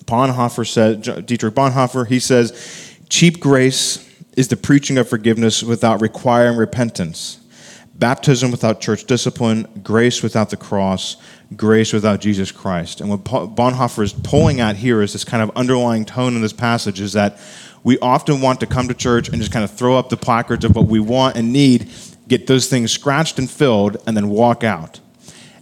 Bonhoeffer 0.04 0.70
said, 0.70 1.24
Dietrich 1.24 1.54
Bonhoeffer, 1.54 2.06
he 2.06 2.20
says, 2.20 2.94
cheap 3.08 3.40
grace 3.40 4.06
is 4.36 4.48
the 4.48 4.56
preaching 4.58 4.98
of 4.98 5.08
forgiveness 5.08 5.62
without 5.62 6.02
requiring 6.02 6.58
repentance. 6.58 7.40
Baptism 7.94 8.50
without 8.50 8.82
church 8.82 9.04
discipline, 9.04 9.66
grace 9.82 10.22
without 10.22 10.50
the 10.50 10.58
cross, 10.58 11.16
grace 11.56 11.94
without 11.94 12.20
Jesus 12.20 12.52
Christ. 12.52 13.00
And 13.00 13.08
what 13.08 13.24
Bonhoeffer 13.24 14.02
is 14.02 14.12
pulling 14.12 14.60
at 14.60 14.76
here 14.76 15.00
is 15.00 15.14
this 15.14 15.24
kind 15.24 15.42
of 15.42 15.50
underlying 15.56 16.04
tone 16.04 16.36
in 16.36 16.42
this 16.42 16.52
passage 16.52 17.00
is 17.00 17.14
that 17.14 17.38
we 17.82 17.98
often 18.00 18.42
want 18.42 18.60
to 18.60 18.66
come 18.66 18.88
to 18.88 18.94
church 18.94 19.30
and 19.30 19.38
just 19.38 19.52
kind 19.52 19.64
of 19.64 19.70
throw 19.70 19.96
up 19.96 20.10
the 20.10 20.18
placards 20.18 20.66
of 20.66 20.76
what 20.76 20.86
we 20.86 21.00
want 21.00 21.36
and 21.36 21.50
need, 21.50 21.90
get 22.32 22.46
those 22.46 22.66
things 22.66 22.90
scratched 22.90 23.38
and 23.38 23.50
filled, 23.50 23.98
and 24.06 24.16
then 24.16 24.30
walk 24.30 24.64
out. 24.64 25.00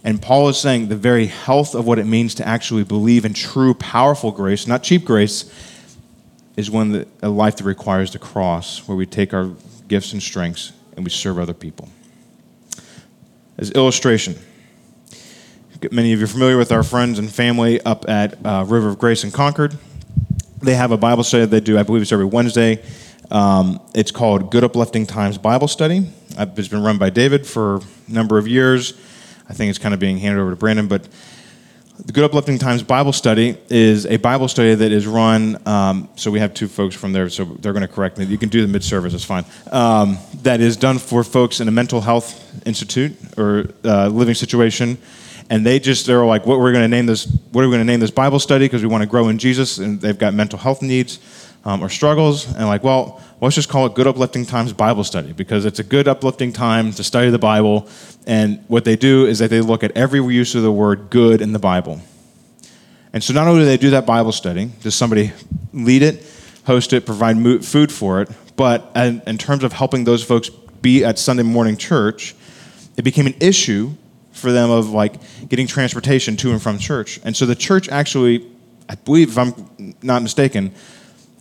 And 0.05 0.21
Paul 0.21 0.47
is 0.47 0.57
saying 0.57 0.87
the 0.87 0.95
very 0.95 1.25
health 1.25 1.75
of 1.75 1.85
what 1.85 1.99
it 1.99 2.05
means 2.05 2.33
to 2.35 2.47
actually 2.47 2.85
believe 2.85 3.25
in 3.25 3.33
true, 3.33 3.73
powerful 3.73 4.31
grace, 4.31 4.65
not 4.67 4.81
cheap 4.81 5.03
grace, 5.03 5.51
is 6.55 6.71
one 6.71 6.93
that, 6.93 7.09
a 7.21 7.27
life 7.27 7.57
that 7.57 7.65
requires 7.65 8.11
the 8.13 8.19
cross, 8.19 8.87
where 8.87 8.95
we 8.95 9.05
take 9.05 9.33
our 9.33 9.51
gifts 9.89 10.13
and 10.13 10.23
strengths 10.23 10.71
and 10.95 11.03
we 11.03 11.11
serve 11.11 11.37
other 11.37 11.53
people. 11.53 11.89
As 13.57 13.71
illustration, 13.71 14.35
many 15.91 16.13
of 16.13 16.19
you 16.19 16.25
are 16.25 16.27
familiar 16.27 16.57
with 16.57 16.71
our 16.71 16.83
friends 16.83 17.19
and 17.19 17.29
family 17.29 17.81
up 17.81 18.07
at 18.07 18.43
uh, 18.45 18.63
River 18.65 18.87
of 18.87 18.97
Grace 18.97 19.25
in 19.25 19.31
Concord. 19.31 19.77
They 20.61 20.75
have 20.75 20.91
a 20.91 20.97
Bible 20.97 21.25
study 21.25 21.45
they 21.45 21.59
do, 21.59 21.77
I 21.77 21.83
believe 21.83 22.01
it's 22.01 22.13
every 22.13 22.25
Wednesday. 22.25 22.81
Um, 23.31 23.79
it's 23.95 24.11
called 24.11 24.51
Good 24.51 24.65
Uplifting 24.65 25.05
Times 25.05 25.37
Bible 25.37 25.69
Study. 25.69 26.05
It's 26.37 26.67
been 26.67 26.83
run 26.83 26.97
by 26.97 27.09
David 27.09 27.47
for 27.47 27.77
a 27.77 27.81
number 28.09 28.37
of 28.37 28.47
years. 28.47 28.93
I 29.49 29.53
think 29.53 29.69
it's 29.69 29.79
kind 29.79 29.93
of 29.93 29.99
being 29.99 30.17
handed 30.17 30.41
over 30.41 30.49
to 30.49 30.55
Brandon, 30.57 30.87
but 30.87 31.07
the 32.05 32.11
Good 32.11 32.25
Uplifting 32.25 32.57
Times 32.57 32.83
Bible 32.83 33.13
Study 33.13 33.57
is 33.69 34.05
a 34.05 34.17
Bible 34.17 34.49
study 34.49 34.75
that 34.75 34.91
is 34.91 35.07
run. 35.07 35.65
Um, 35.65 36.09
so 36.15 36.29
we 36.29 36.39
have 36.39 36.53
two 36.53 36.67
folks 36.67 36.93
from 36.93 37.13
there, 37.13 37.29
so 37.29 37.45
they're 37.45 37.73
going 37.73 37.87
to 37.87 37.93
correct 37.93 38.17
me. 38.17 38.25
You 38.25 38.37
can 38.37 38.49
do 38.49 38.61
the 38.61 38.67
mid 38.67 38.83
service, 38.83 39.13
it's 39.13 39.23
fine. 39.23 39.45
Um, 39.71 40.17
that 40.41 40.59
is 40.59 40.75
done 40.75 40.97
for 40.97 41.23
folks 41.23 41.61
in 41.61 41.69
a 41.69 41.71
mental 41.71 42.01
health 42.01 42.67
institute 42.67 43.15
or 43.37 43.69
uh, 43.85 44.07
living 44.07 44.35
situation. 44.35 44.97
And 45.49 45.65
they 45.65 45.79
just, 45.79 46.05
they're 46.05 46.25
like, 46.25 46.45
what 46.45 46.55
are 46.55 46.59
we're 46.59 46.71
going 46.71 46.83
to 46.83 46.87
name 46.87 47.05
this, 47.05 47.25
what 47.51 47.63
are 47.63 47.67
we 47.67 47.71
going 47.71 47.85
to 47.85 47.91
name 47.91 47.99
this 47.99 48.11
Bible 48.11 48.39
study? 48.39 48.65
Because 48.65 48.81
we 48.81 48.87
want 48.87 49.03
to 49.03 49.07
grow 49.07 49.29
in 49.29 49.37
Jesus, 49.37 49.77
and 49.77 50.01
they've 50.01 50.17
got 50.17 50.33
mental 50.33 50.59
health 50.59 50.81
needs 50.81 51.19
um, 51.63 51.83
or 51.83 51.89
struggles. 51.89 52.47
And 52.53 52.67
like, 52.67 52.83
well, 52.83 53.21
let's 53.39 53.55
just 53.55 53.69
call 53.69 53.85
it 53.85 53.93
Good 53.93 54.07
Uplifting 54.07 54.45
Times 54.45 54.73
Bible 54.73 55.03
Study 55.03 55.33
because 55.33 55.65
it's 55.65 55.79
a 55.79 55.83
good 55.83 56.07
uplifting 56.07 56.53
time 56.53 56.91
to 56.93 57.03
study 57.03 57.29
the 57.29 57.39
Bible. 57.39 57.87
And 58.25 58.63
what 58.67 58.85
they 58.85 58.95
do 58.95 59.25
is 59.25 59.39
that 59.39 59.49
they 59.49 59.61
look 59.61 59.83
at 59.83 59.91
every 59.95 60.19
use 60.33 60.55
of 60.55 60.63
the 60.63 60.71
word 60.71 61.09
good 61.09 61.41
in 61.41 61.53
the 61.53 61.59
Bible. 61.59 62.01
And 63.13 63.23
so 63.23 63.33
not 63.33 63.47
only 63.47 63.61
do 63.61 63.65
they 63.65 63.77
do 63.77 63.89
that 63.91 64.05
Bible 64.05 64.31
study, 64.31 64.71
does 64.81 64.95
somebody 64.95 65.33
lead 65.73 66.01
it, 66.01 66.25
host 66.65 66.93
it, 66.93 67.05
provide 67.05 67.37
food 67.65 67.91
for 67.91 68.21
it, 68.21 68.29
but 68.55 68.91
in 68.95 69.37
terms 69.37 69.63
of 69.63 69.73
helping 69.73 70.03
those 70.03 70.23
folks 70.23 70.49
be 70.81 71.03
at 71.03 71.19
Sunday 71.19 71.43
morning 71.43 71.77
church, 71.77 72.35
it 72.95 73.03
became 73.03 73.27
an 73.27 73.35
issue 73.39 73.91
for 74.31 74.51
them 74.51 74.69
of 74.69 74.89
like 74.89 75.15
getting 75.49 75.67
transportation 75.67 76.37
to 76.37 76.51
and 76.51 76.61
from 76.61 76.77
church. 76.77 77.19
And 77.23 77.35
so 77.35 77.45
the 77.45 77.55
church 77.55 77.89
actually, 77.89 78.47
I 78.87 78.95
believe, 78.95 79.29
if 79.29 79.37
I'm 79.37 79.95
not 80.01 80.21
mistaken, 80.21 80.73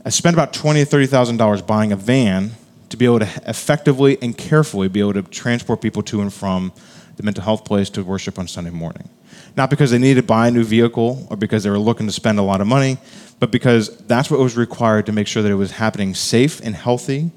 I 0.04 0.08
spent 0.08 0.34
about 0.34 0.52
twenty 0.52 0.82
or 0.82 0.84
thirty 0.84 1.06
thousand 1.06 1.36
dollars 1.36 1.62
buying 1.62 1.92
a 1.92 1.96
van 1.96 2.52
to 2.88 2.96
be 2.96 3.04
able 3.04 3.20
to 3.20 3.28
effectively 3.46 4.18
and 4.20 4.36
carefully 4.36 4.88
be 4.88 5.00
able 5.00 5.14
to 5.14 5.22
transport 5.22 5.80
people 5.80 6.02
to 6.04 6.20
and 6.20 6.32
from 6.32 6.72
the 7.16 7.22
mental 7.22 7.44
health 7.44 7.64
place 7.64 7.90
to 7.90 8.02
worship 8.02 8.38
on 8.38 8.48
Sunday 8.48 8.70
morning. 8.70 9.08
Not 9.56 9.70
because 9.70 9.90
they 9.90 9.98
needed 9.98 10.22
to 10.22 10.26
buy 10.26 10.48
a 10.48 10.50
new 10.50 10.64
vehicle 10.64 11.26
or 11.30 11.36
because 11.36 11.64
they 11.64 11.70
were 11.70 11.78
looking 11.78 12.06
to 12.06 12.12
spend 12.12 12.38
a 12.38 12.42
lot 12.42 12.60
of 12.60 12.66
money, 12.66 12.98
but 13.38 13.50
because 13.50 13.96
that's 14.06 14.30
what 14.30 14.40
was 14.40 14.56
required 14.56 15.06
to 15.06 15.12
make 15.12 15.26
sure 15.26 15.42
that 15.42 15.50
it 15.50 15.56
was 15.56 15.72
happening 15.72 16.14
safe 16.14 16.60
and 16.60 16.74
healthy 16.74 17.30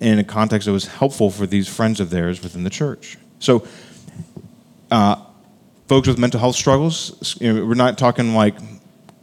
in 0.00 0.18
a 0.18 0.24
context 0.24 0.66
that 0.66 0.72
was 0.72 0.86
helpful 0.86 1.30
for 1.30 1.46
these 1.46 1.68
friends 1.68 2.00
of 2.00 2.10
theirs 2.10 2.42
within 2.42 2.64
the 2.64 2.70
church. 2.70 3.18
So, 3.38 3.66
uh, 4.90 5.16
folks 5.86 6.08
with 6.08 6.18
mental 6.18 6.40
health 6.40 6.56
struggles, 6.56 7.38
you 7.40 7.52
know, 7.52 7.64
we're 7.66 7.74
not 7.74 7.98
talking 7.98 8.34
like 8.34 8.54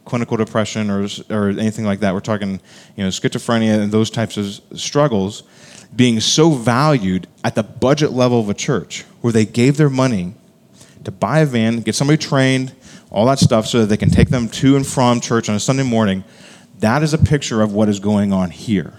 clinical 0.07 0.37
depression 0.37 0.89
or, 0.89 1.07
or 1.29 1.49
anything 1.49 1.85
like 1.85 1.99
that. 1.99 2.13
We're 2.13 2.19
talking, 2.19 2.59
you 2.95 3.03
know, 3.03 3.09
schizophrenia 3.09 3.81
and 3.81 3.91
those 3.91 4.09
types 4.09 4.37
of 4.37 4.79
struggles 4.79 5.43
being 5.95 6.19
so 6.19 6.51
valued 6.51 7.27
at 7.43 7.55
the 7.55 7.63
budget 7.63 8.11
level 8.11 8.39
of 8.39 8.49
a 8.49 8.53
church 8.53 9.03
where 9.21 9.33
they 9.33 9.45
gave 9.45 9.77
their 9.77 9.89
money 9.89 10.33
to 11.03 11.11
buy 11.11 11.39
a 11.39 11.45
van, 11.45 11.81
get 11.81 11.95
somebody 11.95 12.17
trained, 12.17 12.73
all 13.09 13.25
that 13.25 13.39
stuff 13.39 13.65
so 13.67 13.79
that 13.79 13.85
they 13.85 13.97
can 13.97 14.09
take 14.09 14.29
them 14.29 14.49
to 14.49 14.75
and 14.75 14.85
from 14.85 15.21
church 15.21 15.49
on 15.49 15.55
a 15.55 15.59
Sunday 15.59 15.83
morning. 15.83 16.23
That 16.79 17.03
is 17.03 17.13
a 17.13 17.17
picture 17.17 17.61
of 17.61 17.73
what 17.73 17.89
is 17.89 17.99
going 17.99 18.33
on 18.33 18.51
here. 18.51 18.93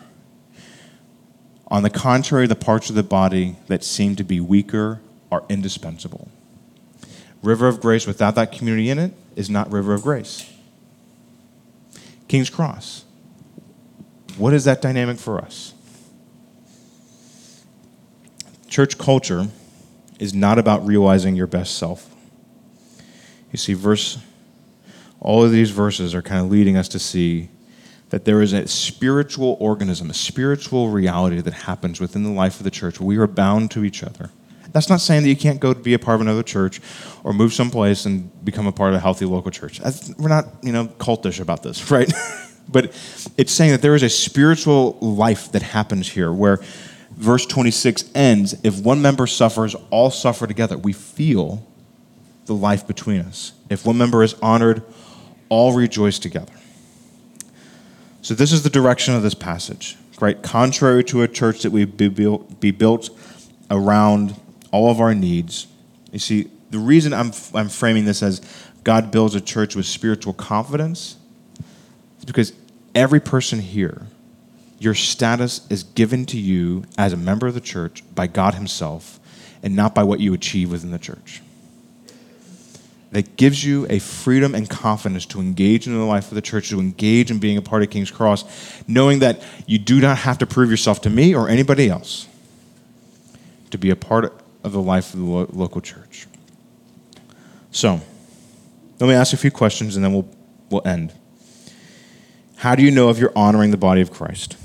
On 1.69 1.83
the 1.83 1.91
contrary, 1.91 2.47
the 2.47 2.57
parts 2.57 2.89
of 2.89 2.97
the 2.97 3.03
body 3.03 3.57
that 3.67 3.85
seem 3.85 4.17
to 4.17 4.25
be 4.25 4.41
weaker 4.41 5.01
are 5.31 5.45
indispensable. 5.49 6.29
River 7.43 7.69
of 7.69 7.81
Grace 7.81 8.07
without 8.07 8.35
that 8.35 8.53
community 8.53 8.91
in 8.91 8.99
it 8.99 9.13
is 9.37 9.51
not 9.51 9.71
River 9.71 9.95
of 9.95 10.03
Grace. 10.03 10.51
King's 12.29 12.51
Cross. 12.51 13.05
What 14.37 14.55
is 14.55 14.65
that 14.65 14.81
dynamic 14.81 15.19
for 15.19 15.41
us? 15.41 15.75
Church 18.69 18.99
culture 18.99 19.49
is 20.21 20.35
not 20.35 20.59
about 20.59 20.87
realizing 20.87 21.35
your 21.35 21.47
best 21.47 21.77
self. 21.77 22.15
You 23.51 23.57
see, 23.57 23.73
verse, 23.73 24.19
all 25.21 25.43
of 25.43 25.51
these 25.51 25.71
verses 25.71 26.15
are 26.15 26.23
kind 26.23 26.45
of 26.45 26.51
leading 26.51 26.77
us 26.77 26.89
to 26.89 26.99
see 26.99 27.49
that 28.11 28.25
there 28.25 28.41
is 28.41 28.53
a 28.53 28.67
spiritual 28.69 29.57
organism, 29.61 30.11
a 30.11 30.15
spiritual 30.15 30.91
reality 30.91 31.41
that 31.41 31.53
happens 31.53 32.01
within 32.01 32.23
the 32.23 32.31
life 32.31 32.61
of 32.61 32.65
the 32.65 32.71
church. 32.71 33.01
We 33.01 33.17
are 33.17 33.27
bound 33.27 33.71
to 33.73 33.85
each 33.85 34.03
other. 34.03 34.31
That's 34.73 34.89
not 34.89 35.01
saying 35.01 35.23
that 35.23 35.29
you 35.29 35.37
can't 35.37 35.61
go 35.61 35.73
to 35.73 35.81
be 35.81 35.95
a 35.95 35.99
part 35.99 36.17
of 36.17 36.21
another 36.21 36.43
church 36.43 36.81
or 37.25 37.33
move 37.33 37.53
someplace 37.53 38.05
and 38.05 38.45
become 38.45 38.67
a 38.67 38.73
part 38.73 38.91
of 38.91 38.97
a 38.97 39.01
healthy 39.01 39.25
local 39.25 39.51
church. 39.51 39.81
We're 40.19 40.29
not, 40.29 40.47
you 40.63 40.73
know, 40.73 40.87
cultish 40.87 41.41
about 41.41 41.63
this, 41.63 41.91
right? 41.91 42.13
but 42.69 42.87
it's 43.37 43.53
saying 43.53 43.73
that 43.73 43.83
there 43.83 43.95
is 43.95 44.03
a 44.03 44.11
spiritual 44.11 44.99
life 45.01 45.53
that 45.53 45.63
happens 45.63 46.09
here 46.09 46.33
where 46.33 46.61
verse 47.13 47.47
26 47.47 48.05
ends 48.15 48.55
if 48.63 48.81
one 48.81 49.03
member 49.03 49.27
suffers, 49.27 49.75
all 49.91 50.11
suffer 50.11 50.47
together. 50.47 50.77
We 50.77 50.93
feel 50.93 51.67
the 52.47 52.55
life 52.55 52.87
between 52.87 53.21
us. 53.21 53.53
If 53.69 53.87
one 53.87 53.99
member 53.99 54.23
is 54.23 54.35
honored, 54.35 54.83
all 55.49 55.73
rejoice 55.73 56.19
together. 56.19 56.53
So, 58.23 58.35
this 58.35 58.53
is 58.53 58.63
the 58.63 58.71
direction 58.71 59.15
of 59.15 59.23
this 59.23 59.35
passage, 59.35 59.97
right? 60.21 60.43
Contrary 60.43 61.05
to 61.05 61.23
a 61.23 61.29
church 61.29 61.63
that 61.63 61.71
we 61.71 61.85
be 61.85 62.09
built, 62.09 62.61
be 62.61 62.71
built 62.71 63.11
around 63.71 64.35
all 64.71 64.91
of 64.91 65.01
our 65.01 65.15
needs. 65.15 65.67
You 66.13 66.19
see, 66.19 66.51
the 66.71 66.79
reason 66.79 67.13
I'm, 67.13 67.33
I'm 67.55 67.69
framing 67.69 68.05
this 68.05 68.23
as 68.23 68.41
God 68.85 69.11
builds 69.11 69.35
a 69.35 69.41
church 69.41 69.75
with 69.75 69.87
spiritual 69.87 70.33
confidence 70.33 71.17
is 72.19 72.25
because 72.25 72.53
every 72.95 73.21
person 73.21 73.61
here, 73.61 74.07
your 74.79 74.95
status 74.95 75.67
is 75.71 75.83
given 75.83 76.25
to 76.27 76.39
you 76.39 76.85
as 76.97 77.13
a 77.13 77.17
member 77.17 77.47
of 77.47 77.55
the 77.55 77.61
church 77.61 78.03
by 78.15 78.27
God 78.27 78.55
Himself 78.55 79.19
and 79.63 79.75
not 79.75 79.95
by 79.95 80.05
what 80.05 80.21
you 80.21 80.35
achieve 80.35 80.71
within 80.71 80.91
the 80.91 80.99
church. 80.99 81.43
That 83.11 83.37
gives 83.37 83.65
you 83.65 83.87
a 83.89 83.99
freedom 83.99 84.55
and 84.55 84.69
confidence 84.69 85.25
to 85.27 85.41
engage 85.41 85.87
in 85.87 85.97
the 85.97 86.05
life 86.05 86.29
of 86.29 86.35
the 86.35 86.43
church, 86.43 86.69
to 86.69 86.79
engage 86.79 87.31
in 87.31 87.39
being 87.39 87.57
a 87.57 87.63
part 87.63 87.83
of 87.83 87.89
King's 87.89 88.11
Cross, 88.11 88.45
knowing 88.87 89.21
that 89.21 89.43
you 89.67 89.79
do 89.79 90.01
not 90.01 90.19
have 90.19 90.39
to 90.39 90.47
prove 90.47 90.71
yourself 90.71 91.01
to 91.03 91.11
me 91.11 91.35
or 91.35 91.49
anybody 91.49 91.89
else 91.89 92.29
to 93.71 93.79
be 93.79 93.91
a 93.91 93.97
part 93.97 94.38
of 94.65 94.73
the 94.73 94.81
life 94.83 95.15
of 95.15 95.21
the 95.21 95.27
lo- 95.27 95.51
local 95.53 95.81
church. 95.81 96.27
So, 97.71 98.01
let 98.99 99.07
me 99.07 99.15
ask 99.15 99.33
a 99.33 99.37
few 99.37 99.51
questions 99.51 99.97
and 99.97 100.05
then 100.05 100.13
we'll, 100.13 100.29
we'll 100.71 100.87
end. 100.87 101.13
How 102.57 102.75
do 102.75 102.83
you 102.83 102.91
know 102.91 103.11
if 103.11 103.19
you're 103.19 103.33
honoring 103.37 103.71
the 103.71 103.77
body 103.77 104.01
of 104.01 104.11
Christ? 104.11 104.57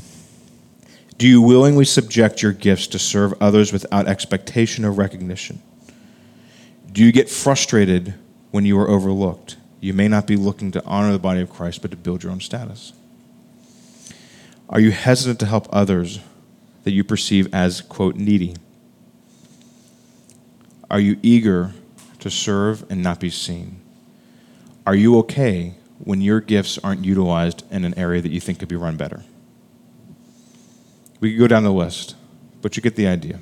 Do 1.18 1.28
you 1.28 1.42
willingly 1.42 1.86
subject 1.86 2.42
your 2.42 2.52
gifts 2.52 2.88
to 2.88 3.00
serve 3.00 3.36
others 3.40 3.72
without 3.72 4.08
expectation 4.08 4.84
or 4.84 4.92
recognition? 4.92 5.62
Do 6.92 7.04
you 7.04 7.12
get 7.12 7.30
frustrated 7.30 8.16
when 8.52 8.66
you 8.66 8.80
are 8.80 8.90
overlooked? 8.90 9.58
You 9.80 9.94
may 9.94 10.08
not 10.08 10.26
be 10.26 10.36
looking 10.36 10.72
to 10.72 10.84
honor 10.86 11.12
the 11.12 11.20
body 11.20 11.42
of 11.42 11.50
Christ, 11.50 11.82
but 11.82 11.92
to 11.92 11.98
build 11.98 12.24
your 12.24 12.32
own 12.32 12.40
status. 12.40 12.94
Are 14.70 14.80
you 14.80 14.92
hesitant 14.92 15.40
to 15.42 15.46
help 15.46 15.68
others 15.72 16.20
that 16.84 16.92
you 16.92 17.04
perceive 17.04 17.54
as, 17.54 17.82
quote, 17.82 18.16
needy? 18.16 18.56
Are 20.90 21.00
you 21.00 21.18
eager 21.22 21.72
to 22.20 22.30
serve 22.30 22.90
and 22.90 23.02
not 23.02 23.20
be 23.20 23.30
seen? 23.30 23.80
Are 24.86 24.96
you 24.96 25.18
okay 25.20 25.76
when 26.00 26.22
your 26.22 26.42
gifts 26.42 26.78
aren't 26.78 27.06
utilized 27.06 27.64
in 27.72 27.86
an 27.86 27.98
area 27.98 28.22
that 28.22 28.32
you 28.32 28.40
think 28.40 28.60
could 28.60 28.68
be 28.68 28.76
run 28.76 28.98
better? 28.98 29.24
We 31.20 31.32
could 31.32 31.40
go 31.40 31.48
down 31.48 31.64
the 31.64 31.72
list, 31.72 32.16
but 32.62 32.76
you 32.76 32.84
get 32.84 32.96
the 32.96 33.08
idea. 33.08 33.40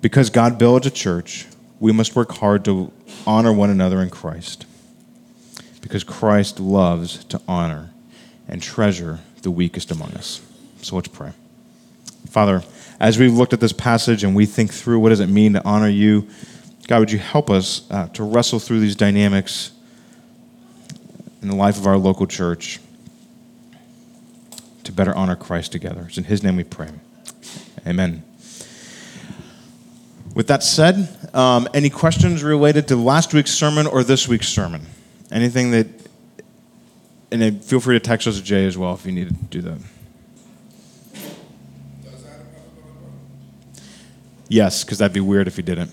Because 0.00 0.30
God 0.30 0.58
builds 0.58 0.86
a 0.86 0.90
church, 0.90 1.46
we 1.78 1.92
must 1.92 2.16
work 2.16 2.32
hard 2.32 2.64
to 2.64 2.90
honor 3.26 3.52
one 3.52 3.70
another 3.70 4.00
in 4.00 4.10
Christ. 4.10 4.66
Because 5.80 6.02
Christ 6.02 6.58
loves 6.58 7.24
to 7.24 7.40
honor 7.46 7.90
and 8.48 8.62
treasure 8.62 9.20
the 9.42 9.50
weakest 9.50 9.90
among 9.90 10.12
us. 10.12 10.40
So 10.80 10.96
let's 10.96 11.08
pray. 11.08 11.32
Father, 12.28 12.62
as 13.00 13.18
we've 13.18 13.32
looked 13.32 13.52
at 13.52 13.60
this 13.60 13.72
passage 13.72 14.24
and 14.24 14.34
we 14.34 14.46
think 14.46 14.72
through 14.72 15.00
what 15.00 15.10
does 15.10 15.20
it 15.20 15.28
mean 15.28 15.54
to 15.54 15.64
honor 15.64 15.88
you, 15.88 16.28
God, 16.88 17.00
would 17.00 17.12
you 17.12 17.18
help 17.18 17.50
us 17.50 17.88
uh, 17.90 18.08
to 18.08 18.22
wrestle 18.22 18.58
through 18.58 18.80
these 18.80 18.96
dynamics 18.96 19.72
in 21.40 21.48
the 21.48 21.56
life 21.56 21.78
of 21.78 21.86
our 21.86 21.96
local 21.96 22.26
church 22.26 22.80
to 24.84 24.92
better 24.92 25.14
honor 25.14 25.36
Christ 25.36 25.72
together? 25.72 26.04
It's 26.08 26.18
in 26.18 26.24
His 26.24 26.42
name 26.42 26.56
we 26.56 26.64
pray. 26.64 26.90
Amen. 27.86 28.22
With 30.34 30.46
that 30.46 30.62
said, 30.62 31.08
um, 31.34 31.68
any 31.74 31.90
questions 31.90 32.42
related 32.42 32.88
to 32.88 32.96
last 32.96 33.34
week's 33.34 33.50
sermon 33.50 33.86
or 33.86 34.02
this 34.02 34.26
week's 34.26 34.48
sermon? 34.48 34.86
Anything 35.30 35.72
that, 35.72 35.86
and 37.30 37.62
feel 37.62 37.80
free 37.80 37.96
to 37.96 38.00
text 38.00 38.26
us 38.26 38.40
Jay 38.40 38.66
as 38.66 38.78
well 38.78 38.94
if 38.94 39.04
you 39.04 39.12
need 39.12 39.28
to 39.28 39.34
do 39.34 39.60
that. 39.62 39.78
Yes, 44.52 44.84
because 44.84 44.98
that'd 44.98 45.14
be 45.14 45.20
weird 45.20 45.48
if 45.48 45.56
he 45.56 45.62
didn't. 45.62 45.90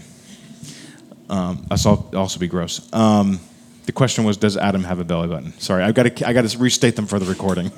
Um, 1.29 1.65
that's 1.69 1.85
also 1.85 2.39
be 2.39 2.47
gross. 2.47 2.91
Um, 2.91 3.39
the 3.85 3.93
question 3.93 4.25
was, 4.25 4.35
does 4.35 4.57
Adam 4.57 4.83
have 4.83 4.99
a 4.99 5.05
belly 5.05 5.29
button? 5.29 5.57
Sorry, 5.59 5.81
I've 5.81 5.93
got 5.93 6.03
to 6.03 6.27
I 6.27 6.33
got 6.33 6.45
to 6.45 6.57
restate 6.57 6.97
them 6.97 7.07
for 7.07 7.19
the 7.19 7.25
recording. 7.25 7.71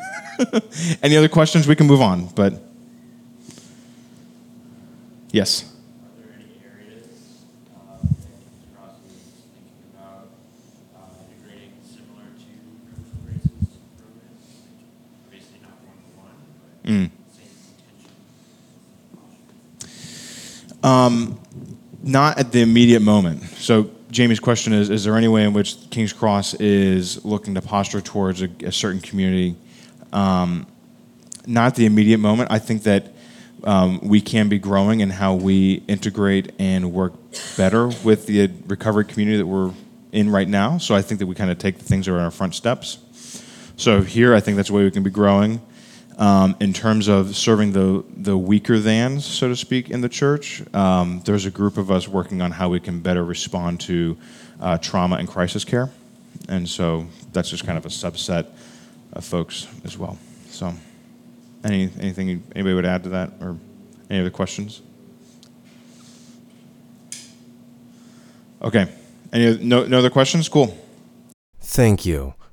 Any 1.03 1.17
other 1.17 1.29
questions? 1.29 1.67
We 1.67 1.75
can 1.75 1.85
move 1.85 2.01
on, 2.01 2.29
but 2.29 2.59
yes. 5.29 5.71
Mm. 16.83 17.11
Not 20.83 22.37
at 22.39 22.51
the 22.51 22.61
immediate 22.61 23.01
moment. 23.01 23.43
So 23.43 23.91
Jamie's 24.09 24.39
question 24.39 24.73
is: 24.73 24.89
Is 24.89 25.03
there 25.03 25.15
any 25.15 25.27
way 25.27 25.43
in 25.43 25.53
which 25.53 25.89
King's 25.89 26.13
Cross 26.13 26.55
is 26.55 27.23
looking 27.23 27.55
to 27.55 27.61
posture 27.61 28.01
towards 28.01 28.41
a, 28.41 28.49
a 28.63 28.71
certain 28.71 29.01
community? 29.01 29.55
Um, 30.11 30.67
not 31.47 31.67
at 31.67 31.75
the 31.75 31.85
immediate 31.85 32.19
moment. 32.19 32.51
I 32.51 32.59
think 32.59 32.83
that 32.83 33.13
um, 33.63 33.99
we 34.01 34.21
can 34.21 34.49
be 34.49 34.59
growing 34.59 35.01
in 35.01 35.09
how 35.09 35.35
we 35.35 35.83
integrate 35.87 36.51
and 36.59 36.91
work 36.93 37.13
better 37.57 37.87
with 37.87 38.25
the 38.25 38.49
recovery 38.67 39.05
community 39.05 39.37
that 39.37 39.45
we're 39.45 39.71
in 40.11 40.29
right 40.29 40.47
now. 40.47 40.77
So 40.77 40.95
I 40.95 41.01
think 41.01 41.19
that 41.19 41.27
we 41.27 41.35
kind 41.35 41.51
of 41.51 41.57
take 41.57 41.77
the 41.77 41.83
things 41.83 42.05
that 42.05 42.13
are 42.13 42.17
in 42.17 42.23
our 42.23 42.31
front 42.31 42.55
steps. 42.55 42.97
So 43.77 44.01
here, 44.01 44.33
I 44.35 44.39
think 44.39 44.57
that's 44.57 44.69
the 44.69 44.75
way 44.75 44.83
we 44.83 44.91
can 44.91 45.03
be 45.03 45.09
growing. 45.09 45.61
Um, 46.21 46.55
in 46.59 46.71
terms 46.71 47.07
of 47.07 47.35
serving 47.35 47.71
the 47.71 48.03
the 48.15 48.37
weaker 48.37 48.77
thans, 48.77 49.25
so 49.25 49.47
to 49.47 49.55
speak, 49.55 49.89
in 49.89 50.01
the 50.01 50.07
church, 50.07 50.61
um, 50.71 51.19
there's 51.25 51.47
a 51.47 51.49
group 51.49 51.77
of 51.77 51.89
us 51.89 52.07
working 52.07 52.43
on 52.43 52.51
how 52.51 52.69
we 52.69 52.79
can 52.79 52.99
better 52.99 53.25
respond 53.25 53.79
to 53.81 54.15
uh, 54.59 54.77
trauma 54.77 55.15
and 55.15 55.27
crisis 55.27 55.65
care, 55.65 55.89
and 56.47 56.69
so 56.69 57.07
that's 57.33 57.49
just 57.49 57.65
kind 57.65 57.75
of 57.75 57.87
a 57.87 57.89
subset 57.89 58.45
of 59.13 59.25
folks 59.25 59.65
as 59.83 59.97
well. 59.97 60.15
So, 60.45 60.71
any 61.63 61.89
anything 61.99 62.43
anybody 62.55 62.75
would 62.75 62.85
add 62.85 63.01
to 63.05 63.09
that, 63.09 63.31
or 63.41 63.57
any 64.11 64.19
other 64.19 64.29
questions? 64.29 64.83
Okay, 68.61 68.87
any 69.33 69.57
no 69.57 69.85
no 69.87 69.97
other 69.97 70.11
questions? 70.11 70.47
Cool. 70.47 70.77
Thank 71.61 72.05
you 72.05 72.35